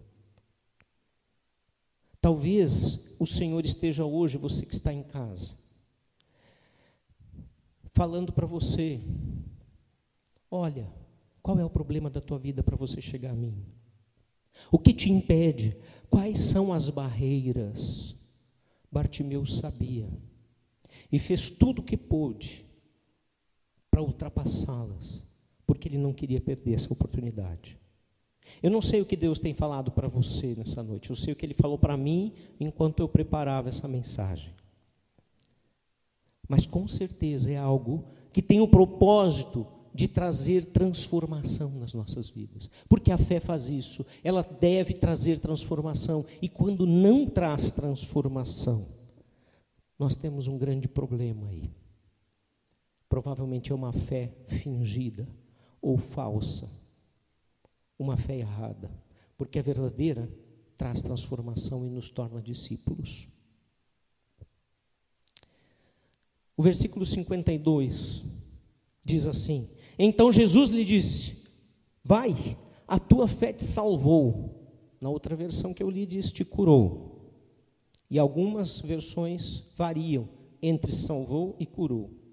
Talvez 2.20 3.14
o 3.18 3.26
Senhor 3.26 3.64
esteja 3.64 4.04
hoje, 4.04 4.38
você 4.38 4.64
que 4.64 4.74
está 4.74 4.92
em 4.92 5.02
casa, 5.02 5.54
falando 7.92 8.32
para 8.32 8.46
você: 8.46 9.00
olha, 10.50 10.90
qual 11.42 11.58
é 11.58 11.64
o 11.64 11.70
problema 11.70 12.08
da 12.08 12.20
tua 12.20 12.38
vida 12.38 12.62
para 12.62 12.76
você 12.76 13.00
chegar 13.00 13.30
a 13.30 13.34
mim? 13.34 13.64
O 14.70 14.78
que 14.78 14.94
te 14.94 15.10
impede? 15.10 15.76
Quais 16.08 16.38
são 16.38 16.72
as 16.72 16.88
barreiras? 16.88 18.16
Bartimeu 18.90 19.44
sabia 19.44 20.08
e 21.10 21.18
fez 21.18 21.50
tudo 21.50 21.80
o 21.80 21.84
que 21.84 21.96
pôde 21.96 22.63
para 23.94 24.02
ultrapassá-las, 24.02 25.22
porque 25.64 25.86
ele 25.86 25.98
não 25.98 26.12
queria 26.12 26.40
perder 26.40 26.74
essa 26.74 26.92
oportunidade. 26.92 27.78
Eu 28.60 28.68
não 28.68 28.82
sei 28.82 29.00
o 29.00 29.06
que 29.06 29.14
Deus 29.14 29.38
tem 29.38 29.54
falado 29.54 29.92
para 29.92 30.08
você 30.08 30.52
nessa 30.56 30.82
noite, 30.82 31.10
eu 31.10 31.16
sei 31.16 31.32
o 31.32 31.36
que 31.36 31.46
Ele 31.46 31.54
falou 31.54 31.78
para 31.78 31.96
mim 31.96 32.32
enquanto 32.58 32.98
eu 32.98 33.08
preparava 33.08 33.68
essa 33.68 33.86
mensagem. 33.86 34.52
Mas 36.48 36.66
com 36.66 36.88
certeza 36.88 37.52
é 37.52 37.56
algo 37.56 38.04
que 38.32 38.42
tem 38.42 38.60
o 38.60 38.66
propósito 38.66 39.64
de 39.94 40.08
trazer 40.08 40.66
transformação 40.66 41.70
nas 41.78 41.94
nossas 41.94 42.28
vidas. 42.28 42.68
Porque 42.88 43.12
a 43.12 43.16
fé 43.16 43.38
faz 43.38 43.68
isso, 43.68 44.04
ela 44.24 44.42
deve 44.42 44.94
trazer 44.94 45.38
transformação. 45.38 46.26
E 46.42 46.48
quando 46.48 46.84
não 46.84 47.26
traz 47.26 47.70
transformação, 47.70 48.88
nós 49.96 50.16
temos 50.16 50.48
um 50.48 50.58
grande 50.58 50.88
problema 50.88 51.48
aí. 51.50 51.83
Provavelmente 53.08 53.72
é 53.72 53.74
uma 53.74 53.92
fé 53.92 54.34
fingida 54.48 55.28
ou 55.80 55.98
falsa, 55.98 56.70
uma 57.98 58.16
fé 58.16 58.38
errada, 58.38 58.90
porque 59.36 59.58
a 59.58 59.62
verdadeira 59.62 60.28
traz 60.76 61.02
transformação 61.02 61.84
e 61.84 61.90
nos 61.90 62.08
torna 62.08 62.40
discípulos. 62.40 63.28
O 66.56 66.62
versículo 66.62 67.04
52 67.04 68.24
diz 69.04 69.26
assim: 69.26 69.68
Então 69.98 70.32
Jesus 70.32 70.70
lhe 70.70 70.84
disse: 70.84 71.36
Vai, 72.02 72.56
a 72.86 72.98
tua 72.98 73.26
fé 73.26 73.52
te 73.52 73.64
salvou. 73.64 74.62
Na 75.00 75.10
outra 75.10 75.36
versão 75.36 75.74
que 75.74 75.82
eu 75.82 75.90
li 75.90 76.06
diz: 76.06 76.32
te 76.32 76.44
curou. 76.44 77.32
E 78.08 78.18
algumas 78.18 78.80
versões 78.80 79.64
variam 79.76 80.28
entre 80.62 80.92
salvou 80.92 81.56
e 81.58 81.66
curou. 81.66 82.23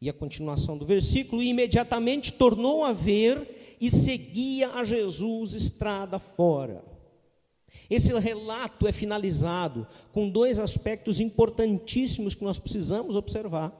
E 0.00 0.08
a 0.08 0.12
continuação 0.12 0.78
do 0.78 0.86
versículo: 0.86 1.42
e 1.42 1.48
imediatamente 1.48 2.32
tornou 2.32 2.84
a 2.84 2.92
ver 2.92 3.76
e 3.80 3.90
seguia 3.90 4.70
a 4.70 4.84
Jesus 4.84 5.54
estrada 5.54 6.18
fora. 6.18 6.84
Esse 7.88 8.16
relato 8.16 8.86
é 8.86 8.92
finalizado 8.92 9.86
com 10.12 10.30
dois 10.30 10.58
aspectos 10.58 11.18
importantíssimos 11.18 12.34
que 12.34 12.44
nós 12.44 12.58
precisamos 12.58 13.16
observar. 13.16 13.76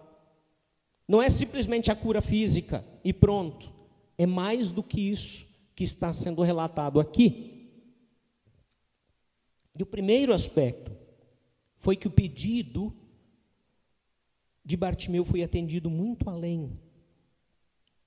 Não 1.06 1.22
é 1.22 1.30
simplesmente 1.30 1.90
a 1.90 1.96
cura 1.96 2.20
física 2.20 2.84
e 3.04 3.12
pronto. 3.12 3.72
É 4.18 4.26
mais 4.26 4.70
do 4.70 4.82
que 4.82 5.00
isso 5.00 5.46
que 5.74 5.84
está 5.84 6.12
sendo 6.12 6.42
relatado 6.42 7.00
aqui. 7.00 7.70
E 9.78 9.82
o 9.82 9.86
primeiro 9.86 10.34
aspecto 10.34 10.92
foi 11.76 11.96
que 11.96 12.06
o 12.06 12.10
pedido 12.10 12.92
de 14.70 14.76
Bartimeu 14.76 15.24
foi 15.24 15.42
atendido 15.42 15.90
muito 15.90 16.30
além 16.30 16.78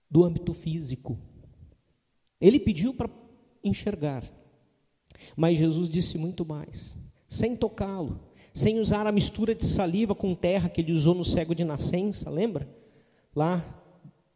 do 0.09 0.23
âmbito 0.23 0.53
físico. 0.53 1.19
Ele 2.39 2.57
pediu 2.57 2.93
para 2.93 3.09
enxergar, 3.61 4.23
mas 5.35 5.57
Jesus 5.57 5.89
disse 5.89 6.17
muito 6.17 6.45
mais, 6.45 6.97
sem 7.27 7.55
tocá-lo, 7.55 8.19
sem 8.53 8.79
usar 8.79 9.05
a 9.05 9.11
mistura 9.11 9.53
de 9.53 9.65
saliva 9.65 10.15
com 10.15 10.33
terra 10.33 10.69
que 10.69 10.79
ele 10.79 10.93
usou 10.93 11.13
no 11.13 11.25
cego 11.25 11.53
de 11.53 11.65
nascença, 11.65 12.29
lembra? 12.29 12.69
Lá 13.35 13.81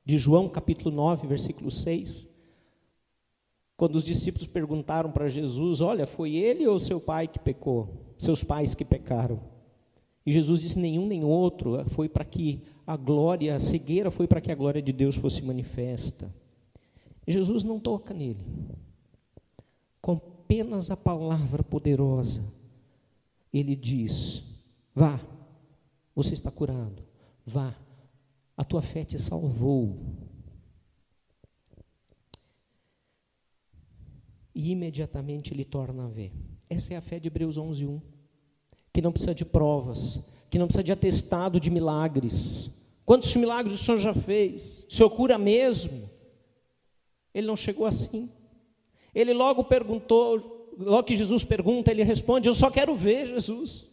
de 0.03 0.17
João 0.17 0.49
capítulo 0.49 0.93
9, 0.93 1.27
versículo 1.27 1.71
6. 1.71 2.27
Quando 3.77 3.95
os 3.95 4.03
discípulos 4.03 4.47
perguntaram 4.47 5.11
para 5.11 5.29
Jesus: 5.29 5.79
Olha, 5.79 6.07
foi 6.07 6.35
ele 6.35 6.67
ou 6.67 6.79
seu 6.79 6.99
pai 6.99 7.27
que 7.27 7.39
pecou? 7.39 8.15
Seus 8.17 8.43
pais 8.43 8.73
que 8.73 8.83
pecaram? 8.83 9.56
E 10.27 10.31
Jesus 10.33 10.59
disse: 10.59 10.77
Nenhum 10.77 11.07
nem 11.07 11.23
outro. 11.23 11.81
Foi 11.91 12.09
para 12.09 12.25
que 12.25 12.61
a 12.85 12.97
glória, 12.97 13.55
a 13.55 13.59
cegueira 13.61 14.11
foi 14.11 14.27
para 14.27 14.41
que 14.41 14.51
a 14.51 14.55
glória 14.55 14.81
de 14.81 14.91
Deus 14.91 15.15
fosse 15.15 15.41
manifesta. 15.41 16.29
E 17.25 17.31
Jesus 17.31 17.63
não 17.63 17.79
toca 17.79 18.13
nele. 18.13 18.45
Com 20.01 20.13
apenas 20.13 20.91
a 20.91 20.97
palavra 20.97 21.63
poderosa, 21.63 22.43
ele 23.53 23.73
diz: 23.73 24.43
Vá, 24.93 25.17
você 26.13 26.33
está 26.33 26.51
curado. 26.51 27.01
Vá, 27.45 27.73
a 28.57 28.65
tua 28.65 28.81
fé 28.81 29.05
te 29.05 29.17
salvou. 29.17 29.95
E 34.53 34.71
imediatamente 34.71 35.53
ele 35.53 35.63
torna 35.63 36.03
a 36.03 36.09
ver. 36.09 36.33
Essa 36.69 36.95
é 36.95 36.97
a 36.97 37.01
fé 37.01 37.17
de 37.17 37.27
Hebreus 37.27 37.57
11, 37.57 37.85
1. 37.85 38.16
Que 38.97 39.01
não 39.03 39.11
precisa 39.11 39.35
de 39.35 39.45
provas, 39.45 40.19
que 40.49 40.57
não 40.57 40.65
precisa 40.65 40.83
de 40.83 40.91
atestado 40.91 41.59
de 41.59 41.69
milagres. 41.69 42.67
Quantos 43.05 43.35
milagres 43.35 43.79
o 43.79 43.83
Senhor 43.83 43.99
já 43.99 44.11
fez? 44.11 44.87
O 44.89 44.91
Senhor 44.91 45.11
cura 45.11 45.37
mesmo? 45.37 46.09
Ele 47.31 47.45
não 47.45 47.55
chegou 47.55 47.85
assim. 47.85 48.27
Ele 49.13 49.33
logo 49.33 49.63
perguntou, 49.65 50.73
logo 50.79 51.03
que 51.03 51.15
Jesus 51.15 51.43
pergunta, 51.43 51.91
ele 51.91 52.01
responde: 52.01 52.49
Eu 52.49 52.55
só 52.55 52.71
quero 52.71 52.95
ver 52.95 53.27
Jesus. 53.27 53.85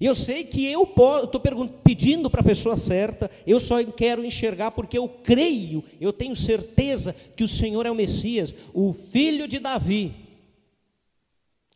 E 0.00 0.06
eu 0.06 0.14
sei 0.14 0.42
que 0.42 0.64
eu 0.64 0.84
estou 0.84 1.38
pedindo 1.84 2.30
para 2.30 2.40
a 2.40 2.44
pessoa 2.44 2.78
certa, 2.78 3.30
eu 3.46 3.60
só 3.60 3.84
quero 3.84 4.24
enxergar 4.24 4.70
porque 4.70 4.96
eu 4.96 5.06
creio, 5.06 5.84
eu 6.00 6.14
tenho 6.14 6.34
certeza 6.34 7.14
que 7.36 7.44
o 7.44 7.48
Senhor 7.48 7.84
é 7.84 7.90
o 7.90 7.94
Messias, 7.94 8.54
o 8.72 8.94
filho 8.94 9.46
de 9.46 9.58
Davi, 9.58 10.14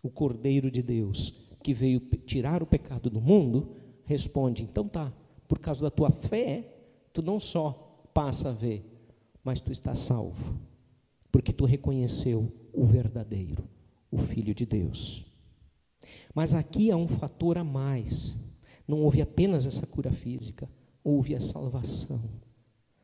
o 0.03 0.09
Cordeiro 0.09 0.71
de 0.71 0.81
Deus, 0.81 1.44
que 1.65 1.75
veio 1.75 1.99
tirar 1.99 2.63
o 2.63 2.67
pecado 2.67 3.11
do 3.11 3.21
mundo. 3.21 3.75
Responde: 4.05 4.63
então 4.63 4.87
tá, 4.87 5.13
por 5.49 5.59
causa 5.59 5.83
da 5.83 5.91
tua 5.91 6.13
fé, 6.13 6.73
tu 7.13 7.21
não 7.21 7.41
só 7.41 8.07
passa 8.15 8.51
a 8.51 8.53
ver, 8.53 8.85
mas 9.43 9.59
tu 9.59 9.73
está 9.73 9.97
salvo 9.97 10.63
porque 11.35 11.53
tu 11.53 11.65
reconheceu 11.65 12.49
o 12.73 12.87
verdadeiro, 12.87 13.69
o 14.09 14.17
Filho 14.19 14.55
de 14.55 14.65
Deus. 14.65 15.27
Mas 16.33 16.55
aqui 16.55 16.93
há 16.93 16.97
um 16.97 17.09
fator 17.09 17.59
a 17.59 17.65
mais. 17.65 18.37
Não 18.87 19.03
houve 19.03 19.21
apenas 19.21 19.67
essa 19.67 19.85
cura 19.85 20.13
física, 20.13 20.71
houve 21.03 21.35
a 21.35 21.41
salvação, 21.41 22.23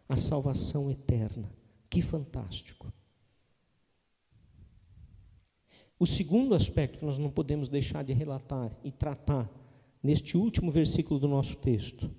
a 0.08 0.16
salvação 0.16 0.88
eterna. 0.88 1.52
Que 1.90 2.00
fantástico. 2.00 2.92
O 6.00 6.06
segundo 6.06 6.54
aspecto 6.54 6.98
que 6.98 7.04
nós 7.04 7.18
não 7.18 7.30
podemos 7.30 7.68
deixar 7.68 8.02
de 8.02 8.14
relatar 8.14 8.74
e 8.82 8.90
tratar 8.90 9.50
neste 10.02 10.34
último 10.34 10.70
versículo 10.70 11.20
do 11.20 11.28
nosso 11.28 11.56
texto, 11.56 12.10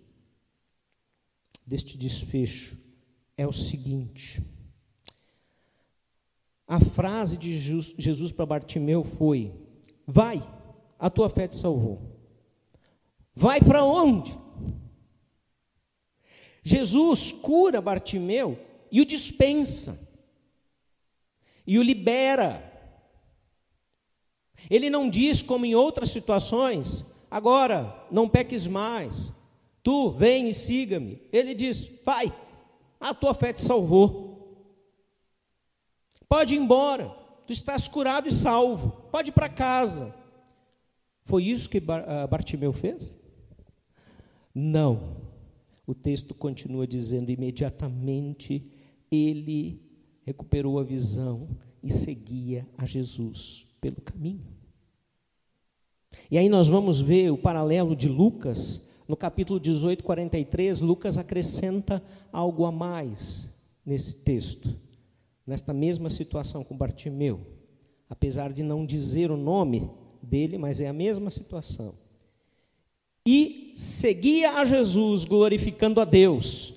deste 1.66 1.98
desfecho, 1.98 2.78
é 3.36 3.48
o 3.48 3.52
seguinte: 3.52 4.40
a 6.68 6.80
frase 6.80 7.36
de 7.38 7.60
Jesus 7.60 8.32
para 8.32 8.46
Bartimeu 8.46 9.04
foi: 9.04 9.52
Vai, 10.06 10.48
a 11.00 11.10
tua 11.10 11.28
fé 11.28 11.48
te 11.48 11.56
salvou. 11.56 12.20
Vai 13.34 13.60
para 13.60 13.84
onde? 13.84 14.38
Jesus 16.62 17.32
cura 17.32 17.82
Bartimeu 17.82 18.60
e 18.92 19.02
o 19.02 19.06
dispensa, 19.06 20.00
e 21.66 21.80
o 21.80 21.82
libera. 21.82 22.71
Ele 24.70 24.90
não 24.90 25.10
diz, 25.10 25.42
como 25.42 25.66
em 25.66 25.76
outras 25.76 26.10
situações, 26.10 27.06
agora 27.30 28.06
não 28.12 28.30
peques 28.30 28.68
mais, 28.68 29.32
tu 29.84 30.12
vem 30.12 30.50
e 30.50 30.54
siga-me. 30.54 31.22
Ele 31.32 31.54
diz: 31.54 31.90
vai, 32.04 32.34
a 33.00 33.14
tua 33.14 33.34
fé 33.34 33.54
te 33.54 33.62
salvou. 33.62 34.30
Pode 36.28 36.56
ir 36.56 36.58
embora, 36.58 37.10
tu 37.46 37.52
estás 37.52 37.88
curado 37.88 38.28
e 38.28 38.32
salvo, 38.32 38.92
pode 39.12 39.30
ir 39.30 39.34
para 39.34 39.50
casa. 39.50 40.16
Foi 41.26 41.44
isso 41.44 41.70
que 41.70 41.82
ah, 41.88 42.28
Bartimeu 42.28 42.72
fez? 42.72 43.18
Não. 44.54 45.22
O 45.86 45.94
texto 45.94 46.34
continua 46.34 46.88
dizendo: 46.88 47.32
imediatamente 47.32 48.72
ele 49.12 49.82
recuperou 50.24 50.80
a 50.80 50.84
visão 50.84 51.50
e 51.84 51.92
seguia 51.92 52.68
a 52.78 52.86
Jesus 52.86 53.71
pelo 53.82 54.00
caminho. 54.00 54.46
E 56.30 56.38
aí 56.38 56.48
nós 56.48 56.70
vamos 56.70 57.02
ver 57.02 57.32
o 57.32 57.38
paralelo 57.38 57.96
de 57.96 58.08
Lucas, 58.08 58.88
no 59.08 59.18
capítulo 59.18 59.60
18, 59.60 60.04
43, 60.04 60.80
Lucas 60.80 61.18
acrescenta 61.18 62.02
algo 62.32 62.64
a 62.64 62.72
mais 62.72 63.50
nesse 63.86 64.16
texto 64.16 64.80
nesta 65.46 65.74
mesma 65.74 66.10
situação 66.10 66.64
com 66.64 66.78
Bartimeu, 66.78 67.42
apesar 68.10 68.52
de 68.52 68.64
não 68.64 68.86
dizer 68.86 69.32
o 69.32 69.38
nome 69.38 69.90
dele, 70.22 70.58
mas 70.58 70.80
é 70.80 70.88
a 70.88 70.94
mesma 70.94 71.30
situação. 71.30 71.94
E 73.26 73.74
seguia 73.76 74.54
a 74.54 74.66
Jesus, 74.66 75.26
glorificando 75.26 76.00
a 76.00 76.06
Deus. 76.06 76.74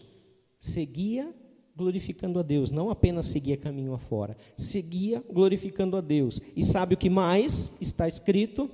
Seguia 0.58 1.32
glorificando 1.76 2.38
a 2.38 2.42
Deus, 2.42 2.70
não 2.70 2.90
apenas 2.90 3.26
seguia 3.26 3.56
caminho 3.56 3.92
afora, 3.94 4.36
seguia 4.56 5.22
glorificando 5.32 5.96
a 5.96 6.00
Deus. 6.00 6.40
E 6.56 6.62
sabe 6.62 6.94
o 6.94 6.98
que 6.98 7.10
mais 7.10 7.72
está 7.80 8.06
escrito? 8.06 8.70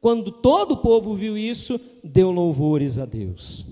Quando 0.00 0.32
todo 0.32 0.72
o 0.72 0.76
povo 0.78 1.14
viu 1.14 1.36
isso, 1.36 1.78
deu 2.02 2.30
louvores 2.30 2.98
a 2.98 3.04
Deus. 3.04 3.66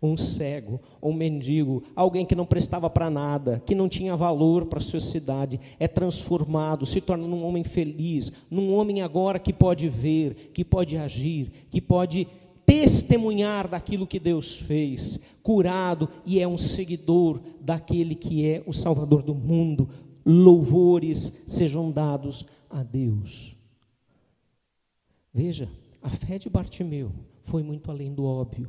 um 0.00 0.16
cego, 0.16 0.80
um 1.02 1.12
mendigo, 1.12 1.82
alguém 1.94 2.24
que 2.24 2.34
não 2.34 2.46
prestava 2.46 2.88
para 2.88 3.10
nada, 3.10 3.60
que 3.66 3.74
não 3.74 3.88
tinha 3.88 4.14
valor 4.14 4.66
para 4.66 4.78
a 4.78 4.82
sociedade, 4.82 5.58
é 5.78 5.88
transformado, 5.88 6.86
se 6.86 7.00
torna 7.00 7.26
um 7.26 7.44
homem 7.44 7.64
feliz, 7.64 8.30
num 8.48 8.72
homem 8.72 9.02
agora 9.02 9.40
que 9.40 9.52
pode 9.52 9.88
ver, 9.88 10.52
que 10.54 10.64
pode 10.64 10.96
agir, 10.96 11.50
que 11.70 11.80
pode 11.80 12.28
testemunhar 12.64 13.66
daquilo 13.66 14.06
que 14.06 14.20
Deus 14.20 14.56
fez, 14.56 15.18
curado 15.48 16.10
e 16.26 16.40
é 16.40 16.46
um 16.46 16.58
seguidor 16.58 17.40
daquele 17.58 18.14
que 18.14 18.44
é 18.44 18.62
o 18.66 18.72
Salvador 18.74 19.22
do 19.22 19.34
mundo. 19.34 19.88
Louvores 20.22 21.42
sejam 21.46 21.90
dados 21.90 22.44
a 22.68 22.82
Deus. 22.82 23.56
Veja, 25.32 25.70
a 26.02 26.10
fé 26.10 26.38
de 26.38 26.50
Bartimeu 26.50 27.12
foi 27.40 27.62
muito 27.62 27.90
além 27.90 28.12
do 28.12 28.26
óbvio 28.26 28.68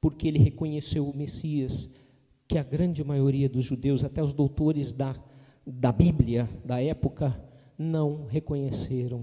porque 0.00 0.26
ele 0.26 0.38
reconheceu 0.38 1.06
o 1.06 1.14
Messias, 1.14 1.86
que 2.48 2.56
a 2.56 2.62
grande 2.62 3.04
maioria 3.04 3.46
dos 3.46 3.66
judeus, 3.66 4.02
até 4.02 4.22
os 4.22 4.32
doutores 4.32 4.94
da, 4.94 5.14
da 5.66 5.92
Bíblia 5.92 6.48
da 6.64 6.80
época, 6.80 7.38
não 7.76 8.24
reconheceram. 8.24 9.22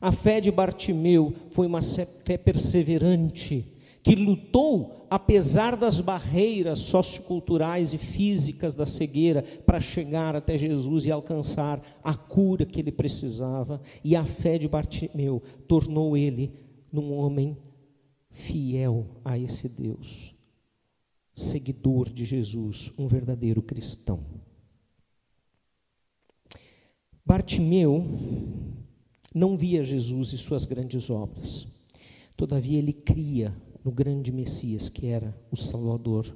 A 0.00 0.12
fé 0.12 0.40
de 0.40 0.50
Bartimeu 0.50 1.34
foi 1.50 1.66
uma 1.66 1.82
fé 1.82 2.38
perseverante, 2.38 3.70
que 4.02 4.16
lutou 4.16 5.06
apesar 5.08 5.76
das 5.76 6.00
barreiras 6.00 6.80
socioculturais 6.80 7.92
e 7.92 7.98
físicas 7.98 8.74
da 8.74 8.86
cegueira 8.86 9.42
para 9.42 9.78
chegar 9.78 10.34
até 10.34 10.56
Jesus 10.56 11.04
e 11.04 11.10
alcançar 11.10 11.82
a 12.02 12.14
cura 12.14 12.64
que 12.64 12.80
ele 12.80 12.90
precisava, 12.90 13.80
e 14.02 14.16
a 14.16 14.24
fé 14.24 14.58
de 14.58 14.66
Bartimeu 14.66 15.42
tornou 15.68 16.16
ele 16.16 16.50
num 16.90 17.12
homem 17.12 17.56
fiel 18.30 19.20
a 19.22 19.38
esse 19.38 19.68
Deus, 19.68 20.34
seguidor 21.34 22.08
de 22.08 22.24
Jesus, 22.24 22.90
um 22.96 23.06
verdadeiro 23.06 23.60
cristão. 23.60 24.24
Bartimeu 27.24 28.04
não 29.34 29.58
via 29.58 29.84
Jesus 29.84 30.32
e 30.32 30.38
suas 30.38 30.64
grandes 30.64 31.10
obras, 31.10 31.66
todavia 32.34 32.78
ele 32.78 32.94
cria 32.94 33.54
no 33.84 33.90
grande 33.90 34.30
Messias 34.32 34.88
que 34.88 35.06
era 35.06 35.36
o 35.50 35.56
Salvador 35.56 36.26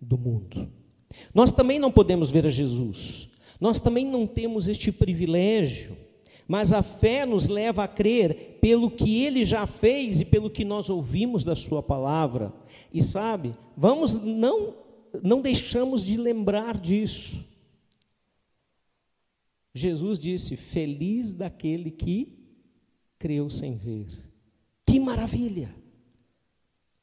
do 0.00 0.18
mundo. 0.18 0.68
Nós 1.34 1.52
também 1.52 1.78
não 1.78 1.92
podemos 1.92 2.30
ver 2.30 2.46
a 2.46 2.50
Jesus, 2.50 3.28
nós 3.60 3.80
também 3.80 4.06
não 4.06 4.26
temos 4.26 4.68
este 4.68 4.90
privilégio 4.90 5.96
mas 6.52 6.72
a 6.72 6.82
fé 6.82 7.24
nos 7.24 7.48
leva 7.48 7.84
a 7.84 7.88
crer 7.88 8.58
pelo 8.60 8.90
que 8.90 9.24
ele 9.24 9.44
já 9.44 9.66
fez 9.66 10.20
e 10.20 10.24
pelo 10.26 10.50
que 10.50 10.64
nós 10.64 10.90
ouvimos 10.90 11.44
da 11.44 11.54
sua 11.56 11.82
palavra. 11.82 12.52
E 12.92 13.02
sabe, 13.02 13.54
vamos 13.76 14.22
não 14.22 14.76
não 15.22 15.42
deixamos 15.42 16.04
de 16.04 16.16
lembrar 16.16 16.78
disso. 16.78 17.44
Jesus 19.74 20.18
disse: 20.18 20.56
"Feliz 20.56 21.32
daquele 21.32 21.90
que 21.90 22.38
creu 23.18 23.48
sem 23.48 23.76
ver". 23.76 24.08
Que 24.86 25.00
maravilha! 25.00 25.74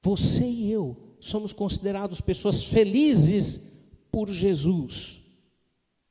Você 0.01 0.45
e 0.45 0.71
eu 0.71 1.15
somos 1.19 1.53
considerados 1.53 2.21
pessoas 2.21 2.63
felizes 2.63 3.61
por 4.11 4.29
Jesus, 4.29 5.21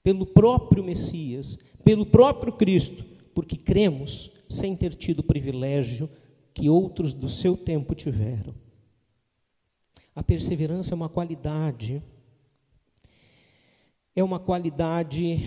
pelo 0.02 0.26
próprio 0.26 0.84
Messias, 0.84 1.58
pelo 1.82 2.06
próprio 2.06 2.52
Cristo 2.52 3.08
porque 3.38 3.56
cremos 3.56 4.32
sem 4.48 4.74
ter 4.74 4.96
tido 4.96 5.20
o 5.20 5.22
privilégio 5.22 6.10
que 6.52 6.68
outros 6.68 7.14
do 7.14 7.28
seu 7.28 7.56
tempo 7.56 7.94
tiveram. 7.94 8.52
A 10.12 10.24
perseverança 10.24 10.92
é 10.92 10.96
uma 10.96 11.08
qualidade, 11.08 12.02
é 14.16 14.24
uma 14.24 14.40
qualidade 14.40 15.38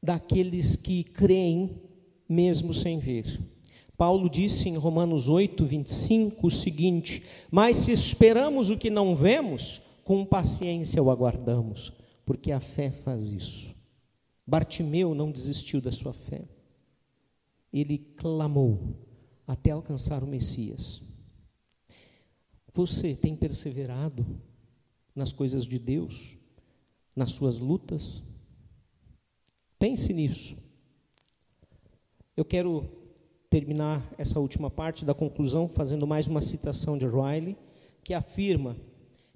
daqueles 0.00 0.76
que 0.76 1.02
creem 1.02 1.82
mesmo 2.28 2.72
sem 2.72 3.00
ver. 3.00 3.40
Paulo 3.96 4.28
disse 4.28 4.68
em 4.68 4.76
Romanos 4.76 5.28
8, 5.28 5.64
25 5.64 6.46
o 6.46 6.50
seguinte: 6.50 7.22
Mas 7.50 7.76
se 7.76 7.92
esperamos 7.92 8.70
o 8.70 8.78
que 8.78 8.90
não 8.90 9.14
vemos, 9.14 9.80
com 10.04 10.24
paciência 10.24 11.02
o 11.02 11.10
aguardamos, 11.10 11.92
porque 12.24 12.50
a 12.50 12.60
fé 12.60 12.90
faz 12.90 13.26
isso. 13.26 13.74
Bartimeu 14.46 15.14
não 15.14 15.30
desistiu 15.30 15.80
da 15.80 15.92
sua 15.92 16.12
fé 16.12 16.42
ele 17.72 17.98
clamou 17.98 18.96
até 19.46 19.70
alcançar 19.70 20.22
o 20.22 20.26
Messias. 20.26 21.02
Você 22.74 23.14
tem 23.14 23.34
perseverado 23.34 24.26
nas 25.14 25.32
coisas 25.32 25.64
de 25.64 25.78
Deus, 25.78 26.36
nas 27.16 27.30
suas 27.30 27.58
lutas? 27.58 28.22
Pense 29.78 30.12
nisso. 30.12 30.56
Eu 32.36 32.44
quero 32.44 32.88
terminar 33.52 34.02
essa 34.16 34.40
última 34.40 34.70
parte 34.70 35.04
da 35.04 35.12
conclusão 35.12 35.68
fazendo 35.68 36.06
mais 36.06 36.26
uma 36.26 36.40
citação 36.40 36.96
de 36.96 37.04
Riley, 37.04 37.54
que 38.02 38.14
afirma: 38.14 38.78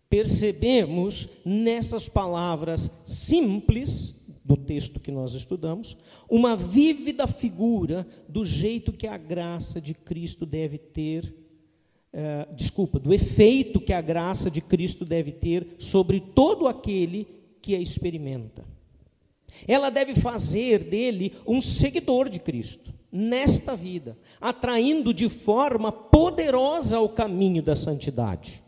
percebemos 0.09 1.29
nessas 1.45 2.09
palavras 2.09 2.91
simples 3.05 4.15
do 4.43 4.57
texto 4.57 4.99
que 4.99 5.13
nós 5.13 5.35
estudamos, 5.35 5.99
uma 6.31 6.57
vívida 6.57 7.27
figura 7.27 8.07
do 8.27 8.43
jeito 8.43 8.91
que 8.91 9.07
a 9.07 9.19
graça 9.19 9.83
de 9.83 9.93
Cristo 9.93 10.47
deve 10.47 10.79
ter, 10.79 11.35
eh, 12.11 12.49
desculpa, 12.57 12.99
do 12.99 13.13
efeito 13.13 13.79
que 13.79 13.93
a 13.93 14.01
graça 14.01 14.51
de 14.51 14.63
Cristo 14.63 15.05
deve 15.05 15.31
ter 15.31 15.77
sobre 15.79 16.21
todo 16.21 16.67
aquele 16.67 17.29
que 17.61 17.75
a 17.75 17.81
experimenta. 17.81 18.65
Ela 19.69 19.91
deve 19.91 20.15
fazer 20.15 20.85
dele 20.85 21.35
um 21.47 21.61
seguidor 21.61 22.31
de 22.31 22.39
Cristo 22.39 22.96
nesta 23.17 23.75
vida, 23.75 24.17
atraindo 24.41 25.15
de 25.15 25.29
forma 25.29 25.91
poderosa 25.91 26.99
ao 26.99 27.09
caminho 27.09 27.63
da 27.63 27.75
santidade. 27.75 28.63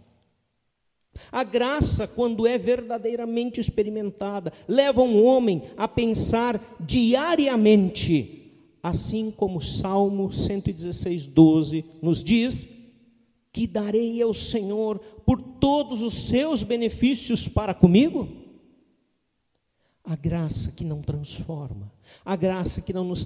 A 1.31 1.45
graça, 1.45 2.07
quando 2.07 2.47
é 2.47 2.57
verdadeiramente 2.57 3.61
experimentada, 3.61 4.53
leva 4.67 5.03
um 5.03 5.25
homem 5.25 5.63
a 5.77 5.87
pensar 5.87 6.77
diariamente, 6.81 8.53
assim 8.83 9.31
como 9.31 9.61
Salmo 9.61 10.33
116, 10.33 11.27
12 11.27 11.85
nos 12.01 12.23
diz: 12.23 12.69
que 13.53 13.67
darei 13.67 14.23
ao 14.23 14.33
Senhor 14.33 14.99
por 15.27 15.41
todos 15.41 16.03
os 16.03 16.15
seus 16.29 16.63
benefícios 16.63 17.49
para 17.49 17.75
comigo? 17.75 18.29
A 20.05 20.15
graça 20.15 20.71
que 20.71 20.85
não 20.85 21.03
transforma, 21.03 21.93
a 22.25 22.37
graça 22.37 22.81
que 22.81 22.93
não 22.93 23.05
nos 23.05 23.25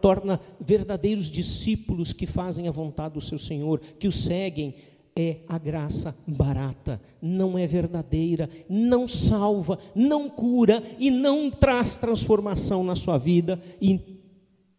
torna 0.00 0.40
verdadeiros 0.60 1.30
discípulos 1.30 2.12
que 2.12 2.26
fazem 2.26 2.68
a 2.68 2.72
vontade 2.72 3.14
do 3.14 3.20
seu 3.20 3.38
Senhor, 3.38 3.80
que 3.98 4.08
o 4.08 4.12
seguem, 4.12 4.74
é 5.16 5.38
a 5.48 5.58
graça 5.58 6.16
barata, 6.26 7.00
não 7.20 7.58
é 7.58 7.66
verdadeira, 7.66 8.48
não 8.68 9.06
salva, 9.08 9.78
não 9.94 10.30
cura 10.30 10.82
e 10.98 11.10
não 11.10 11.50
traz 11.50 11.96
transformação 11.96 12.84
na 12.84 12.96
sua 12.96 13.18
vida. 13.18 13.60
E 13.80 14.00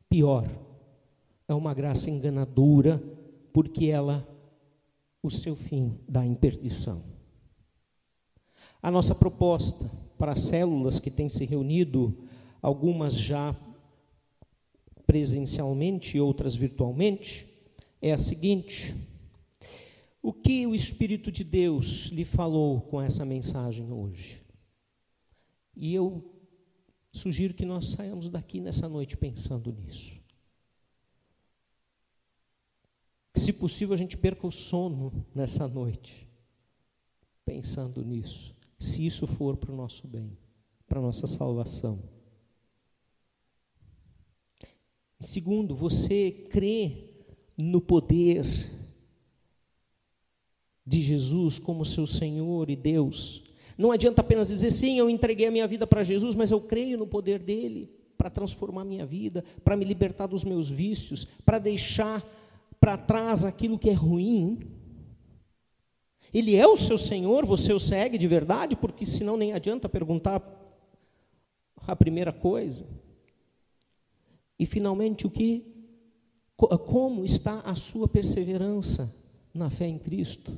pior, 0.10 0.50
é 1.48 1.54
uma 1.54 1.74
graça 1.74 2.10
enganadora, 2.10 3.02
porque 3.54 3.88
ela, 3.88 4.28
o 5.22 5.30
seu 5.30 5.56
fim, 5.56 6.00
dá 6.08 6.26
em 6.26 6.34
perdição. 6.34 7.04
A 8.82 8.90
nossa 8.90 9.14
proposta 9.14 9.92
para 10.18 10.32
as 10.32 10.42
células 10.42 11.00
que 11.00 11.12
têm 11.12 11.30
se 11.30 11.46
reunido, 11.46 12.18
algumas 12.62 13.18
já 13.18 13.56
presencialmente 15.06 16.18
e 16.18 16.22
outras 16.22 16.56
virtualmente, 16.56 17.48
é 18.02 18.12
a 18.12 18.18
seguinte 18.18 18.96
o 20.22 20.32
que 20.32 20.68
o 20.68 20.76
Espírito 20.76 21.32
de 21.32 21.44
Deus 21.44 22.06
lhe 22.08 22.24
falou 22.24 22.82
com 22.82 23.02
essa 23.02 23.26
mensagem 23.26 23.92
hoje? 23.92 24.40
E 25.76 25.94
eu 25.96 26.24
sugiro 27.12 27.56
que 27.56 27.66
nós 27.66 27.88
saiamos 27.88 28.30
daqui 28.30 28.62
nessa 28.62 28.88
noite 28.88 29.18
pensando 29.18 29.72
nisso. 29.72 30.20
Se 33.34 33.52
possível, 33.52 33.96
a 33.96 33.98
gente 33.98 34.16
perca 34.16 34.46
o 34.46 34.52
sono 34.52 35.26
nessa 35.34 35.68
noite, 35.68 36.30
pensando 37.44 38.06
nisso, 38.06 38.56
se 38.78 39.04
isso 39.04 39.26
for 39.26 39.58
para 39.58 39.72
o 39.72 39.76
nosso 39.76 40.08
bem, 40.08 40.38
para 40.88 41.00
a 41.00 41.02
nossa 41.02 41.26
salvação. 41.26 42.00
E 45.11 45.11
segundo, 45.22 45.76
você 45.76 46.32
crê 46.50 47.06
no 47.58 47.80
poder 47.80 48.46
de 50.86 51.02
Jesus 51.02 51.60
como 51.60 51.86
seu 51.86 52.08
Senhor 52.08 52.70
e 52.70 52.76
Deus. 52.76 53.44
Não 53.78 53.92
adianta 53.92 54.22
apenas 54.22 54.50
dizer, 54.50 54.72
sim, 54.72 54.98
eu 54.98 55.10
entreguei 55.10 55.48
a 55.48 55.52
minha 55.52 55.68
vida 55.68 55.88
para 55.88 56.04
Jesus, 56.04 56.36
mas 56.36 56.52
eu 56.52 56.60
creio 56.60 56.98
no 56.98 57.08
poder 57.08 57.40
dele 57.40 57.90
para 58.18 58.30
transformar 58.30 58.84
minha 58.84 59.06
vida, 59.06 59.44
para 59.64 59.76
me 59.76 59.86
libertar 59.86 60.28
dos 60.28 60.44
meus 60.44 60.70
vícios, 60.70 61.26
para 61.46 61.58
deixar 61.58 62.24
para 62.80 62.98
trás 62.98 63.44
aquilo 63.44 63.80
que 63.80 63.90
é 63.90 63.94
ruim. 63.94 64.60
Ele 66.34 66.56
é 66.56 66.68
o 66.68 66.78
seu 66.78 66.98
Senhor, 66.98 67.46
você 67.46 67.74
o 67.74 67.80
segue 67.80 68.18
de 68.18 68.28
verdade, 68.28 68.76
porque 68.76 69.06
senão 69.06 69.38
nem 69.38 69.54
adianta 69.54 69.90
perguntar 69.90 70.42
a 71.88 71.96
primeira 71.96 72.32
coisa. 72.32 72.86
E 74.62 74.66
finalmente, 74.68 75.26
o 75.26 75.30
que 75.32 75.66
como 76.56 77.26
está 77.26 77.62
a 77.62 77.74
sua 77.74 78.08
perseverança 78.08 79.12
na 79.52 79.72
fé 79.72 79.88
em 79.88 79.98
Cristo? 79.98 80.56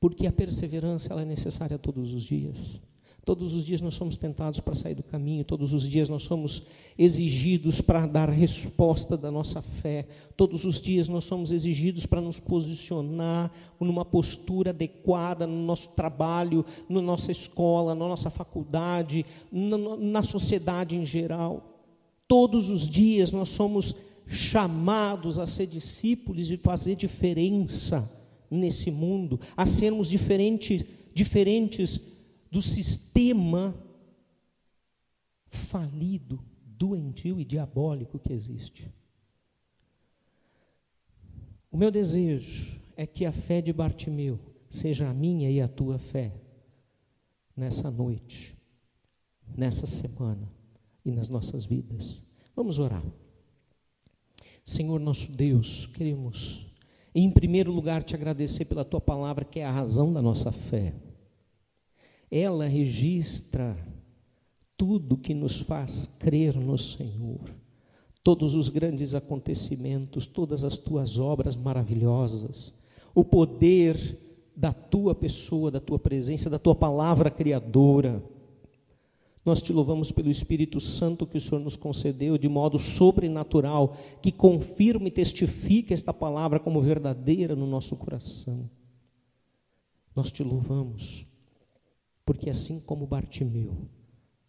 Porque 0.00 0.26
a 0.26 0.32
perseverança 0.32 1.12
ela 1.12 1.22
é 1.22 1.24
necessária 1.24 1.78
todos 1.78 2.12
os 2.12 2.24
dias. 2.24 2.82
Todos 3.24 3.54
os 3.54 3.62
dias 3.62 3.80
nós 3.80 3.94
somos 3.94 4.16
tentados 4.16 4.58
para 4.58 4.74
sair 4.74 4.96
do 4.96 5.04
caminho, 5.04 5.44
todos 5.44 5.72
os 5.72 5.86
dias 5.86 6.08
nós 6.08 6.24
somos 6.24 6.64
exigidos 6.98 7.80
para 7.80 8.04
dar 8.04 8.30
resposta 8.30 9.16
da 9.16 9.30
nossa 9.30 9.62
fé, 9.62 10.08
todos 10.36 10.64
os 10.64 10.80
dias 10.80 11.08
nós 11.08 11.24
somos 11.24 11.52
exigidos 11.52 12.04
para 12.04 12.20
nos 12.20 12.40
posicionar 12.40 13.52
numa 13.78 14.04
postura 14.04 14.70
adequada 14.70 15.46
no 15.46 15.62
nosso 15.64 15.90
trabalho, 15.90 16.66
na 16.88 17.00
nossa 17.00 17.30
escola, 17.30 17.94
na 17.94 18.08
nossa 18.08 18.28
faculdade, 18.28 19.24
na, 19.52 19.78
na 19.96 20.22
sociedade 20.24 20.96
em 20.96 21.04
geral. 21.04 21.77
Todos 22.28 22.68
os 22.68 22.88
dias 22.88 23.32
nós 23.32 23.48
somos 23.48 23.94
chamados 24.26 25.38
a 25.38 25.46
ser 25.46 25.66
discípulos 25.66 26.50
e 26.50 26.58
fazer 26.58 26.94
diferença 26.94 28.08
nesse 28.50 28.90
mundo, 28.90 29.40
a 29.56 29.64
sermos 29.64 30.08
diferente, 30.08 30.86
diferentes 31.14 31.98
do 32.50 32.60
sistema 32.60 33.74
falido, 35.46 36.44
doentio 36.66 37.40
e 37.40 37.44
diabólico 37.46 38.18
que 38.18 38.34
existe. 38.34 38.92
O 41.70 41.78
meu 41.78 41.90
desejo 41.90 42.78
é 42.94 43.06
que 43.06 43.24
a 43.24 43.32
fé 43.32 43.62
de 43.62 43.72
Bartimeu 43.72 44.38
seja 44.68 45.08
a 45.08 45.14
minha 45.14 45.50
e 45.50 45.62
a 45.62 45.68
tua 45.68 45.98
fé 45.98 46.34
nessa 47.56 47.90
noite, 47.90 48.54
nessa 49.56 49.86
semana 49.86 50.57
e 51.08 51.12
nas 51.12 51.28
nossas 51.28 51.64
vidas. 51.64 52.26
Vamos 52.54 52.78
orar. 52.78 53.02
Senhor 54.64 55.00
nosso 55.00 55.32
Deus, 55.32 55.86
queremos, 55.86 56.66
em 57.14 57.30
primeiro 57.30 57.72
lugar, 57.72 58.02
te 58.02 58.14
agradecer 58.14 58.66
pela 58.66 58.84
tua 58.84 59.00
palavra, 59.00 59.44
que 59.44 59.60
é 59.60 59.64
a 59.64 59.72
razão 59.72 60.12
da 60.12 60.20
nossa 60.20 60.52
fé. 60.52 60.94
Ela 62.30 62.66
registra 62.66 63.76
tudo 64.76 65.16
que 65.16 65.32
nos 65.32 65.58
faz 65.58 66.06
crer 66.18 66.54
no 66.56 66.76
Senhor, 66.76 67.50
todos 68.22 68.54
os 68.54 68.68
grandes 68.68 69.14
acontecimentos, 69.14 70.26
todas 70.26 70.62
as 70.64 70.76
tuas 70.76 71.18
obras 71.18 71.56
maravilhosas, 71.56 72.72
o 73.14 73.24
poder 73.24 73.96
da 74.54 74.72
tua 74.72 75.14
pessoa, 75.14 75.70
da 75.70 75.80
tua 75.80 75.98
presença, 75.98 76.50
da 76.50 76.58
tua 76.58 76.74
palavra 76.74 77.30
criadora. 77.30 78.22
Nós 79.44 79.62
te 79.62 79.72
louvamos 79.72 80.12
pelo 80.12 80.30
Espírito 80.30 80.80
Santo 80.80 81.26
que 81.26 81.38
o 81.38 81.40
Senhor 81.40 81.60
nos 81.60 81.76
concedeu 81.76 82.36
de 82.36 82.48
modo 82.48 82.78
sobrenatural, 82.78 83.96
que 84.20 84.30
confirma 84.32 85.08
e 85.08 85.12
testifica 85.12 85.94
esta 85.94 86.12
palavra 86.12 86.60
como 86.60 86.80
verdadeira 86.80 87.56
no 87.56 87.66
nosso 87.66 87.96
coração. 87.96 88.68
Nós 90.14 90.30
te 90.30 90.42
louvamos 90.42 91.28
porque 92.28 92.50
assim 92.50 92.78
como 92.78 93.06
Bartimeu, 93.06 93.88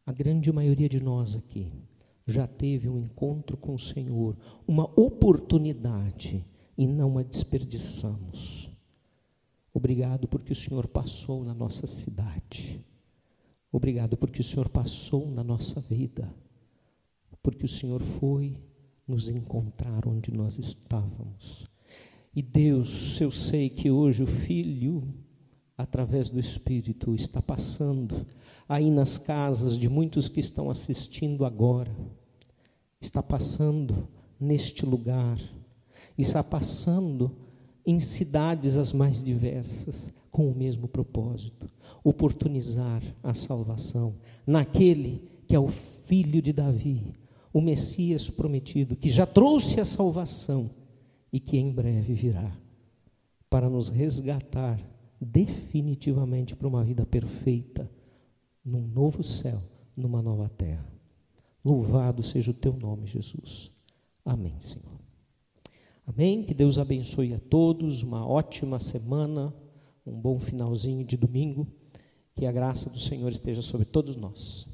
a 0.06 0.11
grande 0.11 0.52
maioria 0.52 0.90
de 0.90 1.02
nós 1.02 1.34
aqui 1.34 1.72
já 2.28 2.45
teve 2.45 2.90
um 2.90 2.99
encontro 2.99 3.56
com 3.56 3.74
o 3.74 3.80
Senhor, 3.80 4.36
uma 4.68 4.84
oportunidade 4.99 6.45
e 6.78 6.86
não 6.86 7.18
a 7.18 7.24
desperdiçamos. 7.24 8.70
Obrigado 9.74 10.28
porque 10.28 10.52
o 10.52 10.56
Senhor 10.57 10.88
passou 10.88 11.45
na 11.45 11.53
nossa 11.53 11.88
cidade. 11.88 12.84
Obrigado 13.72 14.18
porque 14.18 14.41
o 14.41 14.44
Senhor 14.44 14.70
passou 14.70 15.30
na 15.30 15.44
nossa 15.44 15.80
vida. 15.80 16.34
Porque 17.41 17.66
o 17.66 17.70
Senhor 17.70 18.02
foi 18.02 18.58
nos 19.08 19.30
encontrar 19.30 20.08
onde 20.08 20.32
nós 20.32 20.58
estávamos. 20.58 21.68
E 22.36 22.41
Deus, 22.41 23.20
eu 23.22 23.32
sei 23.32 23.70
que 23.70 23.90
hoje 23.90 24.24
o 24.24 24.28
Filho 24.28 25.04
através 25.80 26.30
do 26.30 26.38
Espírito, 26.38 27.16
está 27.16 27.41
passando 27.41 28.28
aí 28.68 28.91
nas 28.91 29.18
casas 29.18 29.78
de 29.78 29.88
muitos 29.88 30.28
que 30.28 30.41
estão 30.41 30.70
assistindo 30.70 31.46
agora, 31.46 31.96
está 33.00 33.24
passando 33.24 34.06
neste 34.38 34.86
lugar, 34.86 35.40
está 36.18 36.44
passando 36.44 37.32
em 37.86 37.98
cidades 38.02 38.76
as 38.76 38.91
mais 38.91 39.24
diversas, 39.24 40.12
com 40.30 40.52
o 40.52 40.56
mesmo 40.56 40.86
propósito: 40.86 41.66
oportunizar 42.04 43.02
a 43.24 43.34
salvação 43.34 44.16
naquele 44.46 45.22
que 45.48 45.56
é 45.56 45.60
o 45.60 45.68
filho 45.68 46.42
de 46.42 46.54
Davi, 46.54 47.14
o 47.52 47.62
Messias 47.62 48.30
prometido, 48.30 48.96
que 48.96 49.10
já 49.10 49.26
trouxe 49.26 49.80
a 49.80 49.86
salvação 49.86 50.70
e 51.32 51.40
que 51.40 51.58
em 51.58 51.72
breve 51.72 52.14
virá 52.14 52.52
para 53.50 53.70
nos 53.70 53.90
resgatar 53.90 54.80
definitivamente 55.20 56.56
para 56.56 56.68
uma 56.68 56.84
vida 56.84 57.06
perfeita, 57.06 57.90
num 58.64 58.88
novo 58.88 59.24
céu, 59.24 59.62
numa 59.96 60.22
nova 60.22 60.48
terra. 60.48 60.86
Louvado 61.64 62.24
seja 62.24 62.52
o 62.52 62.54
teu 62.54 62.74
nome, 62.74 63.08
Jesus. 63.08 63.72
Amém, 64.24 64.56
Senhor. 64.60 65.00
Amém. 66.06 66.44
Que 66.44 66.54
Deus 66.54 66.78
abençoe 66.78 67.34
a 67.34 67.40
todos, 67.40 68.02
uma 68.04 68.26
ótima 68.26 68.80
semana, 68.80 69.54
um 70.06 70.20
bom 70.20 70.40
finalzinho 70.40 71.04
de 71.04 71.18
domingo. 71.18 71.68
Que 72.40 72.45
a 72.45 72.53
graça 72.53 72.90
do 72.90 72.98
Senhor 72.98 73.30
esteja 73.30 73.61
sobre 73.61 73.86
todos 73.86 74.16
nós. 74.16 74.69